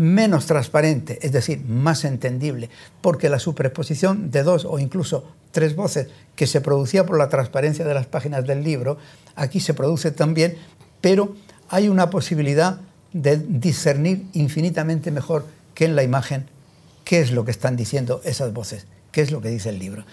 menos 0.00 0.46
transparente, 0.46 1.18
es 1.20 1.30
decir, 1.30 1.62
más 1.66 2.06
entendible, 2.06 2.70
porque 3.02 3.28
la 3.28 3.38
superposición 3.38 4.30
de 4.30 4.42
dos 4.42 4.64
o 4.64 4.78
incluso 4.78 5.24
tres 5.50 5.76
voces 5.76 6.08
que 6.36 6.46
se 6.46 6.62
producía 6.62 7.04
por 7.04 7.18
la 7.18 7.28
transparencia 7.28 7.84
de 7.84 7.92
las 7.92 8.06
páginas 8.06 8.46
del 8.46 8.64
libro, 8.64 8.96
aquí 9.36 9.60
se 9.60 9.74
produce 9.74 10.10
también, 10.10 10.56
pero 11.02 11.36
hay 11.68 11.90
una 11.90 12.08
posibilidad 12.08 12.80
de 13.12 13.36
discernir 13.36 14.24
infinitamente 14.32 15.10
mejor 15.10 15.44
que 15.74 15.84
en 15.84 15.96
la 15.96 16.02
imagen 16.02 16.46
qué 17.04 17.20
es 17.20 17.30
lo 17.30 17.44
que 17.44 17.50
están 17.50 17.76
diciendo 17.76 18.22
esas 18.24 18.54
voces, 18.54 18.86
qué 19.12 19.20
es 19.20 19.30
lo 19.30 19.42
que 19.42 19.50
dice 19.50 19.68
el 19.68 19.78
libro. 19.78 20.06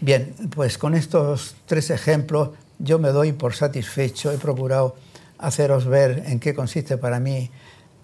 Bien, 0.00 0.34
pues 0.54 0.78
con 0.78 0.94
estos 0.94 1.56
tres 1.66 1.90
ejemplos 1.90 2.52
yo 2.78 2.98
me 2.98 3.10
doy 3.10 3.32
por 3.32 3.54
satisfecho, 3.54 4.32
he 4.32 4.38
procurado 4.38 4.96
haceros 5.36 5.84
ver 5.84 6.22
en 6.24 6.40
qué 6.40 6.54
consiste 6.54 6.96
para 6.96 7.20
mí 7.20 7.50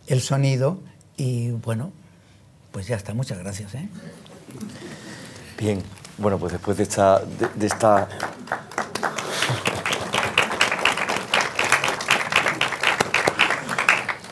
el 0.07 0.21
sonido 0.21 0.79
y 1.21 1.51
bueno, 1.51 1.93
pues 2.73 2.87
ya 2.87 2.97
está, 2.97 3.12
muchas 3.12 3.39
gracias. 3.39 3.75
¿eh? 3.75 3.87
Bien, 5.59 5.83
bueno, 6.16 6.39
pues 6.39 6.53
después 6.53 6.79
de 6.79 6.85
esta, 6.85 7.21
de 7.21 7.66
esta 7.66 8.09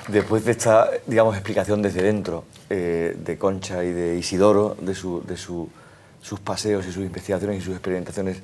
Después 0.08 0.42
de 0.46 0.52
esta, 0.52 0.88
digamos, 1.06 1.34
explicación 1.34 1.82
desde 1.82 2.02
dentro 2.02 2.46
eh, 2.70 3.14
de 3.22 3.36
Concha 3.36 3.84
y 3.84 3.92
de 3.92 4.16
Isidoro, 4.16 4.74
de 4.80 4.94
su, 4.94 5.22
de 5.22 5.36
su 5.36 5.68
sus 6.22 6.40
paseos 6.40 6.86
y 6.86 6.92
sus 6.92 7.04
investigaciones 7.04 7.58
y 7.58 7.60
sus 7.60 7.74
experimentaciones 7.74 8.38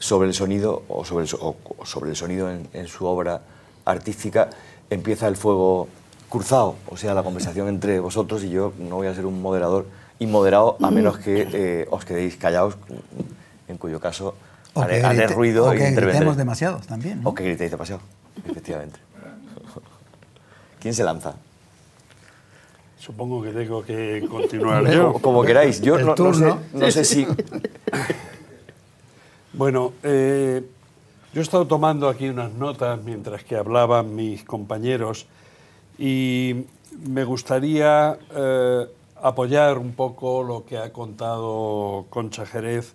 sobre 0.00 0.26
el 0.26 0.34
sonido 0.34 0.82
o 0.88 1.04
sobre 1.04 1.26
el, 1.26 1.30
o 1.40 1.56
sobre 1.84 2.10
el 2.10 2.16
sonido 2.16 2.50
en, 2.50 2.68
en, 2.72 2.88
su 2.88 3.06
obra 3.06 3.40
artística, 3.84 4.50
empieza 4.90 5.28
el 5.28 5.36
fuego 5.36 5.88
cruzado, 6.30 6.76
o 6.88 6.96
sea, 6.96 7.12
la 7.12 7.22
conversación 7.22 7.68
entre 7.68 8.00
vosotros 8.00 8.42
y 8.44 8.48
yo 8.50 8.72
no 8.78 8.96
voy 8.96 9.08
a 9.08 9.14
ser 9.14 9.26
un 9.26 9.42
moderador 9.42 9.86
inmoderado 10.18 10.76
a 10.80 10.90
menos 10.90 11.18
que 11.18 11.46
eh, 11.52 11.86
os 11.90 12.04
quedéis 12.06 12.36
callados, 12.36 12.76
en 13.68 13.76
cuyo 13.76 14.00
caso 14.00 14.34
o 14.74 14.80
haré, 14.82 15.04
haré 15.04 15.18
grite- 15.26 15.34
ruido 15.34 15.64
o 15.66 15.74
y 15.74 15.78
que 15.78 15.88
intervendré. 15.88 16.12
gritemos 16.12 16.36
demasiado 16.36 16.78
también. 16.88 17.22
¿no? 17.22 17.30
O 17.30 17.34
que 17.34 17.44
gritéis 17.44 17.70
demasiado, 17.70 18.00
efectivamente. 18.48 18.98
¿Quién 20.80 20.94
se 20.94 21.04
lanza? 21.04 21.34
Supongo 22.98 23.42
que 23.42 23.50
tengo 23.50 23.82
que 23.82 24.24
continuar 24.30 24.86
yo. 24.90 25.14
Como, 25.14 25.42
queráis. 25.42 25.80
Yo 25.80 25.96
El 25.98 26.04
no, 26.06 26.14
no 26.16 26.34
sé, 26.34 26.54
no 26.74 26.90
sé 26.90 27.04
si... 27.04 27.26
Bueno, 29.52 29.92
eh, 30.02 30.62
yo 31.34 31.40
he 31.40 31.42
estado 31.42 31.66
tomando 31.66 32.08
aquí 32.08 32.28
unas 32.28 32.52
notas 32.52 33.02
mientras 33.02 33.42
que 33.44 33.56
hablaban 33.56 34.14
mis 34.14 34.44
compañeros 34.44 35.26
y 36.00 36.64
me 37.04 37.24
gustaría 37.24 38.18
eh, 38.34 38.86
apoyar 39.16 39.76
un 39.76 39.92
poco 39.92 40.42
lo 40.42 40.64
que 40.64 40.78
ha 40.78 40.90
contado 40.94 42.06
Concha 42.08 42.46
Jerez, 42.46 42.94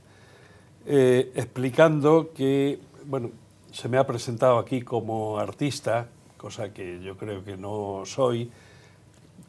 eh, 0.88 1.32
explicando 1.36 2.32
que, 2.34 2.80
bueno, 3.06 3.30
se 3.72 3.89
me 3.89 3.99
ha 3.99 4.08
presentado 4.08 4.58
aquí 4.58 4.82
como 4.82 5.38
artista, 5.38 6.08
cosa 6.36 6.74
que 6.74 6.99
yo 7.03 7.16
creo 7.16 7.45
que 7.45 7.56
no 7.58 8.01
soy, 8.06 8.49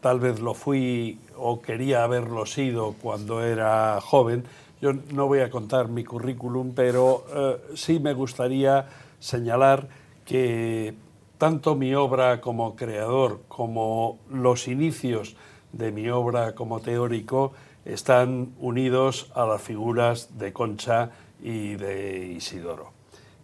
tal 0.02 0.20
vez 0.20 0.38
lo 0.38 0.52
fui 0.52 1.18
o 1.38 1.62
quería 1.62 2.04
haberlo 2.04 2.44
sido 2.44 2.94
cuando 3.00 3.42
era 3.42 3.98
joven. 4.02 4.44
Yo 4.82 4.92
no 4.92 5.28
voy 5.28 5.40
a 5.40 5.48
contar 5.48 5.88
mi 5.88 6.04
currículum, 6.04 6.72
pero 6.74 7.24
eh, 7.34 7.56
sí 7.74 8.00
me 8.00 8.12
gustaría 8.12 8.86
señalar 9.18 9.88
que 10.26 11.05
tanto 11.38 11.74
mi 11.74 11.94
obra 11.94 12.40
como 12.40 12.76
creador 12.76 13.42
como 13.48 14.18
los 14.30 14.68
inicios 14.68 15.36
de 15.72 15.92
mi 15.92 16.08
obra 16.08 16.54
como 16.54 16.80
teórico 16.80 17.52
están 17.84 18.52
unidos 18.58 19.30
a 19.34 19.46
las 19.46 19.60
figuras 19.62 20.38
de 20.38 20.52
Concha 20.52 21.10
y 21.42 21.74
de 21.74 22.32
Isidoro. 22.36 22.92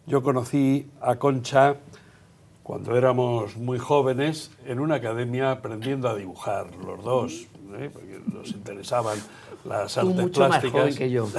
Yo 0.07 0.23
conocí 0.23 0.89
a 1.01 1.17
Concha 1.17 1.77
cuando 2.63 2.97
éramos 2.97 3.57
muy 3.57 3.79
jóvenes 3.79 4.51
en 4.67 4.81
una 4.81 4.97
academia 4.97 5.51
aprendiendo 5.51 6.09
a 6.09 6.15
dibujar 6.15 6.75
los 6.77 7.05
dos, 7.05 7.47
¿eh? 7.79 7.91
porque 7.93 8.21
nos 8.33 8.49
interesaban 8.51 9.19
las 9.65 9.95
Tú 9.95 10.01
artes 10.01 10.17
mucho 10.17 10.41
más 10.41 10.49
plásticas. 10.49 10.81
joven 10.81 10.95
que 10.97 11.11
yo. 11.11 11.29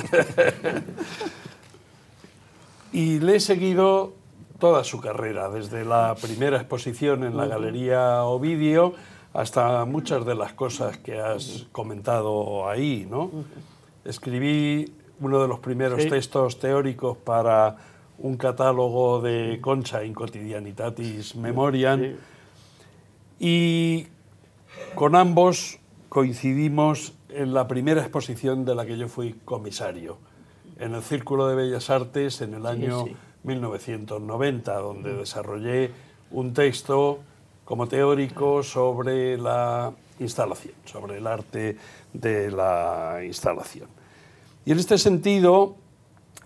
Y 2.94 3.20
le 3.20 3.38
he 3.38 3.40
seguido 3.40 4.14
toda 4.60 4.84
su 4.84 5.00
carrera, 5.02 5.50
desde 5.50 5.84
la 5.86 6.16
primera 6.22 6.58
exposición 6.58 7.24
en 7.24 7.36
la 7.38 7.48
Galería 7.48 8.24
Ovidio 8.24 8.94
hasta 9.34 9.84
muchas 9.86 10.26
de 10.26 10.36
las 10.36 10.54
cosas 10.54 10.98
que 10.98 11.20
has 11.20 11.66
comentado 11.72 12.70
ahí, 12.70 13.08
¿no? 13.10 13.32
Escribí 14.06 14.94
uno 15.20 15.42
de 15.42 15.48
los 15.48 15.60
primeros 15.60 16.04
Sí. 16.04 16.10
textos 16.10 16.60
teóricos 16.60 17.18
para 17.18 17.78
un 18.20 18.38
catálogo 18.38 19.22
de 19.22 19.60
Concha 19.62 20.04
in 20.04 20.14
Cotidianitatis 20.14 21.36
Memoriam 21.36 22.00
Sí. 22.02 22.16
y 23.40 24.08
con 24.96 25.16
ambos 25.16 25.80
coincidimos 26.10 27.14
en 27.30 27.54
la 27.54 27.68
primera 27.68 28.02
exposición 28.02 28.66
de 28.66 28.76
la 28.76 28.86
que 28.86 28.98
yo 28.98 29.08
fui 29.08 29.34
comisario, 29.46 30.18
en 30.80 30.94
el 30.94 31.02
Círculo 31.02 31.48
de 31.48 31.56
Bellas 31.56 31.90
Artes 31.90 32.42
en 32.42 32.54
el 32.54 32.66
año 32.68 33.06
sí. 33.06 33.16
1990, 33.44 34.74
donde 34.78 35.14
desarrollé 35.14 35.92
un 36.32 36.54
texto 36.54 37.20
como 37.66 37.88
teórico 37.88 38.64
sobre 38.64 39.38
la 39.38 39.94
instalación, 40.20 40.74
sobre 40.86 41.18
el 41.18 41.28
arte 41.28 41.78
de 42.12 42.52
la 42.52 43.22
instalación. 43.26 43.88
Y 44.66 44.72
en 44.72 44.80
este 44.80 44.98
sentido, 44.98 45.76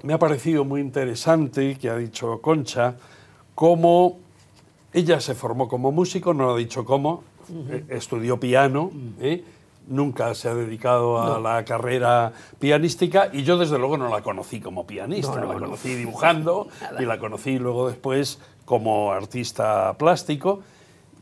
me 0.04 0.14
ha 0.14 0.20
parecido 0.20 0.66
muy 0.66 0.82
interesante 0.82 1.78
que 1.78 1.90
ha 1.90 1.98
dicho 1.98 2.42
Concha, 2.42 2.96
cómo 3.56 4.20
ella 4.94 5.20
se 5.20 5.36
formó 5.36 5.68
como 5.68 5.92
músico, 5.92 6.34
no 6.34 6.52
ha 6.52 6.58
dicho 6.58 6.86
cómo, 6.86 7.24
eh, 7.70 7.86
estudió 7.90 8.40
piano, 8.40 8.92
¿eh? 9.20 9.44
Nunca 9.88 10.34
se 10.36 10.50
ha 10.50 10.56
dedicado 10.56 11.22
a 11.22 11.40
la 11.40 11.64
carrera 11.66 12.34
pianística 12.60 13.30
y 13.32 13.44
yo 13.44 13.58
desde 13.58 13.78
luego 13.78 13.98
no 13.98 14.10
la 14.10 14.22
conocí 14.22 14.60
como 14.60 14.86
pianista, 14.86 15.36
No, 15.36 15.42
no, 15.42 15.48
la 15.48 15.60
no. 15.60 15.66
conocí 15.66 15.96
dibujando 15.96 16.68
y 17.00 17.06
la 17.06 17.18
conocí 17.20 17.58
luego 17.58 17.88
después 17.88 18.40
como 18.66 19.12
artista 19.12 19.98
plástico, 19.98 20.62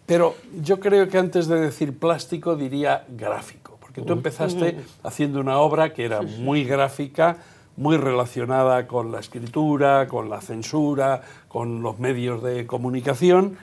pero 0.05 0.35
yo 0.61 0.79
creo 0.79 1.07
que 1.07 1.17
antes 1.17 1.47
de 1.47 1.59
decir 1.59 1.97
plástico 1.97 2.55
diría 2.55 3.05
gráfico, 3.09 3.77
porque 3.79 4.01
tú 4.01 4.13
empezaste 4.13 4.77
haciendo 5.03 5.39
una 5.39 5.57
obra 5.59 5.93
que 5.93 6.05
era 6.05 6.21
muy 6.21 6.63
gráfica, 6.63 7.37
muy 7.77 7.97
relacionada 7.97 8.87
con 8.87 9.11
la 9.11 9.19
escritura, 9.19 10.07
con 10.07 10.29
la 10.29 10.41
censura, 10.41 11.21
con 11.47 11.81
los 11.81 11.99
medios 11.99 12.41
de 12.41 12.65
comunicación, 12.65 13.57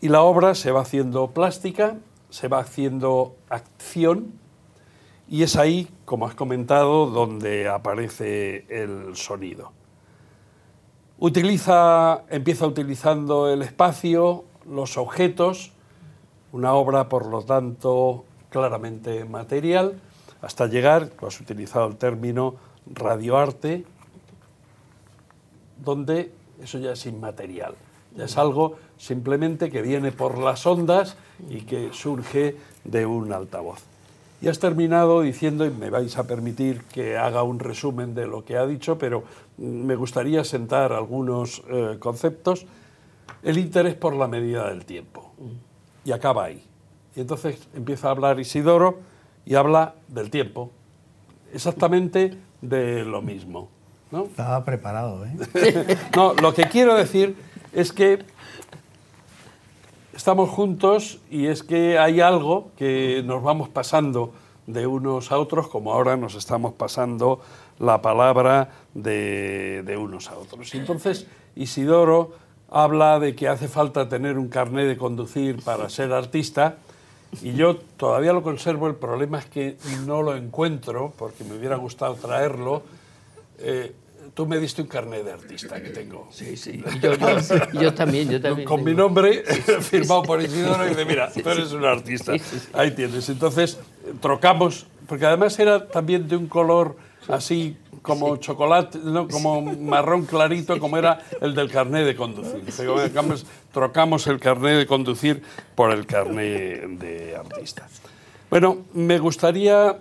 y 0.00 0.08
la 0.08 0.22
obra 0.22 0.54
se 0.54 0.70
va 0.70 0.80
haciendo 0.82 1.30
plástica, 1.30 1.96
se 2.30 2.48
va 2.48 2.60
haciendo 2.60 3.36
acción, 3.48 4.32
y 5.28 5.44
es 5.44 5.56
ahí, 5.56 5.88
como 6.04 6.26
has 6.26 6.34
comentado, 6.34 7.06
donde 7.06 7.68
aparece 7.68 8.64
el 8.68 9.14
sonido. 9.14 9.72
Utiliza, 11.18 12.24
empieza 12.30 12.66
utilizando 12.66 13.48
el 13.48 13.62
espacio, 13.62 14.44
los 14.68 14.96
objetos, 14.96 15.72
una 16.52 16.72
obra, 16.74 17.08
por 17.08 17.26
lo 17.26 17.42
tanto, 17.42 18.24
claramente 18.48 19.24
material, 19.24 20.00
hasta 20.42 20.66
llegar, 20.66 21.08
tú 21.08 21.26
has 21.26 21.40
utilizado 21.40 21.86
el 21.86 21.96
término 21.96 22.56
radioarte, 22.86 23.84
donde 25.84 26.32
eso 26.60 26.78
ya 26.78 26.92
es 26.92 27.06
inmaterial, 27.06 27.74
ya 28.16 28.24
es 28.24 28.36
algo 28.36 28.76
simplemente 29.00 29.70
que 29.70 29.80
viene 29.80 30.12
por 30.12 30.38
las 30.38 30.66
ondas 30.66 31.16
y 31.48 31.62
que 31.62 31.88
surge 31.92 32.56
de 32.84 33.06
un 33.06 33.32
altavoz. 33.32 33.80
Y 34.42 34.48
has 34.48 34.58
terminado 34.58 35.22
diciendo, 35.22 35.64
y 35.64 35.70
me 35.70 35.88
vais 35.88 36.16
a 36.18 36.26
permitir 36.26 36.82
que 36.84 37.16
haga 37.16 37.42
un 37.42 37.58
resumen 37.58 38.14
de 38.14 38.26
lo 38.26 38.44
que 38.44 38.56
ha 38.56 38.66
dicho, 38.66 38.98
pero 38.98 39.24
mm, 39.56 39.64
me 39.64 39.96
gustaría 39.96 40.44
sentar 40.44 40.92
algunos 40.92 41.62
eh, 41.68 41.96
conceptos. 41.98 42.66
El 43.42 43.56
interés 43.56 43.94
por 43.94 44.14
la 44.14 44.28
medida 44.28 44.68
del 44.68 44.84
tiempo. 44.84 45.32
Y 46.04 46.12
acaba 46.12 46.44
ahí. 46.44 46.62
Y 47.16 47.20
entonces 47.20 47.68
empieza 47.74 48.08
a 48.08 48.10
hablar 48.10 48.38
Isidoro 48.38 49.00
y 49.46 49.54
habla 49.54 49.94
del 50.08 50.30
tiempo. 50.30 50.70
Exactamente 51.54 52.36
de 52.60 53.04
lo 53.04 53.22
mismo. 53.22 53.68
¿no? 54.10 54.24
Estaba 54.24 54.64
preparado, 54.64 55.24
¿eh? 55.24 55.96
No, 56.16 56.34
lo 56.34 56.52
que 56.52 56.64
quiero 56.64 56.94
decir 56.94 57.36
es 57.72 57.92
que 57.92 58.24
estamos 60.20 60.50
juntos 60.50 61.18
y 61.30 61.46
es 61.46 61.62
que 61.62 61.98
hay 61.98 62.20
algo 62.20 62.72
que 62.76 63.22
nos 63.24 63.42
vamos 63.42 63.70
pasando 63.70 64.34
de 64.66 64.86
unos 64.86 65.32
a 65.32 65.38
otros, 65.38 65.68
como 65.68 65.94
ahora 65.94 66.18
nos 66.18 66.34
estamos 66.34 66.74
pasando 66.74 67.40
la 67.78 68.02
palabra 68.02 68.68
de, 68.92 69.96
unos 69.98 70.28
a 70.28 70.36
otros. 70.36 70.74
Y 70.74 70.76
entonces 70.76 71.26
Isidoro 71.56 72.32
habla 72.70 73.18
de 73.18 73.34
que 73.34 73.48
hace 73.48 73.66
falta 73.66 74.10
tener 74.10 74.36
un 74.36 74.48
carné 74.48 74.84
de 74.84 74.98
conducir 74.98 75.64
para 75.64 75.88
ser 75.88 76.12
artista. 76.12 76.76
Y 77.40 77.54
yo 77.54 77.76
todavía 77.96 78.34
lo 78.34 78.42
conservo, 78.42 78.88
el 78.88 78.96
problema 78.96 79.38
es 79.38 79.46
que 79.46 79.78
no 80.04 80.20
lo 80.20 80.36
encuentro, 80.36 81.14
porque 81.16 81.44
me 81.44 81.56
hubiera 81.56 81.76
gustado 81.76 82.16
traerlo. 82.16 82.82
Eh, 83.58 83.94
tú 84.34 84.46
me 84.46 84.58
diste 84.58 84.82
un 84.82 84.88
carnet 84.88 85.24
de 85.24 85.32
artista 85.32 85.80
que 85.82 85.90
tengo. 85.90 86.28
Sí, 86.30 86.56
sí. 86.56 86.82
Yo, 87.02 87.14
yo- 87.14 87.80
yo 87.80 87.94
también, 87.94 88.28
yo 88.30 88.40
también. 88.40 88.66
Con 88.68 88.84
mi 88.84 88.94
nombre 88.94 89.42
firmado 89.80 90.22
por 90.22 90.40
Isidoro 90.42 90.86
y 90.86 90.90
dice, 90.90 91.04
mira, 91.04 91.30
tú 91.32 91.48
eres 91.48 91.72
un 91.72 91.84
artista. 91.84 92.32
Sí, 92.32 92.38
sí, 92.38 92.58
sí. 92.60 92.68
Ahí 92.72 92.92
tienes. 92.92 93.28
Entonces, 93.28 93.78
trocamos, 94.20 94.86
porque 95.06 95.26
además 95.26 95.58
era 95.58 95.86
también 95.88 96.28
de 96.28 96.36
un 96.36 96.46
color 96.46 96.96
así 97.28 97.76
como 98.02 98.36
chocolate, 98.38 98.98
¿no? 99.04 99.28
como 99.28 99.60
marrón 99.60 100.24
clarito, 100.24 100.78
como 100.80 100.96
era 100.96 101.22
el 101.40 101.54
del 101.54 101.70
carnet 101.70 102.06
de 102.06 102.16
conducir. 102.16 102.64
Dice, 102.64 102.84
"Trocamos- 102.86 103.44
Trocamos 103.72 104.26
el 104.26 104.40
carnet 104.40 104.78
de 104.78 104.86
conducir 104.86 105.42
por 105.74 105.92
el 105.92 106.06
carnet 106.06 106.86
de 106.98 107.36
artista. 107.36 107.86
Bueno, 108.48 108.78
me 108.94 109.18
gustaría 109.18 109.96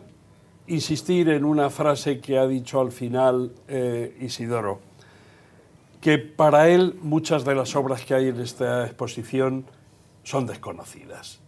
insistir 0.70 1.30
en 1.30 1.44
una 1.44 1.70
frase 1.70 2.20
que 2.20 2.38
ha 2.38 2.48
dicho 2.48 2.80
al 2.80 2.92
final 2.92 3.52
eh, 3.68 4.18
Isidoro 4.22 4.80
que 6.02 6.18
para 6.18 6.70
él 6.70 6.98
muchas 7.02 7.44
de 7.44 7.56
las 7.56 7.76
obras 7.76 8.06
que 8.06 8.14
hay 8.14 8.30
en 8.30 8.40
esta 8.40 8.86
exposición 8.86 9.66
son 10.24 10.46
desconocidas. 10.46 11.40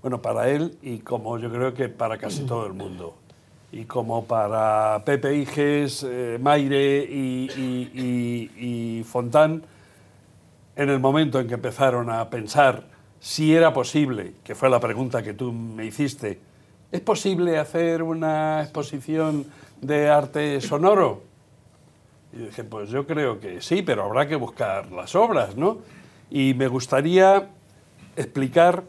Bueno, 0.00 0.22
para 0.22 0.48
él 0.48 0.78
y 0.82 0.98
como 0.98 1.38
yo 1.38 1.50
creo 1.50 1.74
que 1.74 1.88
para 1.88 2.16
casi 2.16 2.44
todo 2.44 2.66
el 2.66 2.72
mundo. 2.72 3.16
y 3.72 3.84
como 3.84 4.24
para 4.24 5.02
Pepe 5.04 5.36
Iges, 5.36 6.06
eh, 6.08 6.38
Maire 6.40 7.04
y, 7.04 8.50
y 8.56 9.02
Fontán, 9.04 9.62
en 10.76 10.88
el 10.88 11.00
momento 11.00 11.40
en 11.40 11.48
que 11.48 11.54
empezaron 11.54 12.08
a 12.08 12.30
pensar 12.30 12.84
si 13.20 13.54
era 13.54 13.72
posible, 13.72 14.34
que 14.44 14.54
fue 14.54 14.70
la 14.70 14.78
pregunta 14.78 15.22
que 15.22 15.34
tú 15.34 15.52
me 15.52 15.84
hiciste, 15.84 16.38
¿es 16.92 17.00
posible 17.00 17.58
hacer 17.58 18.02
una 18.02 18.62
exposición 18.62 19.46
de 19.80 20.08
arte 20.08 20.60
sonoro? 20.60 21.22
Y 22.32 22.38
dije, 22.38 22.64
pues 22.64 22.90
yo 22.90 23.06
creo 23.06 23.40
que 23.40 23.60
sí, 23.60 23.82
pero 23.82 24.04
habrá 24.04 24.26
que 24.26 24.36
buscar 24.36 24.90
las 24.92 25.14
obras, 25.14 25.56
¿no? 25.56 25.78
Y 26.30 26.54
me 26.54 26.68
gustaría 26.68 27.48
explicar 28.16 28.84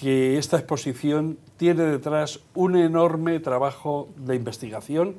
que 0.00 0.38
esta 0.38 0.56
exposición 0.56 1.38
tiene 1.56 1.82
detrás 1.84 2.40
un 2.54 2.76
enorme 2.76 3.40
trabajo 3.40 4.08
de 4.16 4.36
investigación 4.36 5.16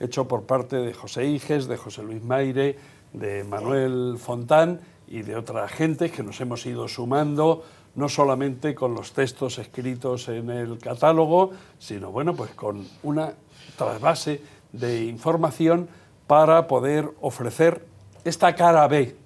hecho 0.00 0.26
por 0.26 0.44
parte 0.44 0.76
de 0.76 0.94
José 0.94 1.26
Iges, 1.26 1.68
de 1.68 1.76
José 1.76 2.02
Luis 2.02 2.22
Maire, 2.22 2.76
de 3.12 3.44
Manuel 3.44 4.16
Fontán 4.18 4.80
y 5.06 5.22
de 5.22 5.36
otra 5.36 5.68
gente 5.68 6.10
que 6.10 6.22
nos 6.22 6.40
hemos 6.40 6.64
ido 6.66 6.88
sumando 6.88 7.62
no 7.94 8.08
solamente 8.08 8.74
con 8.74 8.94
los 8.94 9.12
textos 9.12 9.58
escritos 9.58 10.28
en 10.28 10.50
el 10.50 10.78
catálogo, 10.78 11.50
sino 11.78 12.10
bueno, 12.10 12.34
pues 12.34 12.52
con 12.52 12.86
una 13.02 13.34
trasvase 13.76 14.40
de 14.72 15.04
información 15.04 15.88
para 16.26 16.66
poder 16.66 17.10
ofrecer 17.20 17.84
esta 18.24 18.54
cara 18.54 18.86
B 18.88 19.16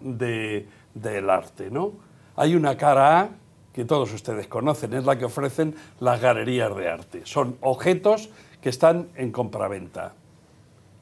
del 0.00 1.30
arte. 1.30 1.70
¿no? 1.70 1.92
Hay 2.36 2.54
una 2.54 2.76
cara 2.76 3.20
A 3.20 3.28
que 3.72 3.84
todos 3.84 4.12
ustedes 4.12 4.46
conocen, 4.46 4.94
es 4.94 5.04
la 5.04 5.18
que 5.18 5.26
ofrecen 5.26 5.74
las 6.00 6.20
galerías 6.20 6.74
de 6.74 6.88
arte. 6.88 7.20
Son 7.24 7.56
objetos 7.60 8.30
que 8.60 8.70
están 8.70 9.08
en 9.16 9.32
compraventa. 9.32 10.14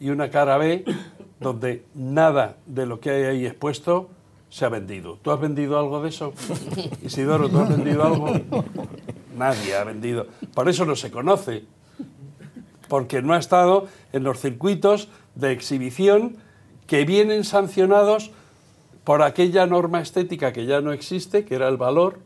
Y 0.01 0.11
una 0.11 0.29
cara 0.31 0.59
B 0.59 0.85
donde 1.41 1.85
nada 1.95 2.57
de 2.67 2.87
lo 2.87 3.01
que 3.01 3.11
hay 3.11 3.23
ahí 3.25 3.47
expuesto 3.47 4.09
se 4.55 4.65
ha 4.65 4.69
vendido. 4.69 5.19
¿Tú 5.21 5.33
has 5.33 5.41
vendido 5.41 5.77
algo 5.81 6.01
de 6.01 6.11
eso? 6.11 6.33
Isidoro, 7.03 7.49
¿tú 7.49 7.59
has 7.59 7.71
vendido 7.71 8.05
algo? 8.05 8.31
Nadie 9.37 9.75
ha 9.75 9.83
vendido. 9.83 10.29
Por 10.55 10.69
eso 10.69 10.85
no 10.85 10.95
se 10.95 11.11
conoce, 11.11 11.65
porque 12.87 13.21
no 13.21 13.35
ha 13.35 13.39
estado 13.39 13.89
en 14.13 14.23
los 14.23 14.39
circuitos 14.39 15.09
de 15.35 15.51
exhibición 15.51 16.37
que 16.87 17.05
vienen 17.05 17.43
sancionados 17.43 18.31
por 19.03 19.23
aquella 19.23 19.67
norma 19.67 20.01
estética 20.01 20.53
que 20.53 20.67
ya 20.67 20.81
no 20.81 20.93
existe, 20.93 21.45
que 21.45 21.57
era 21.57 21.67
el 21.67 21.77
valor. 21.77 22.21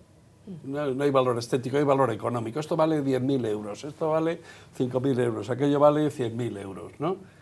No, 0.65 0.83
hay 0.83 1.11
valor 1.11 1.39
estético, 1.39 1.79
hay 1.79 1.85
valor 1.85 2.13
económico. 2.13 2.61
Esto 2.61 2.77
vale 2.77 3.03
10.000 3.03 3.47
euros, 3.47 3.85
esto 3.85 4.11
vale 4.11 4.43
5.000 4.79 5.19
euros, 5.19 5.49
aquello 5.49 5.81
vale 5.81 6.09
100.000 6.09 6.61
euros, 6.61 6.93
¿no? 6.99 7.38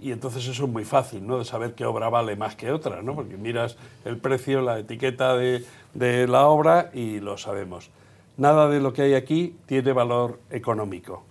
Y 0.00 0.12
entonces 0.12 0.46
eso 0.46 0.64
es 0.64 0.70
muy 0.70 0.84
fácil, 0.84 1.26
¿no? 1.26 1.38
De 1.38 1.44
saber 1.44 1.74
qué 1.74 1.84
obra 1.84 2.08
vale 2.08 2.36
más 2.36 2.54
que 2.54 2.70
otra, 2.70 3.02
¿no? 3.02 3.14
Porque 3.14 3.36
miras 3.36 3.76
el 4.04 4.18
precio, 4.18 4.60
la 4.60 4.78
etiqueta 4.78 5.36
de, 5.36 5.64
de, 5.94 6.28
la 6.28 6.46
obra 6.46 6.90
y 6.92 7.20
lo 7.20 7.38
sabemos. 7.38 7.90
Nada 8.36 8.68
de 8.68 8.80
lo 8.80 8.92
que 8.92 9.02
hay 9.02 9.14
aquí 9.14 9.56
tiene 9.66 9.92
valor 9.92 10.40
económico, 10.50 11.22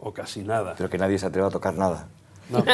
o 0.00 0.12
casi 0.12 0.42
nada. 0.42 0.74
Pero 0.76 0.88
que 0.88 0.98
nadie 0.98 1.18
se 1.18 1.26
atreva 1.26 1.48
a 1.48 1.50
tocar 1.50 1.74
nada. 1.74 2.08
No. 2.50 2.64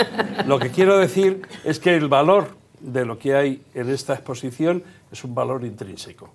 Lo 0.46 0.58
que 0.58 0.70
quiero 0.70 0.98
decir 0.98 1.42
es 1.64 1.78
que 1.78 1.96
el 1.96 2.08
valor 2.08 2.48
de 2.80 3.04
lo 3.04 3.18
que 3.18 3.34
hay 3.34 3.62
en 3.74 3.88
esta 3.88 4.14
exposición 4.14 4.82
es 5.10 5.24
un 5.24 5.34
valor 5.34 5.64
intrínseco, 5.64 6.28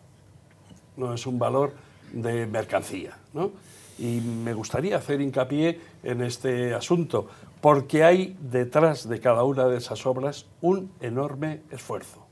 no 0.97 1.13
es 1.13 1.25
un 1.27 1.37
valor 1.37 1.73
de 2.11 2.45
mercancía, 2.47 3.17
¿no? 3.33 3.51
Y 3.99 4.19
me 4.21 4.53
gustaría 4.53 4.97
hacer 4.97 5.21
hincapié 5.21 5.79
en 6.03 6.23
este 6.23 6.73
asunto, 6.73 7.29
porque 7.63 8.03
hay 8.03 8.35
detrás 8.41 9.07
de 9.07 9.21
cada 9.21 9.45
una 9.45 9.67
de 9.67 9.77
esas 9.77 10.05
obras 10.05 10.47
un 10.59 10.91
enorme 10.99 11.61
esfuerzo, 11.71 12.25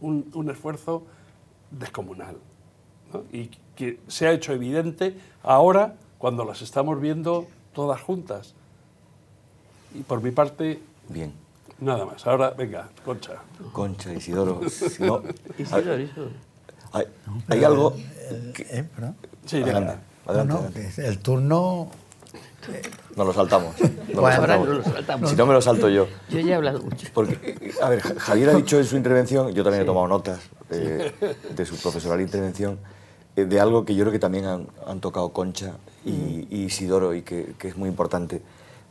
un, 0.00 0.48
esfuerzo 0.52 1.02
descomunal, 1.72 2.36
y 3.32 3.50
que 3.74 3.98
se 4.06 4.28
ha 4.28 4.30
hecho 4.30 4.52
evidente 4.52 5.18
ahora 5.42 5.96
cuando 6.18 6.44
las 6.44 6.62
estamos 6.62 7.00
viendo 7.00 7.48
todas 7.72 8.00
juntas. 8.00 8.54
Y 9.96 10.02
por 10.02 10.22
mi 10.22 10.30
parte, 10.30 10.80
bien. 11.08 11.32
Nada 11.80 12.04
más. 12.06 12.24
Ahora, 12.24 12.50
venga, 12.50 12.88
Concha. 13.04 13.32
Concha, 13.72 14.14
Isidoro. 14.14 14.60
Isidoro, 14.64 15.24
Isidoro. 15.58 16.30
Hay, 16.92 17.04
hay 17.48 17.64
algo... 17.64 17.96
Que, 18.54 18.62
eh, 18.70 18.84
sí, 19.44 19.60
adelante. 19.60 19.98
adelante, 20.24 20.92
el 20.98 21.18
turno 21.18 21.90
nos 23.16 23.26
lo 23.26 23.32
saltamos. 23.32 23.74
Si 23.76 25.36
no 25.36 25.46
me 25.46 25.52
lo 25.52 25.62
salto 25.62 25.88
yo. 25.88 26.06
Yo 26.30 26.40
ya 26.40 26.52
he 26.52 26.54
hablado 26.54 26.80
mucho. 26.80 27.08
Porque, 27.14 27.72
a 27.82 27.88
ver, 27.88 28.00
Javier 28.00 28.50
ha 28.50 28.54
dicho 28.54 28.78
en 28.78 28.84
su 28.84 28.96
intervención, 28.96 29.52
yo 29.52 29.62
también 29.62 29.82
he 29.82 29.86
tomado 29.86 30.06
notas 30.06 30.40
eh, 30.70 31.12
de 31.54 31.66
su 31.66 31.76
profesional 31.76 32.20
intervención, 32.20 32.78
eh, 33.36 33.44
de 33.44 33.60
algo 33.60 33.84
que 33.84 33.94
yo 33.94 34.04
creo 34.04 34.12
que 34.12 34.18
también 34.18 34.44
han, 34.44 35.00
tocado 35.00 35.30
Concha 35.30 35.74
y, 36.04 36.46
Isidoro 36.50 37.14
y 37.14 37.22
que, 37.22 37.54
es 37.62 37.76
muy 37.76 37.88
importante, 37.88 38.42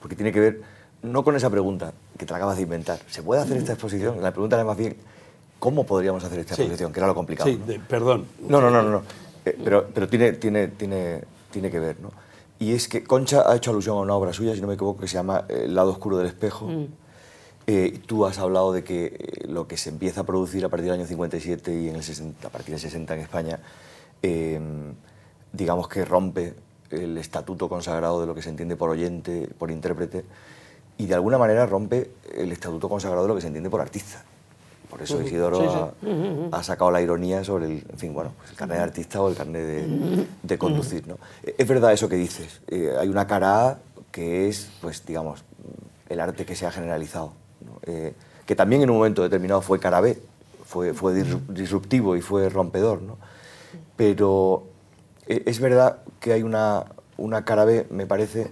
porque 0.01 0.15
tiene 0.15 0.31
que 0.31 0.39
ver 0.39 0.61
no 1.03 1.23
con 1.23 1.35
esa 1.35 1.49
pregunta 1.49 1.93
que 2.17 2.25
te 2.25 2.33
acabas 2.33 2.57
de 2.57 2.63
inventar. 2.63 2.99
¿Se 3.07 3.21
puede 3.21 3.41
hacer 3.41 3.57
esta 3.57 3.73
exposición? 3.73 4.21
La 4.21 4.31
pregunta 4.31 4.55
era 4.55 4.65
más 4.65 4.77
bien, 4.77 4.97
¿cómo 5.59 5.85
podríamos 5.85 6.23
hacer 6.23 6.39
esta 6.39 6.55
exposición? 6.55 6.91
Que 6.91 6.99
era 6.99 7.07
lo 7.07 7.15
complicado. 7.15 7.49
Sí, 7.49 7.59
perdón. 7.87 8.25
No, 8.47 8.59
no, 8.59 8.69
no, 8.71 8.81
no. 8.81 9.03
Eh, 9.45 9.57
pero, 9.63 9.87
pero 9.93 10.07
tiene, 10.07 10.33
tiene, 10.33 10.69
tiene, 10.69 11.23
tiene 11.51 11.69
que 11.69 11.79
ver, 11.79 11.97
¿no? 12.01 12.11
Y 12.59 12.73
es 12.73 12.87
que 12.87 13.03
Concha 13.03 13.49
ha 13.49 13.55
hecho 13.55 13.71
alusión 13.71 13.97
a 13.97 14.01
una 14.01 14.15
obra 14.15 14.33
suya, 14.33 14.55
si 14.55 14.61
no 14.61 14.67
me 14.67 14.73
equivoco, 14.73 15.01
que 15.01 15.07
se 15.07 15.15
llama 15.15 15.45
El 15.47 15.75
lado 15.75 15.91
oscuro 15.91 16.17
del 16.17 16.27
espejo. 16.27 16.67
Mm. 16.67 16.87
Eh, 17.67 17.99
tú 18.05 18.25
has 18.25 18.39
hablado 18.39 18.71
de 18.71 18.83
que 18.83 19.05
eh, 19.05 19.47
lo 19.47 19.67
que 19.67 19.75
se 19.77 19.89
empieza 19.89 20.21
a 20.21 20.23
producir 20.23 20.63
a 20.63 20.69
partir 20.69 20.85
del 20.85 21.01
año 21.01 21.05
57 21.05 21.73
y 21.75 21.89
en 21.89 21.97
el 21.97 22.03
60, 22.03 22.47
a 22.47 22.51
partir 22.51 22.71
del 22.71 22.79
60 22.79 23.13
en 23.13 23.19
España, 23.19 23.59
eh, 24.23 24.59
digamos 25.51 25.87
que 25.89 26.05
rompe 26.05 26.55
el 26.89 27.17
estatuto 27.17 27.67
consagrado 27.67 28.21
de 28.21 28.27
lo 28.27 28.33
que 28.33 28.41
se 28.41 28.49
entiende 28.49 28.77
por 28.77 28.89
oyente, 28.89 29.49
por 29.57 29.69
intérprete, 29.69 30.23
y 30.97 31.05
de 31.05 31.13
alguna 31.13 31.37
manera 31.37 31.65
rompe 31.65 32.11
el 32.33 32.51
estatuto 32.53 32.87
consagrado 32.87 33.23
de 33.23 33.27
lo 33.27 33.35
que 33.35 33.41
se 33.41 33.47
entiende 33.47 33.69
por 33.69 33.81
artista. 33.81 34.23
Por 34.89 35.01
eso 35.01 35.21
Isidoro 35.21 35.93
Ha, 36.51 36.63
sacado 36.63 36.91
la 36.91 37.01
ironía 37.01 37.43
sobre 37.43 37.65
el, 37.65 37.85
en 37.89 37.97
fin, 37.97 38.13
bueno, 38.13 38.31
pues 38.37 38.51
el 38.51 38.55
carnet 38.57 38.77
de 38.77 38.83
artista 38.83 39.21
o 39.21 39.29
el 39.29 39.35
carnet 39.35 39.85
de, 40.41 40.57
conducir. 40.57 41.07
¿no? 41.07 41.17
Es 41.43 41.67
verdad 41.67 41.91
eso 41.91 42.07
que 42.07 42.15
dices. 42.15 42.61
Eh, 42.67 42.93
hay 42.97 43.09
una 43.09 43.27
cara 43.27 43.67
A 43.67 43.79
que 44.11 44.47
es, 44.47 44.69
pues, 44.81 45.05
digamos, 45.05 45.43
el 46.07 46.19
arte 46.19 46.45
que 46.45 46.55
se 46.55 46.65
ha 46.65 46.71
generalizado. 46.71 47.33
Eh, 47.83 48.13
que 48.45 48.55
también 48.55 48.81
en 48.81 48.89
un 48.89 48.97
momento 48.97 49.23
determinado 49.23 49.61
fue 49.61 49.77
cara 49.79 49.99
B, 49.99 50.17
fue, 50.65 50.93
fue 50.93 51.13
disruptivo 51.49 52.15
y 52.15 52.21
fue 52.21 52.47
rompedor. 52.47 53.01
¿no? 53.01 53.17
Pero 53.97 54.63
eh, 55.27 55.43
es 55.45 55.59
verdad 55.59 55.97
que 56.21 56.31
hay 56.31 56.43
una, 56.43 56.85
una 57.17 57.43
cara 57.43 57.65
B, 57.65 57.87
me 57.89 58.05
parece, 58.05 58.47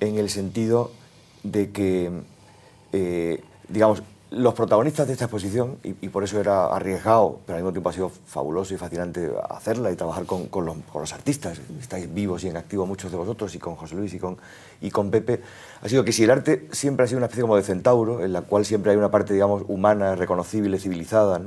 en 0.00 0.18
el 0.18 0.30
sentido 0.30 0.90
de 1.44 1.70
que, 1.70 2.10
digamos, 3.68 4.02
los 4.30 4.54
protagonistas 4.54 5.06
de 5.06 5.12
esta 5.12 5.26
exposición, 5.26 5.78
y, 5.84 6.08
por 6.08 6.24
eso 6.24 6.40
era 6.40 6.66
arriesgado, 6.66 7.38
pero 7.46 7.56
al 7.56 7.62
mismo 7.62 7.72
tiempo 7.72 7.90
ha 7.90 7.92
sido 7.92 8.10
fabuloso 8.26 8.74
y 8.74 8.76
fascinante 8.76 9.30
hacerla 9.48 9.92
y 9.92 9.96
trabajar 9.96 10.24
con, 10.26 10.48
los, 10.66 11.12
artistas, 11.12 11.60
estáis 11.80 12.12
vivos 12.12 12.42
y 12.42 12.48
en 12.48 12.56
activo 12.56 12.86
muchos 12.86 13.12
de 13.12 13.16
vosotros, 13.16 13.54
y 13.54 13.58
con 13.60 13.76
José 13.76 13.94
Luis 13.94 14.12
y 14.14 14.18
con, 14.18 14.36
y 14.80 14.90
con 14.90 15.10
Pepe, 15.12 15.40
ha 15.80 15.88
sido 15.88 16.04
que 16.04 16.10
si 16.10 16.24
el 16.24 16.30
arte 16.30 16.66
siempre 16.72 17.04
ha 17.04 17.06
sido 17.06 17.18
una 17.18 17.26
especie 17.26 17.42
como 17.42 17.56
de 17.56 17.62
centauro, 17.62 18.24
en 18.24 18.32
la 18.32 18.42
cual 18.42 18.64
siempre 18.64 18.90
hay 18.90 18.96
una 18.96 19.12
parte, 19.12 19.32
digamos, 19.32 19.62
humana, 19.68 20.16
reconocible, 20.16 20.80
civilizada, 20.80 21.40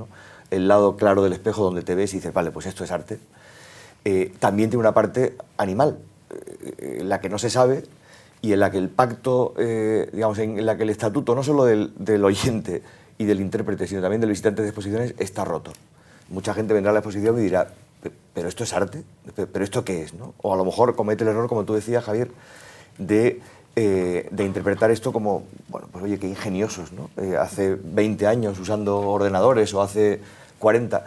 el 0.50 0.68
lado 0.70 0.96
claro 0.96 1.22
del 1.22 1.34
espejo 1.34 1.64
donde 1.64 1.82
te 1.82 1.96
ves 1.96 2.14
y 2.14 2.18
dices, 2.18 2.34
vale, 2.34 2.52
pues 2.52 2.66
esto 2.66 2.86
es 2.86 2.92
arte, 2.92 3.20
eh, 4.06 4.32
también 4.40 4.70
tiene 4.70 4.80
una 4.80 4.94
parte 4.94 5.36
animal, 5.58 6.00
eh, 6.30 7.02
la 7.04 7.20
que 7.20 7.28
no 7.28 7.40
se 7.40 7.50
sabe, 7.50 7.84
y 8.42 8.54
en 8.54 8.60
la 8.60 8.72
que 8.72 8.78
el 8.78 8.90
pacto, 8.90 9.54
eh, 9.58 10.10
digamos, 10.14 10.38
en 10.40 10.66
la 10.66 10.78
que 10.78 10.84
el 10.84 10.90
estatuto 10.90 11.36
no 11.36 11.44
solo 11.44 11.66
del, 11.66 12.24
oyente 12.24 12.82
y 13.18 13.26
del 13.26 13.42
intérprete, 13.42 13.88
sino 13.88 14.02
también 14.02 14.22
del 14.22 14.30
visitante 14.30 14.62
de 14.62 14.70
exposiciones 14.70 15.14
está 15.18 15.44
roto. 15.44 15.74
Mucha 16.30 16.54
gente 16.54 16.74
vendrá 16.74 16.92
a 16.92 16.94
la 16.94 17.00
exposición 17.00 17.38
y 17.40 17.42
dirá, 17.42 17.70
¿pero 18.34 18.48
esto 18.48 18.64
es 18.64 18.74
arte? 18.74 19.04
¿Pero 19.36 19.64
esto 19.64 19.84
qué 19.84 20.04
es? 20.04 20.14
¿no? 20.14 20.34
O 20.42 20.54
a 20.54 20.58
lo 20.58 20.64
mejor 20.64 20.96
comete 20.96 21.24
el 21.24 21.32
error, 21.32 21.50
como 21.50 21.66
tú 21.66 21.74
decías, 21.74 22.04
Javier, 22.04 22.32
de, 22.98 23.42
eh, 23.76 24.30
interpretar 24.38 24.90
esto 24.92 25.12
como, 25.12 25.44
bueno, 25.68 25.88
pues 25.92 26.06
oye, 26.06 26.18
qué 26.18 26.28
ingeniosos, 26.28 26.92
¿no? 26.94 27.10
Eh, 27.18 27.36
hace 27.38 27.76
20 27.76 28.28
años 28.28 28.60
usando 28.60 29.00
ordenadores 29.00 29.74
o 29.74 29.82
hace 29.82 30.22
40. 30.60 31.06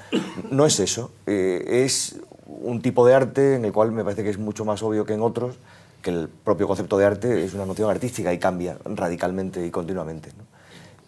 No 0.51 0.67
es 0.67 0.81
eso. 0.81 1.11
es 1.27 2.17
un 2.47 2.83
tipo 2.83 3.07
de 3.07 3.15
arte 3.15 3.55
en 3.55 3.65
el 3.65 3.73
cual 3.73 3.93
me 3.93 4.05
parece 4.05 4.23
que 4.23 4.31
es 4.31 4.39
mucho 4.39 4.65
más 4.65 4.83
obvio 4.83 5.07
que 5.07 5.15
en 5.15 5.23
otros 5.23 5.57
que 6.03 6.11
el 6.11 6.29
propio 6.29 6.67
concepto 6.67 6.99
de 6.99 7.07
arte 7.07 7.45
es 7.45 7.55
una 7.55 7.65
noción 7.65 7.89
artística 7.89 8.33
y 8.33 8.39
cambia 8.39 8.77
radicalmente 8.85 9.65
y 9.65 9.71
continuamente. 9.71 10.31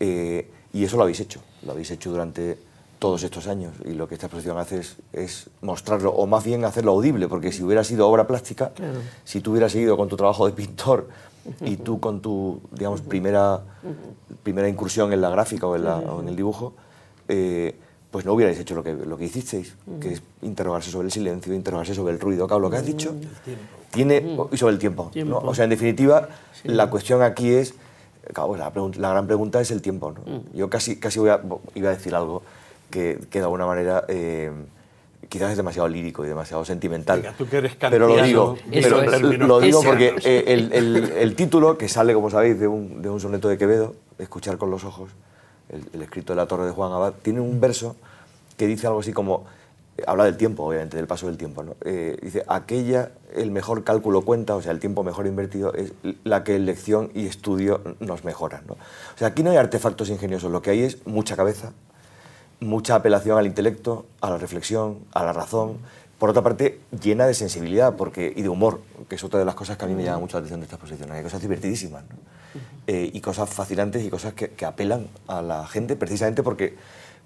Eh, 0.00 0.48
y 0.72 0.84
eso 0.84 0.96
lo 0.96 1.02
habéis 1.02 1.20
hecho, 1.20 1.40
lo 1.64 1.72
habéis 1.72 1.90
hecho 1.90 2.10
durante 2.10 2.58
todos 2.98 3.22
estos 3.22 3.46
años 3.48 3.74
y 3.84 3.92
lo 3.92 4.08
que 4.08 4.14
esta 4.14 4.26
exposición 4.26 4.56
hace 4.56 4.80
es, 5.12 5.50
mostrarlo, 5.60 6.10
o 6.10 6.26
más 6.26 6.44
bien 6.44 6.64
hacerlo 6.64 6.92
audible, 6.92 7.28
porque 7.28 7.52
si 7.52 7.62
hubiera 7.62 7.84
sido 7.84 8.08
obra 8.08 8.26
plástica, 8.26 8.72
si 9.24 9.40
tú 9.40 9.50
hubieras 9.50 9.72
seguido 9.72 9.96
con 9.96 10.08
tu 10.08 10.16
trabajo 10.16 10.46
de 10.46 10.52
pintor 10.52 11.08
y 11.60 11.76
tú 11.76 12.00
con 12.00 12.20
tu, 12.20 12.60
digamos, 12.70 13.02
primera, 13.02 13.60
primera 14.42 14.68
incursión 14.68 15.12
en 15.12 15.20
la 15.20 15.28
gráfica 15.28 15.66
o 15.66 16.20
en, 16.20 16.28
el 16.28 16.36
dibujo, 16.36 16.72
eh, 17.28 17.76
pues 18.10 18.24
no 18.24 18.32
hubierais 18.32 18.58
hecho 18.58 18.74
lo 18.74 18.82
que, 18.82 18.94
lo 18.94 19.18
que 19.18 19.24
hicisteis, 19.24 19.74
que 20.00 20.14
es 20.14 20.22
interrogarse 20.42 20.90
sobre 20.90 21.06
el 21.06 21.12
silencio, 21.12 21.52
interrogarse 21.52 21.94
sobre 21.94 22.14
el 22.14 22.20
ruido. 22.20 22.46
Claro, 22.46 22.60
lo 22.60 22.70
que 22.70 22.76
has 22.76 22.86
dicho 22.86 23.14
tiene, 23.94 24.36
y 24.52 24.56
sobre 24.56 24.74
el 24.74 24.78
tiempo. 24.78 25.10
O 25.30 25.54
sea, 25.54 25.64
en 25.64 25.70
definitiva, 25.70 26.28
la 26.64 26.90
cuestión 26.90 27.22
aquí 27.22 27.54
es, 27.54 27.74
la, 28.34 28.72
la, 28.96 29.10
gran 29.10 29.26
pregunta 29.26 29.60
es 29.60 29.70
el 29.70 29.82
tiempo. 29.82 30.14
Yo 30.52 30.68
casi, 30.68 30.96
casi 30.96 31.18
voy 31.18 31.30
a, 31.30 31.40
iba 31.74 31.90
a 31.90 31.92
decir 31.92 32.14
algo 32.14 32.42
que, 32.90 33.18
de 33.30 33.40
alguna 33.40 33.66
manera 33.66 34.04
eh, 34.08 34.50
quizás 35.28 35.50
es 35.50 35.56
demasiado 35.56 35.88
lírico 35.88 36.24
y 36.24 36.28
demasiado 36.28 36.64
sentimental. 36.64 37.34
tú 37.36 37.48
que 37.48 37.56
eres 37.58 37.74
pero 37.76 38.08
lo 38.08 38.22
digo, 38.22 38.56
lo 39.38 39.60
digo 39.60 39.82
porque 39.82 40.14
eh, 40.24 40.44
el, 40.46 40.72
el, 40.72 41.34
título, 41.34 41.76
que 41.76 41.88
sale, 41.88 42.14
como 42.14 42.30
sabéis, 42.30 42.58
de 42.60 42.68
un, 42.68 43.02
de 43.02 43.10
un 43.10 43.20
soneto 43.20 43.48
de 43.48 43.58
Quevedo, 43.58 43.94
Escuchar 44.18 44.58
con 44.58 44.70
los 44.70 44.84
ojos, 44.84 45.10
el, 45.68 46.02
escrito 46.02 46.34
de 46.34 46.36
la 46.36 46.46
Torre 46.46 46.66
de 46.66 46.70
Juan 46.70 46.92
Abad, 46.92 47.14
tiene 47.20 47.40
un 47.40 47.60
verso 47.60 47.96
que 48.56 48.68
dice 48.68 48.86
algo 48.86 49.00
así 49.00 49.12
como, 49.12 49.44
eh, 49.98 50.04
habla 50.06 50.24
del 50.24 50.36
tiempo, 50.36 50.62
obviamente, 50.64 50.96
del 50.96 51.08
paso 51.08 51.26
del 51.26 51.36
tiempo, 51.36 51.64
¿no? 51.64 51.74
dice, 52.22 52.44
aquella, 52.46 53.10
el 53.34 53.50
mejor 53.50 53.84
cálculo 53.84 54.22
cuenta, 54.22 54.54
o 54.56 54.62
sea, 54.62 54.72
el 54.72 54.80
tiempo 54.80 55.04
mejor 55.04 55.26
invertido, 55.26 55.72
es 55.74 55.92
la 56.24 56.44
que 56.44 56.56
en 56.56 56.66
lección 56.66 57.10
y 57.14 57.26
estudio 57.26 57.80
nos 58.00 58.24
mejoran. 58.24 58.62
¿no? 58.66 58.74
O 58.74 59.18
sea, 59.18 59.28
aquí 59.28 59.42
no 59.42 59.50
hay 59.50 59.56
artefactos 59.56 60.10
ingeniosos, 60.10 60.50
lo 60.50 60.62
que 60.62 60.70
hay 60.70 60.82
es 60.82 61.06
mucha 61.06 61.36
cabeza, 61.36 61.72
mucha 62.60 62.94
apelación 62.94 63.38
al 63.38 63.46
intelecto, 63.46 64.06
a 64.20 64.30
la 64.30 64.38
reflexión, 64.38 64.98
a 65.12 65.24
la 65.24 65.32
razón. 65.32 65.78
Por 66.18 66.30
otra 66.30 66.42
parte, 66.42 66.80
llena 67.02 67.26
de 67.26 67.34
sensibilidad 67.34 67.96
porque, 67.96 68.32
y 68.34 68.42
de 68.42 68.48
humor, 68.48 68.80
que 69.08 69.16
es 69.16 69.24
otra 69.24 69.38
de 69.38 69.44
las 69.44 69.54
cosas 69.54 69.76
que 69.76 69.84
a 69.84 69.88
mí 69.88 69.94
me 69.94 70.04
llama 70.04 70.20
mucho 70.20 70.36
la 70.36 70.40
atención 70.40 70.60
de 70.60 70.64
esta 70.64 70.76
exposición. 70.76 71.10
Hay 71.12 71.22
cosas 71.22 71.42
divertidísimas 71.42 72.04
eh, 72.86 73.10
y 73.12 73.20
cosas 73.20 73.50
fascinantes 73.50 74.04
y 74.04 74.10
cosas 74.10 74.32
que, 74.34 74.64
apelan 74.64 75.08
a 75.26 75.42
la 75.42 75.66
gente 75.66 75.96
precisamente 75.96 76.42
porque, 76.42 76.76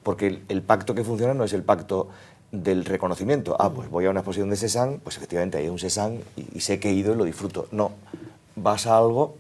porque 0.03 0.41
el, 0.49 0.63
pacto 0.63 0.95
que 0.95 1.05
funciona 1.05 1.35
no 1.35 1.45
es 1.45 1.53
el 1.53 1.63
pacto 1.63 2.09
del 2.53 2.85
reconocimiento. 2.85 3.57
Ah, 3.59 3.71
pues 3.71 3.91
voy 3.91 4.07
a 4.07 4.11
una 4.11 4.21
exposición 4.21 4.51
de 4.51 4.57
Cézanne, 4.57 4.99
pues 5.03 5.17
efectivamente 5.17 5.59
hay 5.59 5.69
un 5.69 5.79
Cézanne 5.79 6.21
y, 6.37 6.61
sé 6.61 6.81
que 6.81 6.91
he 6.91 6.93
ido 6.93 7.15
y 7.15 7.17
lo 7.17 7.25
disfruto. 7.25 7.69
No, 7.73 7.93
vas 8.57 8.87
a 8.87 8.97
algo 8.97 9.37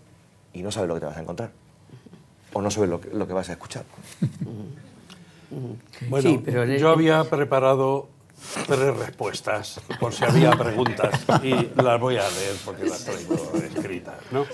y 0.52 0.62
no 0.62 0.70
sabes 0.70 0.88
lo 0.88 0.94
que 0.94 1.00
te 1.00 1.06
vas 1.06 1.16
a 1.16 1.22
encontrar. 1.22 1.50
O 2.52 2.62
no 2.62 2.70
sabes 2.70 2.90
lo 2.90 3.00
que, 3.00 3.10
lo 3.10 3.26
que 3.26 3.32
vas 3.32 3.48
a 3.48 3.52
escuchar. 3.52 3.84
Bueno, 6.08 6.42
yo 6.76 6.90
había 6.90 7.24
preparado 7.24 8.08
tres 8.66 8.96
respuestas 8.96 9.80
por 9.98 10.12
si 10.12 10.24
había 10.24 10.50
preguntas 10.52 11.24
y 11.42 11.70
las 11.80 12.00
voy 12.00 12.16
a 12.16 12.28
leer 12.28 12.56
porque 12.64 12.84
las 12.84 13.04
traigo 13.04 13.52
escritas. 13.56 14.16
¿no? 14.30 14.46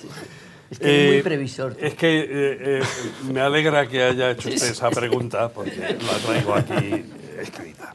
Es 0.71 0.79
que 0.79 1.05
es 1.05 1.11
muy 1.11 1.19
eh, 1.19 1.23
previsor. 1.23 1.77
Es 1.79 1.95
que 1.95 2.21
eh, 2.21 2.27
eh, 2.31 2.83
me 3.31 3.41
alegra 3.41 3.87
que 3.87 4.03
haya 4.03 4.31
hecho 4.31 4.49
usted 4.49 4.71
esa 4.71 4.91
pregunta 4.91 5.49
porque 5.49 5.77
la 5.77 6.19
traigo 6.25 6.55
aquí 6.55 7.05
escrita. 7.39 7.95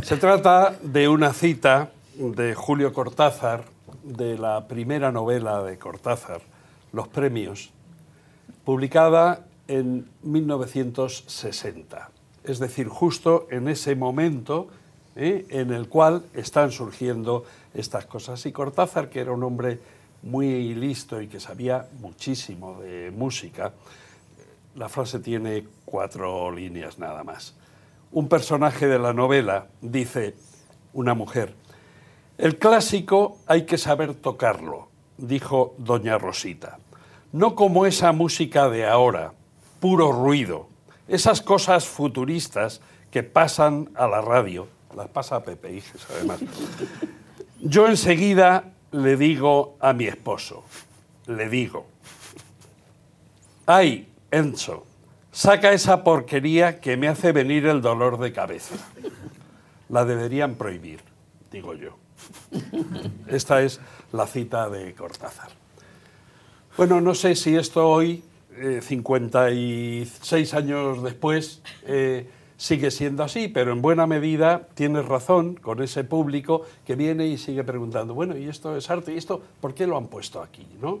Se 0.00 0.16
trata 0.16 0.76
de 0.82 1.08
una 1.08 1.32
cita 1.32 1.90
de 2.14 2.54
Julio 2.54 2.92
Cortázar, 2.92 3.64
de 4.02 4.38
la 4.38 4.66
primera 4.66 5.12
novela 5.12 5.62
de 5.62 5.78
Cortázar, 5.78 6.40
Los 6.92 7.08
Premios, 7.08 7.70
publicada 8.64 9.44
en 9.68 10.08
1960 10.22 12.10
es 12.44 12.58
decir, 12.58 12.88
justo 12.88 13.46
en 13.50 13.68
ese 13.68 13.94
momento 13.94 14.68
¿eh? 15.16 15.46
en 15.50 15.72
el 15.72 15.88
cual 15.88 16.24
están 16.34 16.72
surgiendo 16.72 17.44
estas 17.74 18.06
cosas. 18.06 18.44
Y 18.46 18.52
Cortázar, 18.52 19.08
que 19.08 19.20
era 19.20 19.32
un 19.32 19.42
hombre 19.44 19.78
muy 20.22 20.74
listo 20.74 21.20
y 21.20 21.28
que 21.28 21.40
sabía 21.40 21.86
muchísimo 22.00 22.80
de 22.80 23.10
música, 23.10 23.72
la 24.74 24.88
frase 24.88 25.18
tiene 25.20 25.66
cuatro 25.84 26.50
líneas 26.50 26.98
nada 26.98 27.22
más. 27.22 27.54
Un 28.12 28.28
personaje 28.28 28.86
de 28.86 28.98
la 28.98 29.14
novela 29.14 29.68
dice, 29.80 30.34
una 30.92 31.14
mujer, 31.14 31.54
el 32.36 32.58
clásico 32.58 33.38
hay 33.46 33.64
que 33.64 33.78
saber 33.78 34.14
tocarlo, 34.14 34.88
dijo 35.16 35.74
doña 35.78 36.18
Rosita. 36.18 36.78
No 37.32 37.54
como 37.54 37.86
esa 37.86 38.12
música 38.12 38.68
de 38.68 38.86
ahora, 38.86 39.32
puro 39.80 40.12
ruido, 40.12 40.68
esas 41.08 41.40
cosas 41.40 41.86
futuristas 41.86 42.82
que 43.10 43.22
pasan 43.22 43.90
a 43.94 44.06
la 44.06 44.20
radio, 44.20 44.68
las 44.94 45.08
pasa 45.08 45.36
a 45.36 45.42
Pepe 45.42 45.72
Iges 45.72 46.06
además. 46.10 46.40
Yo 47.60 47.88
enseguida 47.88 48.72
le 48.90 49.16
digo 49.16 49.76
a 49.80 49.94
mi 49.94 50.06
esposo, 50.06 50.64
le 51.26 51.48
digo, 51.48 51.86
ay, 53.66 54.08
Enzo, 54.30 54.84
saca 55.32 55.72
esa 55.72 56.04
porquería 56.04 56.80
que 56.80 56.96
me 56.96 57.08
hace 57.08 57.32
venir 57.32 57.66
el 57.66 57.80
dolor 57.80 58.18
de 58.18 58.32
cabeza. 58.32 58.76
La 59.88 60.04
deberían 60.04 60.54
prohibir, 60.54 61.00
digo 61.50 61.74
yo. 61.74 61.96
Esta 63.26 63.62
es 63.62 63.80
la 64.12 64.26
cita 64.26 64.68
de 64.68 64.94
Cortázar. 64.94 65.50
Bueno, 66.76 67.00
no 67.00 67.14
sé 67.14 67.34
si 67.34 67.56
esto 67.56 67.88
hoy 67.88 68.22
56 68.82 70.52
eh, 70.52 70.56
años 70.56 71.02
después 71.02 71.62
eh, 71.84 72.28
sigue 72.56 72.90
siendo 72.90 73.24
así, 73.24 73.48
pero 73.48 73.72
en 73.72 73.82
buena 73.82 74.06
medida 74.06 74.68
tienes 74.74 75.06
razón 75.06 75.54
con 75.54 75.82
ese 75.82 76.04
público 76.04 76.62
que 76.86 76.94
viene 76.94 77.26
y 77.26 77.38
sigue 77.38 77.64
preguntando, 77.64 78.14
bueno, 78.14 78.36
¿y 78.36 78.48
esto 78.48 78.76
es 78.76 78.88
arte? 78.88 79.14
¿Y 79.14 79.18
esto 79.18 79.42
por 79.60 79.74
qué 79.74 79.86
lo 79.86 79.96
han 79.96 80.06
puesto 80.06 80.42
aquí? 80.42 80.66
¿no? 80.80 81.00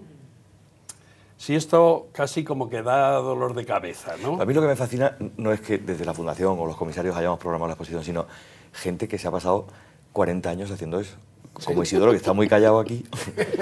Si 1.42 1.56
esto 1.56 2.06
casi 2.12 2.44
como 2.44 2.70
que 2.70 2.82
da 2.82 3.14
dolor 3.14 3.52
de 3.54 3.66
cabeza, 3.66 4.14
¿no? 4.22 4.40
A 4.40 4.46
mí 4.46 4.54
lo 4.54 4.60
que 4.60 4.68
me 4.68 4.76
fascina 4.76 5.16
no 5.36 5.52
es 5.52 5.60
que 5.60 5.76
desde 5.76 6.04
la 6.04 6.14
Fundación 6.14 6.56
o 6.56 6.66
los 6.66 6.76
comisarios 6.76 7.16
hayamos 7.16 7.40
programado 7.40 7.66
la 7.66 7.72
exposición, 7.72 8.04
sino 8.04 8.26
gente 8.72 9.08
que 9.08 9.18
se 9.18 9.26
ha 9.26 9.32
pasado 9.32 9.66
40 10.12 10.48
años 10.48 10.70
haciendo 10.70 11.00
eso 11.00 11.16
como 11.52 11.82
Isidoro, 11.82 12.12
que 12.12 12.18
está 12.18 12.32
muy 12.32 12.46
callado 12.46 12.78
aquí, 12.78 13.04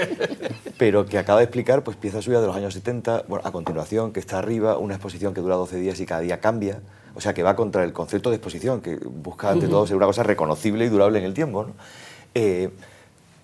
pero 0.78 1.07
que 1.07 1.16
acaba 1.16 1.39
de 1.39 1.45
explicar 1.45 1.83
pues, 1.83 1.97
piezas 1.97 2.22
suyas 2.22 2.43
de 2.43 2.49
los 2.49 2.57
años 2.57 2.74
70, 2.74 3.24
bueno, 3.28 3.49
a 3.49 3.51
continuación, 3.51 4.12
que 4.12 4.20
está 4.20 4.41
arriba, 4.41 4.76
una 4.76 4.97
exposición 4.97 5.33
que 5.33 5.41
dura 5.41 5.57
12 5.57 5.78
días 5.78 5.99
y 6.01 6.05
cada 6.05 6.20
día 6.20 6.39
cambia, 6.39 6.83
o 7.14 7.22
sea, 7.22 7.33
que 7.33 7.43
va 7.43 7.57
contra 7.57 7.83
el 7.83 7.95
concepto 7.95 8.28
de 8.28 8.37
exposición, 8.37 8.83
que 8.83 8.97
busca 8.97 9.49
ante 9.49 9.68
todo 9.68 9.87
ser 9.87 9.97
una 9.97 10.05
cosa 10.05 10.22
reconocible 10.22 10.85
y 10.85 10.91
durable 10.91 11.18
en 11.18 11.24
el 11.24 11.33
tiempo. 11.33 11.64
¿no? 11.64 11.72
Eh, 12.35 12.68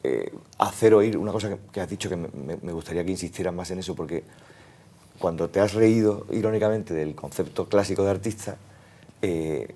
eh, 0.09 0.33
hacer 0.59 0.95
oír, 0.95 1.17
una 1.17 1.33
cosa 1.33 1.59
que, 1.73 1.81
has 1.81 1.91
dicho 1.91 2.09
que 2.09 2.15
me, 2.17 2.73
gustaría 2.73 3.05
que 3.05 3.11
insistieras 3.11 3.53
más 3.53 3.69
en 3.73 3.81
eso, 3.81 3.97
porque 3.97 4.23
cuando 5.19 5.49
te 5.49 5.59
has 5.59 5.75
reído 5.75 6.27
irónicamente 6.31 6.95
del 6.95 7.17
concepto 7.17 7.69
clásico 7.69 8.05
de 8.05 8.11
artista, 8.11 8.57
eh, 9.21 9.67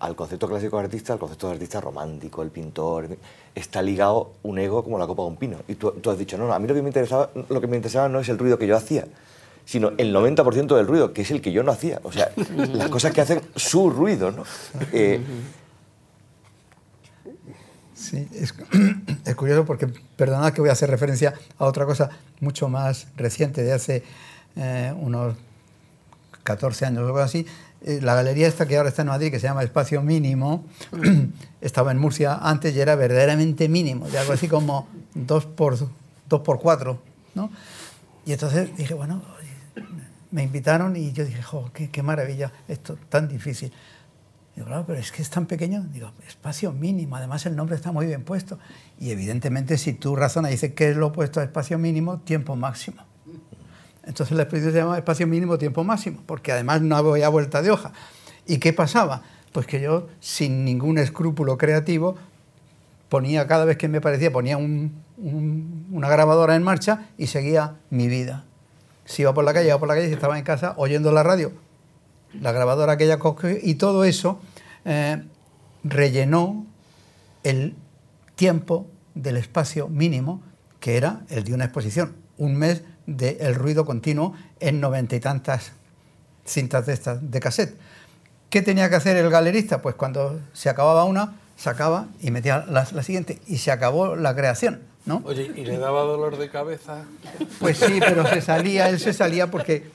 al 0.00 0.16
concepto 0.16 0.48
clásico 0.48 0.76
de 0.76 0.84
artista, 0.84 1.14
al 1.14 1.18
concepto 1.18 1.46
de 1.46 1.54
artista 1.54 1.80
romántico, 1.80 2.42
el 2.42 2.50
pintor, 2.50 3.08
está 3.54 3.80
ligado 3.80 4.32
un 4.42 4.58
ego 4.58 4.84
como 4.84 4.98
la 4.98 5.06
copa 5.06 5.22
de 5.22 5.28
un 5.28 5.36
pino. 5.36 5.56
Y 5.66 5.76
tú, 5.76 5.94
has 6.10 6.18
dicho, 6.18 6.36
no, 6.36 6.46
no, 6.46 6.52
a 6.52 6.58
mí 6.58 6.68
lo 6.68 6.74
que, 6.74 6.82
me 6.82 6.88
interesaba, 6.88 7.30
lo 7.48 7.60
que 7.60 7.66
me 7.66 7.76
interesaba 7.76 8.10
no 8.10 8.20
es 8.20 8.28
el 8.28 8.36
ruido 8.36 8.58
que 8.58 8.66
yo 8.66 8.76
hacía, 8.76 9.06
sino 9.64 9.92
el 9.96 10.14
90% 10.14 10.76
del 10.76 10.86
ruido, 10.86 11.14
que 11.14 11.22
es 11.22 11.30
el 11.30 11.40
que 11.40 11.52
yo 11.52 11.62
no 11.62 11.72
hacía. 11.72 12.00
O 12.02 12.12
sea, 12.12 12.32
las 12.56 12.90
cosas 12.90 13.12
que 13.12 13.22
hacen 13.22 13.40
su 13.56 13.88
ruido, 13.88 14.30
¿no? 14.30 14.44
Eh, 14.92 15.20
sí, 18.10 18.28
es, 19.24 19.34
curioso 19.34 19.64
porque, 19.64 19.86
perdonad 20.16 20.52
que 20.52 20.60
voy 20.60 20.70
a 20.70 20.72
hacer 20.72 20.90
referencia 20.90 21.34
a 21.58 21.64
otra 21.64 21.86
cosa 21.86 22.10
mucho 22.40 22.68
más 22.68 23.06
reciente, 23.16 23.62
de 23.62 23.72
hace 23.72 24.02
eh, 24.56 24.92
unos 25.00 25.36
14 26.42 26.86
años 26.86 27.02
o 27.02 27.06
algo 27.06 27.18
así, 27.18 27.46
eh, 27.82 28.00
la 28.02 28.14
galería 28.14 28.46
esta 28.46 28.66
que 28.66 28.76
ahora 28.76 28.88
está 28.88 29.02
en 29.02 29.08
Madrid, 29.08 29.30
que 29.30 29.38
se 29.38 29.46
llama 29.46 29.62
Espacio 29.62 30.02
Mínimo, 30.02 30.64
estaba 31.60 31.92
en 31.92 31.98
Murcia 31.98 32.34
antes 32.34 32.74
y 32.74 32.80
era 32.80 32.94
verdaderamente 32.94 33.68
mínimo, 33.68 34.08
de 34.08 34.18
algo 34.18 34.32
así 34.32 34.48
como 34.48 34.88
2 35.14 35.46
por, 35.46 35.78
2 36.28 36.40
por 36.40 36.60
4. 36.60 36.98
¿no? 37.34 37.50
Y 38.26 38.32
entonces 38.32 38.76
dije, 38.76 38.94
bueno, 38.94 39.22
me 40.30 40.42
invitaron 40.42 40.96
y 40.96 41.12
yo 41.12 41.24
dije, 41.24 41.42
jo, 41.42 41.70
qué, 41.72 41.90
qué 41.90 42.02
maravilla, 42.02 42.52
esto 42.68 42.98
tan 43.08 43.28
difícil. 43.28 43.72
Digo, 44.54 44.66
claro, 44.66 44.84
pero 44.86 44.98
es 44.98 45.12
que 45.12 45.22
es 45.22 45.30
tan 45.30 45.46
pequeño. 45.46 45.84
Digo, 45.92 46.12
espacio 46.26 46.72
mínimo, 46.72 47.16
además 47.16 47.46
el 47.46 47.56
nombre 47.56 47.76
está 47.76 47.92
muy 47.92 48.06
bien 48.06 48.24
puesto. 48.24 48.58
Y 48.98 49.10
evidentemente, 49.10 49.78
si 49.78 49.92
tú 49.92 50.16
razonas 50.16 50.50
y 50.50 50.54
dices, 50.54 50.72
¿qué 50.74 50.90
es 50.90 50.96
lo 50.96 51.08
opuesto 51.08 51.40
a 51.40 51.44
espacio 51.44 51.78
mínimo? 51.78 52.18
Tiempo 52.18 52.56
máximo. 52.56 53.02
Entonces 54.04 54.36
la 54.36 54.42
exposición 54.42 54.72
se 54.72 54.78
llama 54.78 54.96
espacio 54.96 55.26
mínimo, 55.26 55.58
tiempo 55.58 55.84
máximo, 55.84 56.22
porque 56.26 56.52
además 56.52 56.82
no 56.82 56.96
había 56.96 57.28
vuelta 57.28 57.62
de 57.62 57.70
hoja. 57.70 57.92
¿Y 58.46 58.58
qué 58.58 58.72
pasaba? 58.72 59.22
Pues 59.52 59.66
que 59.66 59.80
yo, 59.80 60.08
sin 60.20 60.64
ningún 60.64 60.98
escrúpulo 60.98 61.58
creativo, 61.58 62.16
ponía 63.08 63.46
cada 63.46 63.64
vez 63.64 63.76
que 63.76 63.88
me 63.88 64.00
parecía, 64.00 64.32
ponía 64.32 64.56
una 64.56 66.08
grabadora 66.08 66.56
en 66.56 66.62
marcha 66.62 67.08
y 67.18 67.26
seguía 67.26 67.76
mi 67.90 68.08
vida. 68.08 68.44
Si 69.04 69.22
iba 69.22 69.34
por 69.34 69.44
la 69.44 69.52
calle, 69.52 69.68
iba 69.68 69.78
por 69.78 69.88
la 69.88 69.94
calle, 69.94 70.08
si 70.08 70.14
estaba 70.14 70.38
en 70.38 70.44
casa 70.44 70.74
oyendo 70.76 71.12
la 71.12 71.22
radio, 71.22 71.52
la 72.38 72.52
grabadora 72.52 72.92
aquella 72.92 73.18
coge 73.18 73.60
y 73.62 73.74
todo 73.74 74.04
eso 74.04 74.40
eh, 74.84 75.22
rellenó 75.84 76.66
el 77.42 77.74
tiempo 78.36 78.86
del 79.14 79.36
espacio 79.36 79.88
mínimo 79.88 80.42
que 80.78 80.96
era 80.96 81.22
el 81.28 81.44
de 81.44 81.54
una 81.54 81.64
exposición. 81.64 82.16
Un 82.38 82.56
mes 82.56 82.82
de 83.06 83.38
el 83.40 83.54
ruido 83.54 83.84
continuo 83.84 84.34
en 84.60 84.80
noventa 84.80 85.16
y 85.16 85.20
tantas 85.20 85.72
cintas 86.44 86.86
de 86.86 86.92
estas 86.94 87.30
de 87.30 87.40
cassette. 87.40 87.76
¿Qué 88.48 88.62
tenía 88.62 88.88
que 88.88 88.96
hacer 88.96 89.16
el 89.16 89.30
galerista? 89.30 89.82
Pues 89.82 89.94
cuando 89.94 90.40
se 90.52 90.68
acababa 90.68 91.04
una, 91.04 91.36
sacaba 91.56 92.08
y 92.20 92.30
metía 92.30 92.64
la, 92.68 92.86
la 92.92 93.02
siguiente 93.02 93.38
y 93.46 93.58
se 93.58 93.70
acabó 93.70 94.16
la 94.16 94.34
creación. 94.34 94.80
¿no? 95.06 95.22
Oye, 95.24 95.50
¿y 95.56 95.64
le 95.64 95.78
daba 95.78 96.02
dolor 96.02 96.36
de 96.36 96.50
cabeza? 96.50 97.04
Pues 97.58 97.78
sí, 97.78 98.00
pero 98.00 98.26
se 98.26 98.40
salía, 98.40 98.88
él 98.88 98.98
se 98.98 99.12
salía 99.12 99.50
porque 99.50 99.90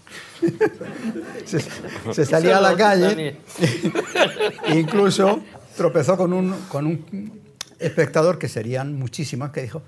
se, 1.45 1.59
se 2.13 2.25
salía 2.25 2.57
a 2.57 2.61
la 2.61 2.75
calle. 2.75 3.37
incluso 4.73 5.41
tropezó 5.75 6.17
con 6.17 6.33
un, 6.33 6.55
con 6.69 6.85
un 6.85 7.41
espectador 7.79 8.37
que 8.39 8.47
serían 8.47 8.97
muchísimas 8.97 9.51
que 9.51 9.63
dijo 9.63 9.81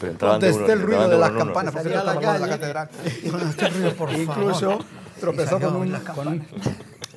Pero 0.00 0.12
entraban 0.12 0.40
donde 0.40 0.46
de 0.48 0.52
uno, 0.52 0.60
esté 0.62 0.72
el 0.72 0.82
ruido 0.82 1.08
de 1.08 1.18
las 1.18 1.30
campanas 1.32 1.74
Esa 1.74 1.82
salía 1.82 2.00
a 2.00 2.04
la 2.04 2.20
calle. 2.20 2.48
catedral. 2.48 2.88
dijo, 3.22 3.36
"Donde 3.36 3.50
esté 3.50 3.66
el 3.66 3.74
ruido, 3.74 3.94
por 3.94 4.10
favor". 4.10 4.22
incluso 4.22 4.84
tropezó 5.20 5.60
con 5.60 5.76
un, 5.76 5.90
con 6.14 6.28
un 6.28 6.46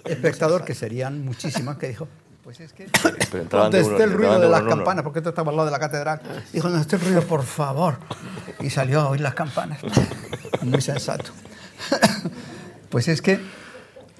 espectador 0.06 0.66
que 0.66 0.74
serían 0.74 1.24
muchísimas 1.24 1.78
que 1.78 1.90
dijo 1.90 2.08
pues 2.44 2.60
es 2.60 2.74
que 2.74 2.88
Pero 3.32 3.44
entraban 3.44 3.72
donde 3.72 3.78
de 3.78 3.84
uno, 3.86 3.94
esté 3.94 4.04
el 4.04 4.12
ruido 4.12 4.38
de 4.40 4.50
las 4.50 4.64
campanas 4.64 5.04
porque 5.04 5.20
esto 5.20 5.30
estaba 5.30 5.52
al 5.52 5.56
lado 5.56 5.68
de 5.68 5.72
la 5.72 5.80
catedral 5.80 6.20
dijo 6.52 6.68
esté 6.76 6.98
el 6.98 7.02
ruido 7.04 7.22
por 7.22 7.44
favor 7.44 7.96
y 8.60 8.70
salió 8.70 9.00
a 9.00 9.10
oír 9.10 9.22
las 9.22 9.34
campanas 9.34 9.80
muy 10.62 10.82
sensato 10.82 11.32
pues 12.90 13.08
es 13.08 13.22
que 13.22 13.40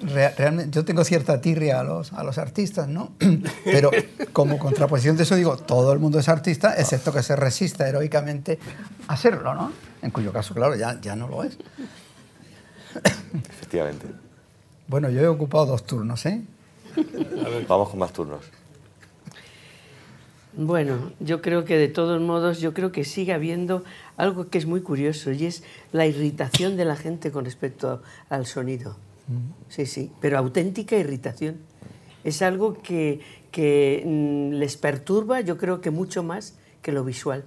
rea- 0.00 0.34
realmente 0.36 0.70
yo 0.74 0.84
tengo 0.84 1.04
cierta 1.04 1.40
tirria 1.40 1.80
a 1.80 1.84
los, 1.84 2.12
a 2.12 2.22
los 2.24 2.38
artistas, 2.38 2.88
¿no? 2.88 3.12
Pero 3.64 3.90
como 4.32 4.58
contraposición 4.58 5.16
de 5.16 5.22
eso 5.24 5.36
digo, 5.36 5.56
todo 5.56 5.92
el 5.92 5.98
mundo 5.98 6.18
es 6.18 6.28
artista, 6.28 6.74
excepto 6.76 7.12
que 7.12 7.22
se 7.22 7.36
resista 7.36 7.88
heroicamente 7.88 8.58
a 9.08 9.16
serlo, 9.16 9.54
¿no? 9.54 9.72
En 10.02 10.10
cuyo 10.10 10.32
caso, 10.32 10.54
claro, 10.54 10.74
ya, 10.76 11.00
ya 11.00 11.16
no 11.16 11.28
lo 11.28 11.44
es. 11.44 11.56
Efectivamente. 13.50 14.06
Bueno, 14.86 15.08
yo 15.10 15.20
he 15.20 15.26
ocupado 15.28 15.66
dos 15.66 15.84
turnos, 15.84 16.24
¿eh? 16.26 16.42
Vamos 17.68 17.88
con 17.88 17.98
más 17.98 18.12
turnos. 18.12 18.44
Bueno, 20.56 21.12
yo 21.18 21.42
creo 21.42 21.64
que 21.64 21.76
de 21.76 21.88
todos 21.88 22.20
modos, 22.20 22.60
yo 22.60 22.74
creo 22.74 22.92
que 22.92 23.04
sigue 23.04 23.32
habiendo 23.32 23.82
algo 24.16 24.50
que 24.50 24.58
es 24.58 24.66
muy 24.66 24.82
curioso 24.82 25.32
y 25.32 25.46
es 25.46 25.64
la 25.90 26.06
irritación 26.06 26.76
de 26.76 26.84
la 26.84 26.94
gente 26.94 27.32
con 27.32 27.44
respecto 27.44 28.02
al 28.28 28.46
sonido. 28.46 28.96
Sí, 29.68 29.86
sí, 29.86 30.12
pero 30.20 30.38
auténtica 30.38 30.96
irritación. 30.96 31.56
Es 32.22 32.40
algo 32.40 32.74
que, 32.82 33.20
que 33.50 34.02
mm, 34.06 34.54
les 34.54 34.76
perturba, 34.76 35.40
yo 35.40 35.56
creo 35.56 35.80
que 35.80 35.90
mucho 35.90 36.22
más 36.22 36.54
que 36.82 36.92
lo 36.92 37.04
visual. 37.04 37.44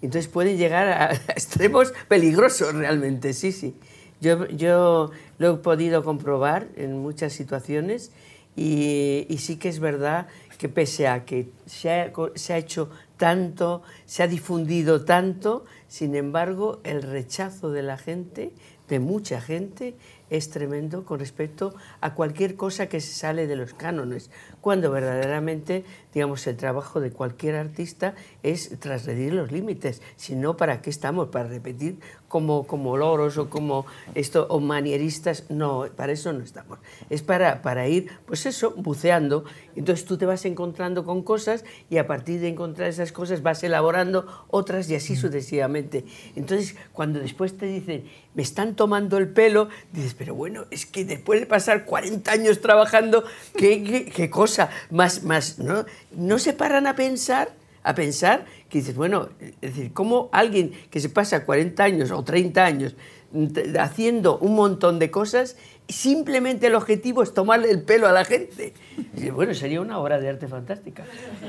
Entonces 0.00 0.28
pueden 0.30 0.56
llegar 0.56 0.88
a, 0.88 1.04
a 1.10 1.12
extremos 1.12 1.92
peligrosos 2.08 2.72
realmente, 2.74 3.34
sí, 3.34 3.52
sí. 3.52 3.74
Yo, 4.22 4.46
yo 4.48 5.10
lo 5.38 5.54
he 5.54 5.56
podido 5.58 6.02
comprobar 6.04 6.68
en 6.76 6.98
muchas 6.98 7.32
situaciones 7.32 8.12
y, 8.54 9.26
y 9.28 9.38
sí 9.38 9.56
que 9.56 9.68
es 9.68 9.80
verdad 9.80 10.28
que 10.62 10.68
pese 10.68 11.08
a 11.08 11.24
que 11.24 11.50
se 11.66 11.90
ha, 11.90 12.12
se 12.36 12.52
ha 12.52 12.56
hecho 12.56 12.88
tanto, 13.16 13.82
se 14.06 14.22
ha 14.22 14.28
difundido 14.28 15.04
tanto, 15.04 15.64
sin 15.88 16.14
embargo 16.14 16.78
el 16.84 17.02
rechazo 17.02 17.72
de 17.72 17.82
la 17.82 17.98
gente, 17.98 18.52
de 18.88 19.00
mucha 19.00 19.40
gente, 19.40 19.96
es 20.30 20.50
tremendo 20.50 21.04
con 21.04 21.18
respecto 21.18 21.74
a 22.00 22.14
cualquier 22.14 22.54
cosa 22.54 22.86
que 22.86 23.00
se 23.00 23.12
sale 23.12 23.48
de 23.48 23.56
los 23.56 23.74
cánones, 23.74 24.30
cuando 24.60 24.92
verdaderamente, 24.92 25.84
digamos, 26.14 26.46
el 26.46 26.56
trabajo 26.56 27.00
de 27.00 27.10
cualquier 27.10 27.56
artista 27.56 28.14
es 28.42 28.78
trasredir 28.78 29.32
los 29.32 29.50
límites. 29.50 30.02
Si 30.16 30.34
no, 30.34 30.56
¿para 30.56 30.82
qué 30.82 30.90
estamos? 30.90 31.28
¿Para 31.28 31.48
repetir 31.48 31.98
como, 32.28 32.66
como 32.66 32.96
loros 32.96 33.38
o 33.38 33.48
como 33.48 33.86
esto, 34.14 34.46
o 34.50 34.60
manieristas? 34.60 35.50
No, 35.50 35.86
para 35.96 36.12
eso 36.12 36.32
no 36.32 36.44
estamos. 36.44 36.78
Es 37.10 37.22
para, 37.22 37.62
para 37.62 37.88
ir, 37.88 38.10
pues 38.26 38.46
eso, 38.46 38.72
buceando. 38.76 39.44
Entonces 39.74 40.04
tú 40.04 40.18
te 40.18 40.26
vas 40.26 40.44
encontrando 40.44 41.04
con 41.04 41.22
cosas 41.22 41.64
y 41.88 41.98
a 41.98 42.06
partir 42.06 42.40
de 42.40 42.48
encontrar 42.48 42.88
esas 42.88 43.12
cosas 43.12 43.42
vas 43.42 43.62
elaborando 43.62 44.26
otras 44.48 44.90
y 44.90 44.94
así 44.94 45.16
sucesivamente. 45.16 46.04
Entonces, 46.36 46.76
cuando 46.92 47.20
después 47.20 47.56
te 47.56 47.66
dicen, 47.66 48.04
me 48.34 48.42
están 48.42 48.74
tomando 48.76 49.18
el 49.18 49.28
pelo, 49.28 49.68
dices, 49.92 50.14
pero 50.14 50.34
bueno, 50.34 50.64
es 50.70 50.86
que 50.86 51.04
después 51.04 51.40
de 51.40 51.46
pasar 51.46 51.84
40 51.84 52.30
años 52.30 52.60
trabajando, 52.60 53.24
¿qué, 53.56 53.82
qué, 53.82 54.04
qué 54.06 54.30
cosa? 54.30 54.70
Más, 54.90 55.22
más, 55.22 55.58
¿no? 55.58 55.84
No 56.16 56.38
se 56.38 56.52
paran 56.52 56.86
a 56.86 56.94
pensar, 56.94 57.52
a 57.82 57.94
pensar 57.94 58.46
que 58.68 58.78
dices, 58.78 58.94
bueno, 58.94 59.28
es 59.40 59.74
decir, 59.74 59.92
¿cómo 59.92 60.28
alguien 60.32 60.72
que 60.90 61.00
se 61.00 61.08
pasa 61.08 61.44
40 61.44 61.82
años 61.82 62.10
o 62.10 62.22
30 62.22 62.64
años 62.64 62.94
mm, 63.32 63.76
haciendo 63.78 64.38
un 64.38 64.54
montón 64.54 64.98
de 64.98 65.10
cosas, 65.10 65.56
simplemente 65.88 66.68
el 66.68 66.74
objetivo 66.74 67.22
es 67.22 67.34
tomarle 67.34 67.70
el 67.70 67.82
pelo 67.82 68.06
a 68.06 68.12
la 68.12 68.24
gente? 68.24 68.74
Y 69.16 69.30
bueno, 69.30 69.54
sería 69.54 69.80
una 69.80 69.98
obra 69.98 70.20
de 70.20 70.28
arte 70.28 70.48
fantástica, 70.48 71.04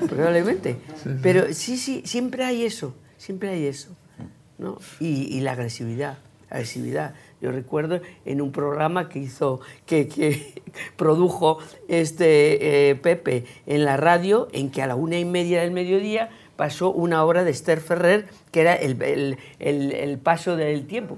probablemente. 0.09 0.77
Pero 1.21 1.53
sí, 1.53 1.77
sí, 1.77 2.01
siempre 2.05 2.43
hay 2.43 2.65
eso, 2.65 2.93
siempre 3.17 3.49
hay 3.49 3.67
eso. 3.67 3.89
¿no? 4.57 4.79
Y, 4.99 5.35
y 5.35 5.41
la 5.41 5.53
agresividad, 5.53 6.17
agresividad. 6.49 7.15
Yo 7.43 7.51
recuerdo 7.51 7.99
en 8.23 8.39
un 8.41 8.53
programa 8.53 9.09
que 9.09 9.19
hizo, 9.19 9.59
que, 9.85 10.07
que 10.07 10.53
produjo 10.95 11.57
este 11.89 12.89
eh, 12.89 12.95
Pepe 12.95 13.43
en 13.67 13.83
la 13.83 13.97
radio, 13.97 14.47
en 14.53 14.71
que 14.71 14.81
a 14.81 14.87
la 14.87 14.95
una 14.95 15.19
y 15.19 15.25
media 15.25 15.59
del 15.59 15.71
mediodía 15.71 16.29
pasó 16.55 16.89
una 16.91 17.21
obra 17.25 17.43
de 17.43 17.51
Esther 17.51 17.81
Ferrer, 17.81 18.27
que 18.51 18.61
era 18.61 18.73
el, 18.75 19.01
el- 19.03 19.37
el- 19.59 19.91
el 19.91 20.17
paso 20.19 20.55
del 20.55 20.87
tiempo. 20.87 21.17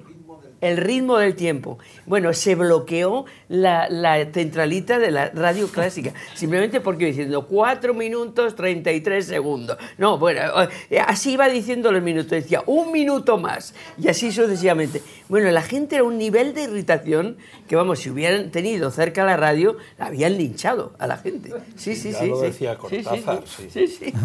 El 0.62 0.78
ritmo 0.78 1.18
del 1.18 1.36
tiempo. 1.36 1.78
Bueno, 2.06 2.34
se 2.34 2.56
bloqueó 2.56 3.26
la, 3.50 3.88
la 3.90 4.26
centralita 4.32 4.98
de 5.00 5.12
la 5.12 5.30
radio 5.30 5.68
clásica, 5.68 6.14
simplemente 6.34 6.82
porque 6.82 7.04
iba 7.04 7.10
diciendo 7.10 7.46
4 7.48 7.94
minutos 7.94 8.56
33 8.56 9.26
segundos. 9.26 9.78
No, 9.98 10.18
bueno, 10.18 10.42
eh, 10.90 11.00
así 11.00 11.34
iba 11.34 11.48
diciendo 11.50 11.92
los 11.92 12.02
minutos, 12.02 12.32
decía 12.32 12.64
un 12.66 12.92
minuto 12.92 13.38
más, 13.38 13.76
y 13.98 14.08
así 14.08 14.32
sucesivamente. 14.32 15.02
Bueno, 15.30 15.52
la 15.52 15.62
gente 15.62 15.96
era 15.96 16.04
un 16.04 16.18
nivel 16.18 16.54
de 16.54 16.64
irritación 16.64 17.38
que, 17.68 17.76
vamos, 17.76 18.00
si 18.00 18.10
hubieran 18.10 18.50
tenido 18.52 18.92
cerca 18.92 19.24
la 19.24 19.38
radio, 19.38 19.78
la 19.98 20.08
habían 20.08 20.38
linchado 20.38 20.94
a 21.00 21.08
la 21.08 21.18
gente. 21.18 21.54
Sí, 21.76 21.96
sí, 21.96 22.12
Ya 22.12 22.20
sí. 22.20 22.28
lo 22.28 22.40
sí. 22.40 22.46
decía 22.46 22.78
Cortázar, 22.78 23.44
sí. 23.46 23.68
sí. 23.70 23.88
sí, 23.88 23.98
sí. 24.06 24.14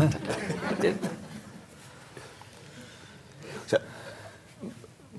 O 3.67 3.69
sea, 3.69 3.81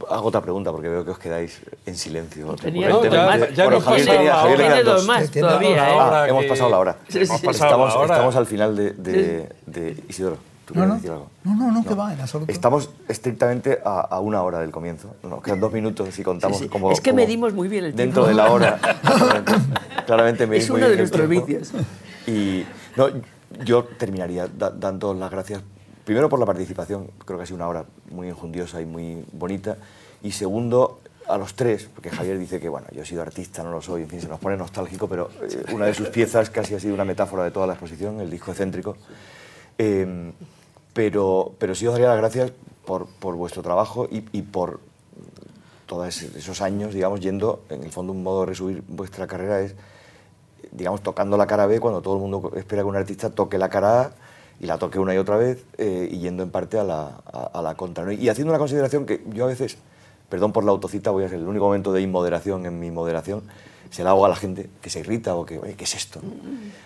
hago 0.09 0.27
otra 0.27 0.41
pregunta 0.41 0.71
porque 0.71 0.87
veo 0.89 1.03
que 1.05 1.11
os 1.11 1.19
quedáis 1.19 1.59
en 1.85 1.95
silencio. 1.95 2.53
Tenía 2.55 2.89
No, 2.89 3.03
ya- 3.03 3.09
ya 3.11 3.63
Bueno, 3.65 3.77
hemos 3.77 3.83
Javier 3.83 4.05
pasado 4.05 4.17
tenía- 4.17 4.31
la 4.33 4.39
Javier 4.41 4.59
hora. 4.59 4.67
tenía 4.77 4.83
dos 4.93 5.05
más 5.07 5.31
todavía, 5.31 5.89
¿eh? 5.89 5.97
Ah, 5.99 6.25
hemos 6.29 6.45
pasado 6.45 6.69
la 6.69 6.79
hora. 6.79 6.97
Sí, 7.07 7.17
Hemos 7.19 7.39
sí. 7.39 7.45
pasado 7.45 7.65
Estamos, 7.69 7.93
la 7.93 7.99
hora. 7.99 8.13
estamos 8.15 8.35
al 8.35 8.45
final 8.45 8.75
de, 8.75 8.91
de- 8.91 9.49
de- 9.65 10.03
Isidoro. 10.09 10.37
¿tú 10.65 10.73
No, 10.75 10.81
quieres 10.81 10.87
no, 10.89 10.95
decir 10.95 11.11
algo? 11.11 11.27
no, 11.43 11.55
no, 11.55 11.71
no, 11.71 11.83
que 11.85 11.95
va, 11.95 12.13
en 12.13 12.21
absoluto. 12.21 12.51
Estamos 12.51 12.89
estrictamente 13.09 13.79
a, 13.83 13.99
a 14.01 14.19
una 14.21 14.41
hora 14.43 14.59
del 14.59 14.71
comienzo. 14.71 15.15
Nos 15.23 15.41
quedan 15.41 15.59
dos 15.59 15.73
minutos 15.73 16.07
si 16.13 16.23
contamos 16.23 16.57
Sí, 16.59 16.63
sí. 16.65 16.69
como. 16.69 16.91
Es 16.91 17.01
que 17.01 17.09
como 17.11 17.21
medimos 17.23 17.53
muy 17.53 17.67
bien 17.67 17.85
el 17.85 17.95
Dentro 17.95 18.23
tiempo. 18.25 18.27
de 18.29 18.47
la 18.47 18.51
hora. 18.53 18.79
Claramente, 19.01 19.53
claramente 20.05 20.47
medís 20.47 20.63
Es 20.65 20.69
muy 20.69 20.77
uno 20.79 20.85
de 20.89 20.95
bien 20.95 20.99
nuestros 20.99 21.27
vicios. 21.27 21.71
Y 22.27 22.65
no, 22.95 23.07
yo 23.65 23.83
terminaría 23.97 24.47
da- 24.47 24.69
dando 24.71 25.13
las 25.13 25.29
gracias, 25.31 25.61
primero 26.11 26.27
por 26.27 26.41
la 26.41 26.45
participación, 26.45 27.09
creo 27.23 27.37
que 27.37 27.43
ha 27.43 27.45
sido 27.45 27.55
una 27.55 27.69
hora 27.69 27.85
muy 28.09 28.27
enjundiosa 28.27 28.81
y 28.81 28.85
muy 28.85 29.23
bonita, 29.31 29.77
y 30.21 30.33
segundo, 30.33 30.99
a 31.25 31.37
los 31.37 31.53
tres, 31.53 31.87
porque 31.95 32.09
Javier 32.09 32.37
dice 32.37 32.59
que, 32.59 32.67
bueno, 32.67 32.85
yo 32.91 33.03
he 33.03 33.05
sido 33.05 33.21
artista, 33.21 33.63
no 33.63 33.71
lo 33.71 33.81
soy, 33.81 34.01
en 34.01 34.09
fin, 34.09 34.19
se 34.19 34.27
nos 34.27 34.37
pone 34.37 34.57
nostálgico, 34.57 35.07
pero 35.07 35.29
eh, 35.41 35.63
una 35.71 35.85
de 35.85 35.93
sus 35.93 36.09
piezas 36.09 36.49
casi 36.49 36.75
ha 36.75 36.81
sido 36.81 36.95
una 36.95 37.05
metáfora 37.05 37.45
de 37.45 37.51
toda 37.51 37.65
la 37.65 37.73
exposición, 37.75 38.19
el 38.19 38.29
disco 38.29 38.51
excéntrico. 38.51 38.97
Eh, 39.77 40.33
pero, 40.91 41.53
pero 41.57 41.75
sí 41.75 41.87
os 41.87 41.93
daría 41.93 42.09
las 42.09 42.17
gracias 42.17 42.51
por, 42.85 43.07
por 43.07 43.35
vuestro 43.35 43.63
trabajo 43.63 44.09
y, 44.11 44.25
y 44.33 44.41
por 44.41 44.81
todos 45.85 46.23
esos 46.23 46.59
años, 46.59 46.93
digamos, 46.93 47.21
yendo, 47.21 47.63
en 47.69 47.83
el 47.83 47.91
fondo 47.93 48.11
un 48.11 48.21
modo 48.21 48.41
de 48.41 48.47
resumir 48.47 48.83
vuestra 48.85 49.27
carrera 49.27 49.61
es, 49.61 49.75
digamos, 50.73 51.01
tocando 51.03 51.37
la 51.37 51.47
cara 51.47 51.67
B 51.67 51.79
cuando 51.79 52.01
todo 52.01 52.15
el 52.15 52.19
mundo 52.19 52.51
espera 52.57 52.81
que 52.81 52.89
un 52.89 52.97
artista 52.97 53.29
toque 53.29 53.57
la 53.57 53.69
cara 53.69 54.01
A 54.01 54.11
y 54.61 54.67
la 54.67 54.77
toque 54.77 54.99
una 54.99 55.13
y 55.15 55.17
otra 55.17 55.37
vez 55.37 55.65
eh, 55.77 56.07
y 56.11 56.19
yendo 56.19 56.43
en 56.43 56.51
parte 56.51 56.77
a 56.77 56.83
la, 56.83 57.07
a, 57.07 57.61
la 57.63 57.75
contra. 57.75 58.13
Y 58.13 58.29
haciendo 58.29 58.51
una 58.51 58.59
consideración 58.59 59.07
que 59.07 59.23
yo 59.33 59.45
a 59.45 59.47
veces, 59.47 59.77
perdón 60.29 60.53
por 60.53 60.63
la 60.63 60.71
autocita, 60.71 61.09
voy 61.09 61.23
a 61.23 61.29
ser 61.29 61.39
el 61.39 61.47
único 61.47 61.65
momento 61.65 61.91
de 61.91 62.01
inmoderación 62.01 62.65
en 62.67 62.79
mi 62.79 62.91
moderación, 62.91 63.41
se 63.89 64.03
la 64.03 64.11
hago 64.11 64.25
a 64.25 64.29
la 64.29 64.35
gente 64.35 64.69
que 64.81 64.89
se 64.89 64.99
irrita 64.99 65.35
o 65.35 65.45
que, 65.45 65.57
oye, 65.57 65.73
¿qué 65.73 65.83
es 65.83 65.95
esto? 65.95 66.21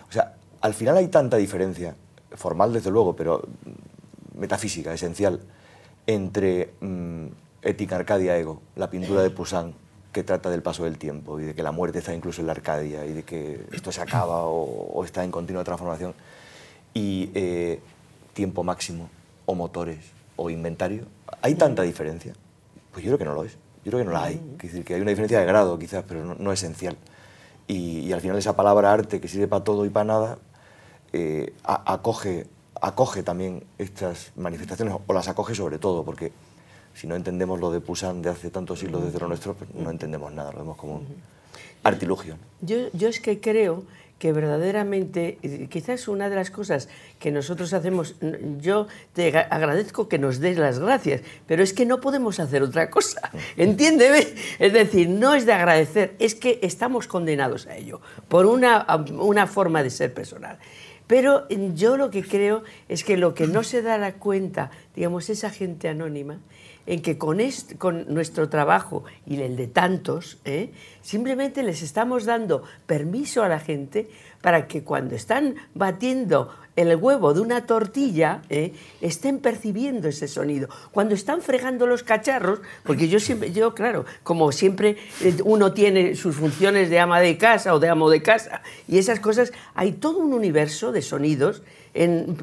O 0.09 0.11
sea, 0.11 0.35
al 0.61 0.73
final 0.73 0.95
hay 0.95 1.09
tanta 1.09 1.37
diferencia, 1.37 1.95
formal 2.31 2.71
desde 2.71 2.91
luego, 2.91 3.15
pero 3.15 3.43
mm, 3.43 4.39
metafísica, 4.39 4.93
esencial, 4.93 5.41
entre 6.07 6.73
mm, 6.79 7.25
Ética 7.61 7.97
Arcadia 7.97 8.37
Ego, 8.37 8.61
la 8.75 8.89
pintura 8.89 9.21
de 9.21 9.31
Poussin, 9.31 9.73
que 10.11 10.23
trata 10.23 10.49
del 10.49 10.61
paso 10.61 10.85
del 10.85 10.97
tiempo 10.97 11.41
y 11.41 11.43
de 11.43 11.53
que 11.53 11.61
la 11.61 11.73
muerte 11.73 11.99
está 11.99 12.13
incluso 12.13 12.39
en 12.39 12.47
la 12.47 12.53
Arcadia 12.53 13.05
y 13.05 13.11
de 13.11 13.23
que 13.23 13.65
esto 13.73 13.91
se 13.91 14.01
acaba 14.01 14.45
o, 14.45 15.03
está 15.03 15.25
en 15.25 15.31
continua 15.31 15.63
transformación. 15.65 16.13
Y 16.95 17.29
eh, 17.35 17.79
tiempo 18.33 18.63
máximo, 18.63 19.09
o 19.45 19.53
motores, 19.53 19.99
o 20.37 20.49
inventario, 20.49 21.05
¿hay 21.41 21.55
tanta 21.55 21.83
diferencia? 21.83 22.33
Pues 22.91 23.05
yo 23.05 23.09
creo 23.09 23.17
que 23.19 23.25
no 23.25 23.33
lo 23.33 23.43
es. 23.43 23.57
Yo 23.83 23.91
creo 23.91 23.99
que 23.99 24.05
no 24.05 24.13
la 24.13 24.23
hay. 24.23 24.41
Es 24.57 24.71
decir, 24.71 24.83
que 24.83 24.95
hay 24.95 25.01
una 25.01 25.11
diferencia 25.11 25.39
de 25.39 25.45
grado 25.45 25.77
quizás, 25.77 26.03
pero 26.07 26.35
no, 26.35 26.51
esencial. 26.51 26.97
Y, 27.67 28.11
al 28.13 28.21
final 28.21 28.37
esa 28.37 28.55
palabra 28.55 28.93
arte 28.93 29.19
que 29.21 29.27
sirve 29.27 29.47
para 29.47 29.63
todo 29.63 29.85
y 29.85 29.89
para 29.89 30.05
nada, 30.05 30.37
eh, 31.13 31.53
acoge, 31.63 32.47
acoge 32.81 33.23
también 33.23 33.63
estas 33.77 34.31
manifestaciones, 34.35 34.95
o 35.05 35.13
las 35.13 35.27
acoge 35.27 35.53
sobre 35.53 35.77
todo, 35.77 36.03
porque 36.03 36.31
si 36.95 37.07
no 37.07 37.15
entendemos 37.15 37.59
lo 37.59 37.71
de 37.71 37.81
Poussin 37.81 38.21
de 38.21 38.29
hace 38.29 38.49
tantos 38.49 38.79
siglos 38.79 39.03
desde 39.03 39.19
lo 39.19 39.27
nuestro, 39.27 39.53
pues 39.53 39.69
no 39.75 39.89
entendemos 39.89 40.31
nada, 40.31 40.53
lo 40.53 40.59
vemos 40.59 40.77
como 40.77 40.95
un 40.95 41.07
artilugio. 41.83 42.37
Yo, 42.61 42.89
yo 42.93 43.09
es 43.09 43.19
que 43.19 43.39
creo 43.41 43.83
que 44.19 44.31
verdaderamente, 44.31 45.37
quizás 45.69 46.07
una 46.07 46.29
de 46.29 46.35
las 46.35 46.49
cosas 46.49 46.87
que 47.19 47.31
nosotros 47.31 47.73
hacemos, 47.73 48.15
yo 48.61 48.87
te 49.13 49.37
agradezco 49.37 50.07
que 50.07 50.17
nos 50.17 50.39
des 50.39 50.57
las 50.57 50.79
gracias, 50.79 51.21
pero 51.47 51.63
es 51.63 51.73
que 51.73 51.85
no 51.85 51.99
podemos 51.99 52.39
hacer 52.39 52.63
otra 52.63 52.89
cosa, 52.89 53.29
entiéndeme. 53.57 54.25
Es 54.59 54.71
decir, 54.71 55.09
no 55.09 55.35
es 55.35 55.45
de 55.45 55.53
agradecer, 55.53 56.15
es 56.19 56.33
que 56.33 56.59
estamos 56.61 57.07
condenados 57.07 57.67
a 57.67 57.75
ello, 57.75 57.99
por 58.29 58.45
una, 58.45 58.85
una 59.11 59.47
forma 59.47 59.83
de 59.83 59.89
ser 59.89 60.13
personal. 60.13 60.59
Pero 61.07 61.47
yo 61.49 61.97
lo 61.97 62.09
que 62.09 62.23
creo 62.23 62.63
es 62.89 63.03
que 63.03 63.17
lo 63.17 63.35
que 63.35 63.47
no 63.47 63.63
se 63.63 63.81
da 63.81 63.97
la 63.97 64.13
cuenta, 64.13 64.71
digamos, 64.95 65.29
esa 65.29 65.51
gente 65.51 65.87
anónima, 65.87 66.39
en 66.87 67.01
que 67.01 67.17
con, 67.17 67.39
con 67.77 68.13
nuestro 68.13 68.49
trabajo 68.49 69.03
y 69.25 69.41
el 69.41 69.55
de 69.55 69.67
tantos, 69.67 70.37
¿eh? 70.45 70.71
simplemente 71.01 71.63
les 71.63 71.81
estamos 71.81 72.25
dando 72.25 72.63
permiso 72.85 73.43
a 73.43 73.49
la 73.49 73.59
gente 73.59 74.09
para 74.41 74.67
que 74.67 74.83
cuando 74.83 75.15
están 75.15 75.55
batiendo 75.73 76.51
el 76.75 76.95
huevo 76.95 77.33
de 77.33 77.39
una 77.39 77.65
tortilla, 77.65 78.41
¿eh? 78.49 78.73
estén 79.01 79.39
percibiendo 79.39 80.07
ese 80.07 80.27
sonido. 80.27 80.67
Cuando 80.91 81.15
están 81.15 81.41
fregando 81.41 81.87
los 81.87 82.03
cacharros, 82.03 82.59
porque 82.83 83.07
yo 83.07 83.19
siempre, 83.19 83.51
yo 83.51 83.73
claro, 83.73 84.05
como 84.23 84.51
siempre 84.51 84.97
eh, 85.21 85.37
uno 85.43 85.73
tiene 85.73 86.15
sus 86.15 86.35
funciones 86.35 86.89
de 86.89 86.99
ama 86.99 87.21
de 87.21 87.37
casa 87.37 87.73
o 87.73 87.79
de 87.79 87.89
amo 87.89 88.09
de 88.09 88.21
casa, 88.21 88.61
y 88.87 88.97
esas 88.97 89.19
cosas, 89.19 89.53
hay 89.73 89.93
todo 89.93 90.19
un 90.19 90.33
universo 90.33 90.91
de 90.91 91.01
sonidos 91.01 91.63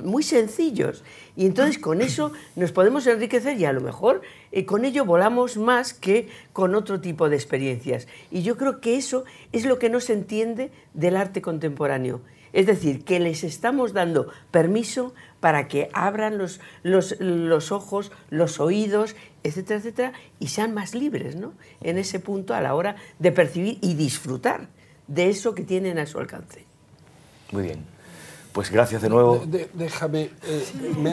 muy 0.02 0.22
sencillos. 0.22 1.04
Y 1.36 1.46
entonces 1.46 1.78
con 1.78 2.00
eso 2.00 2.32
nos 2.56 2.72
podemos 2.72 3.06
enriquecer 3.06 3.58
y 3.58 3.64
a 3.64 3.72
lo 3.72 3.80
mejor 3.80 4.22
eh, 4.50 4.64
con 4.64 4.84
ello 4.84 5.04
volamos 5.04 5.56
más 5.56 5.94
que 5.94 6.28
con 6.52 6.74
otro 6.74 7.00
tipo 7.00 7.28
de 7.28 7.36
experiencias. 7.36 8.08
Y 8.30 8.42
yo 8.42 8.56
creo 8.56 8.80
que 8.80 8.96
eso 8.96 9.24
es 9.52 9.64
lo 9.64 9.78
que 9.78 9.90
no 9.90 10.00
se 10.00 10.14
entiende 10.14 10.70
del 10.94 11.16
arte 11.16 11.42
contemporáneo. 11.42 12.20
Es 12.52 12.66
decir, 12.66 13.04
que 13.04 13.18
les 13.18 13.44
estamos 13.44 13.94
dando 13.94 14.28
permiso 14.50 15.14
para 15.40 15.68
que 15.68 15.88
abran 15.94 16.36
los, 16.36 16.60
los, 16.82 17.18
los, 17.18 17.72
ojos, 17.72 18.12
los 18.28 18.60
oídos, 18.60 19.16
etcétera, 19.42 19.80
etcétera, 19.80 20.12
y 20.38 20.48
sean 20.48 20.74
más 20.74 20.94
libres 20.94 21.34
¿no? 21.34 21.54
en 21.80 21.96
ese 21.96 22.20
punto 22.20 22.54
a 22.54 22.60
la 22.60 22.74
hora 22.74 22.96
de 23.18 23.32
percibir 23.32 23.78
y 23.80 23.94
disfrutar 23.94 24.68
de 25.08 25.30
eso 25.30 25.54
que 25.54 25.62
tienen 25.62 25.98
a 25.98 26.06
su 26.06 26.18
alcance. 26.18 26.66
Muy 27.52 27.64
bien. 27.64 27.92
Pues 28.52 28.70
gracias 28.70 29.00
de 29.00 29.08
nuevo. 29.08 29.42
déjame, 29.72 30.30
eh, 30.44 30.66
me, 30.98 31.12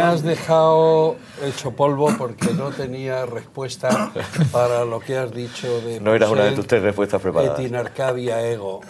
has, 0.00 0.22
dejado, 0.22 1.16
hecho 1.44 1.70
polvo 1.70 2.12
porque 2.18 2.52
no 2.52 2.70
tenía 2.70 3.26
respuesta 3.26 4.12
para 4.52 4.84
lo 4.84 4.98
que 4.98 5.16
has 5.16 5.32
dicho 5.32 5.80
de... 5.82 6.00
No 6.00 6.14
era 6.14 6.28
una 6.28 6.44
de 6.44 6.52
tus 6.52 6.66
tres 6.66 6.82
respuestas 6.82 7.22
preparadas. 7.22 7.60
Etin 7.60 7.76
Arcadia 7.76 8.44
Ego. 8.44 8.80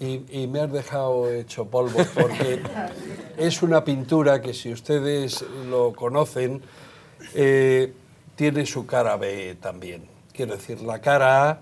Y, 0.00 0.46
me 0.46 0.60
has 0.60 0.72
dejado 0.72 1.28
hecho 1.28 1.66
polvo 1.66 1.98
porque 2.14 2.62
es 3.36 3.62
una 3.62 3.84
pintura 3.84 4.40
que 4.40 4.54
si 4.54 4.72
ustedes 4.72 5.44
lo 5.68 5.92
conocen, 5.92 6.62
eh, 7.34 7.92
tiene 8.36 8.64
su 8.66 8.86
cara 8.86 9.16
B 9.16 9.56
también. 9.60 10.04
Quiero 10.32 10.54
decir, 10.54 10.80
la 10.82 11.00
cara 11.00 11.50
A 11.50 11.58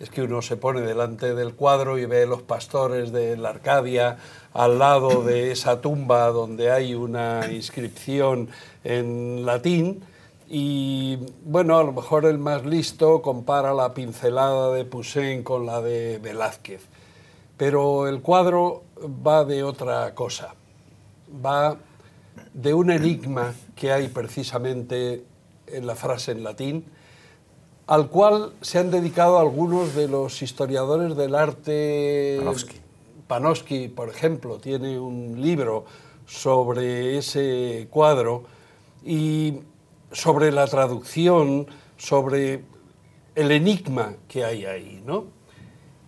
es 0.00 0.10
que 0.10 0.22
uno 0.22 0.42
se 0.42 0.56
pone 0.56 0.80
delante 0.80 1.34
del 1.34 1.54
cuadro 1.54 1.98
y 1.98 2.06
ve 2.06 2.26
los 2.26 2.42
pastores 2.42 3.12
de 3.12 3.36
la 3.36 3.50
Arcadia 3.50 4.18
al 4.52 4.78
lado 4.78 5.22
de 5.22 5.52
esa 5.52 5.80
tumba 5.80 6.28
donde 6.28 6.70
hay 6.70 6.94
una 6.94 7.50
inscripción 7.50 8.48
en 8.82 9.46
latín. 9.46 10.02
Y 10.48 11.18
bueno, 11.44 11.78
a 11.78 11.84
lo 11.84 11.92
mejor 11.92 12.26
el 12.26 12.38
más 12.38 12.64
listo 12.66 13.22
compara 13.22 13.72
la 13.72 13.94
pincelada 13.94 14.72
de 14.72 14.84
Poussin 14.84 15.42
con 15.42 15.64
la 15.64 15.80
de 15.80 16.18
Velázquez, 16.18 16.82
pero 17.56 18.08
el 18.08 18.20
cuadro 18.20 18.82
va 19.26 19.44
de 19.44 19.62
otra 19.62 20.14
cosa, 20.14 20.54
va 21.44 21.76
de 22.52 22.74
un 22.74 22.90
enigma 22.90 23.54
que 23.74 23.92
hay 23.92 24.08
precisamente 24.08 25.24
en 25.66 25.86
la 25.86 25.94
frase 25.94 26.32
en 26.32 26.44
latín, 26.44 26.84
al 27.86 28.08
cual 28.08 28.52
se 28.60 28.78
han 28.78 28.90
dedicado 28.90 29.38
algunos 29.38 29.94
de 29.94 30.08
los 30.08 30.42
historiadores 30.42 31.16
del 31.16 31.34
arte. 31.34 32.36
Panofsky. 32.38 32.76
Panofsky, 33.26 33.88
por 33.88 34.08
ejemplo, 34.08 34.58
tiene 34.58 34.98
un 34.98 35.40
libro 35.40 35.84
sobre 36.26 37.18
ese 37.18 37.88
cuadro 37.90 38.44
y 39.04 39.60
sobre 40.12 40.52
la 40.52 40.66
traducción, 40.66 41.66
sobre 41.96 42.64
el 43.34 43.50
enigma 43.50 44.14
que 44.28 44.44
hay 44.44 44.64
ahí, 44.64 45.02
¿no? 45.04 45.24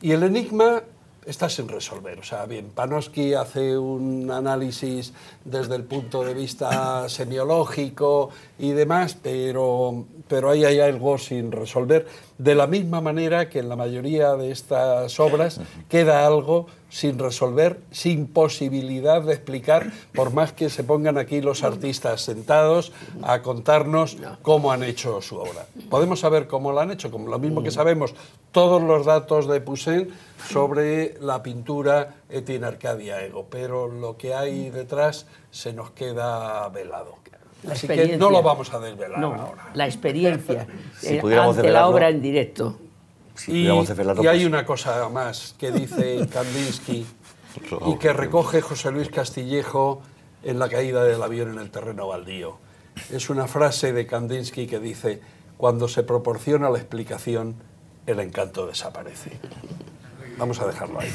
Y 0.01 0.13
el 0.13 0.23
enigma 0.23 0.83
está 1.27 1.49
sin 1.49 1.69
resolver. 1.69 2.19
O 2.19 2.23
sea, 2.23 2.47
bien, 2.47 2.71
Panofsky 2.71 3.35
hace 3.35 3.77
un 3.77 4.31
análisis 4.31 5.13
desde 5.45 5.75
el 5.75 5.85
punto 5.85 6.23
de 6.23 6.33
vista 6.35 7.09
semiológico 7.09 8.31
y 8.59 8.71
demás, 8.71 9.17
pero, 9.21 10.05
pero 10.29 10.51
ahí 10.51 10.65
hay 10.65 10.81
algo 10.81 11.19
sin 11.19 11.53
resolver. 11.53 12.07
De 12.39 12.55
la 12.55 12.67
misma 12.67 13.01
manera 13.01 13.49
que 13.49 13.61
en 13.61 13.69
la 13.69 13.77
mayoría 13.77 14.35
de 14.35 14.51
estas 14.51 15.19
obras 15.21 15.61
queda 15.89 16.27
algo 16.27 16.67
sin 16.91 17.19
resolver, 17.19 17.81
sin 17.91 18.27
posibilidad 18.27 19.23
de 19.23 19.33
explicar, 19.33 19.91
por 20.15 20.33
más 20.33 20.53
que 20.53 20.69
se 20.69 20.85
pongan 20.85 21.19
aquí 21.19 21.41
los 21.41 21.63
artistas 21.63 22.21
sentados 22.21 22.93
a 23.23 23.43
contarnos 23.43 24.19
cómo 24.43 24.71
han 24.71 24.83
hecho 24.83 25.21
su 25.23 25.37
obra. 25.37 25.67
Podemos 25.89 26.21
saber 26.21 26.47
cómo 26.47 26.73
lo 26.73 26.81
han 26.81 26.91
hecho, 26.91 27.11
como 27.11 27.29
lo 27.29 27.39
mismo 27.39 27.63
que 27.63 27.71
sabemos 27.71 28.15
todos 28.53 28.83
los 28.83 29.07
datos 29.07 29.49
de 29.49 29.61
Poussin 29.61 30.11
sobre 30.49 31.15
la 31.21 31.43
pintura 31.43 32.17
Etienne 32.29 32.67
Arcadia 32.67 33.25
Ego, 33.25 33.47
pero 33.51 33.89
lo 33.89 34.17
que 34.17 34.35
hay 34.35 34.71
detrás 34.71 35.27
se 35.51 35.73
nos 35.73 35.91
queda 35.91 36.69
velado. 36.69 37.27
Así 37.71 37.89
que 37.89 38.17
no 38.17 38.31
lo 38.31 38.43
vamos 38.43 38.73
a 38.73 38.79
desvelar 38.79 39.23
ahora. 39.23 39.71
La 39.75 39.87
experiencia 39.87 40.67
si 40.99 41.17
eh, 41.17 41.39
ante 41.39 41.71
la 41.71 41.89
obra 41.89 42.09
en 42.09 42.23
directo. 42.23 42.79
y, 43.49 43.67
y 43.69 44.27
hay 44.27 44.45
una 44.45 44.65
cosa 44.65 45.09
más 45.09 45.55
que 45.59 45.73
dice 45.73 46.27
Kandinsky 46.33 47.07
y 47.87 47.97
que 47.97 48.13
recoge 48.13 48.61
José 48.61 48.91
Luis 48.93 49.09
Castillejo 49.09 50.03
en 50.43 50.59
la 50.59 50.69
caída 50.69 51.05
del 51.05 51.23
avión 51.23 51.53
en 51.53 51.59
el 51.59 51.71
terreno 51.71 52.09
baldío. 52.09 52.59
Es 53.11 53.31
una 53.31 53.47
frase 53.47 53.93
de 53.93 54.07
Kandinsky 54.07 54.67
que 54.67 54.79
dice, 54.79 55.21
cuando 55.57 55.89
se 55.89 56.03
proporciona 56.03 56.71
la 56.71 56.79
explicación, 56.79 57.57
el 58.07 58.21
encanto 58.21 58.67
desaparece. 58.67 59.33
Vamos 60.39 60.61
a 60.61 60.67
dejarlo 60.67 61.01
ahí. 61.01 61.13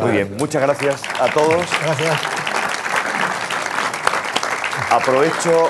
Muy 0.00 0.10
bien, 0.10 0.36
muchas 0.36 0.62
gracias 0.62 1.02
a 1.20 1.32
todos. 1.32 1.64
Gracias. 1.82 2.20
Aprovecho, 4.92 5.68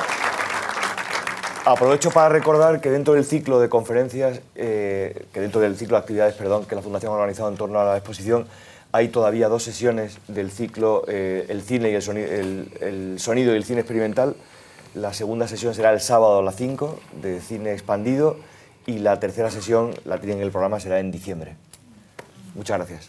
aprovecho 1.64 2.10
para 2.10 2.28
recordar 2.28 2.80
que 2.80 2.90
dentro 2.90 3.14
del 3.14 3.24
ciclo 3.24 3.60
de 3.60 3.68
conferencias, 3.68 4.40
eh, 4.56 5.26
que 5.32 5.40
dentro 5.40 5.60
del 5.60 5.76
ciclo 5.76 5.96
de 5.96 6.00
actividades, 6.00 6.34
perdón, 6.34 6.64
que 6.64 6.74
la 6.74 6.82
Fundación 6.82 7.12
ha 7.12 7.14
organizado 7.14 7.48
en 7.48 7.56
torno 7.56 7.78
a 7.78 7.84
la 7.84 7.96
exposición, 7.96 8.48
hay 8.90 9.10
todavía 9.10 9.46
dos 9.46 9.62
sesiones 9.62 10.18
del 10.26 10.50
ciclo 10.50 11.04
eh, 11.06 11.46
El 11.48 11.62
cine 11.62 11.92
y 11.92 11.94
el 11.94 12.02
sonido, 12.02 12.28
el 12.28 13.14
sonido 13.20 13.52
y 13.54 13.58
el 13.58 13.64
cine 13.64 13.82
experimental. 13.82 14.34
La 14.96 15.14
segunda 15.14 15.46
sesión 15.46 15.72
será 15.72 15.92
el 15.92 16.00
sábado 16.00 16.40
a 16.40 16.42
las 16.42 16.56
5 16.56 16.98
de 17.22 17.40
cine 17.40 17.74
expandido 17.74 18.38
y 18.86 18.98
la 18.98 19.20
tercera 19.20 19.52
sesión, 19.52 19.94
la 20.04 20.18
tienen 20.18 20.38
en 20.38 20.46
el 20.46 20.50
programa, 20.50 20.80
será 20.80 20.98
en 20.98 21.12
diciembre. 21.12 21.54
Muchas 22.56 22.76
gracias. 22.76 23.06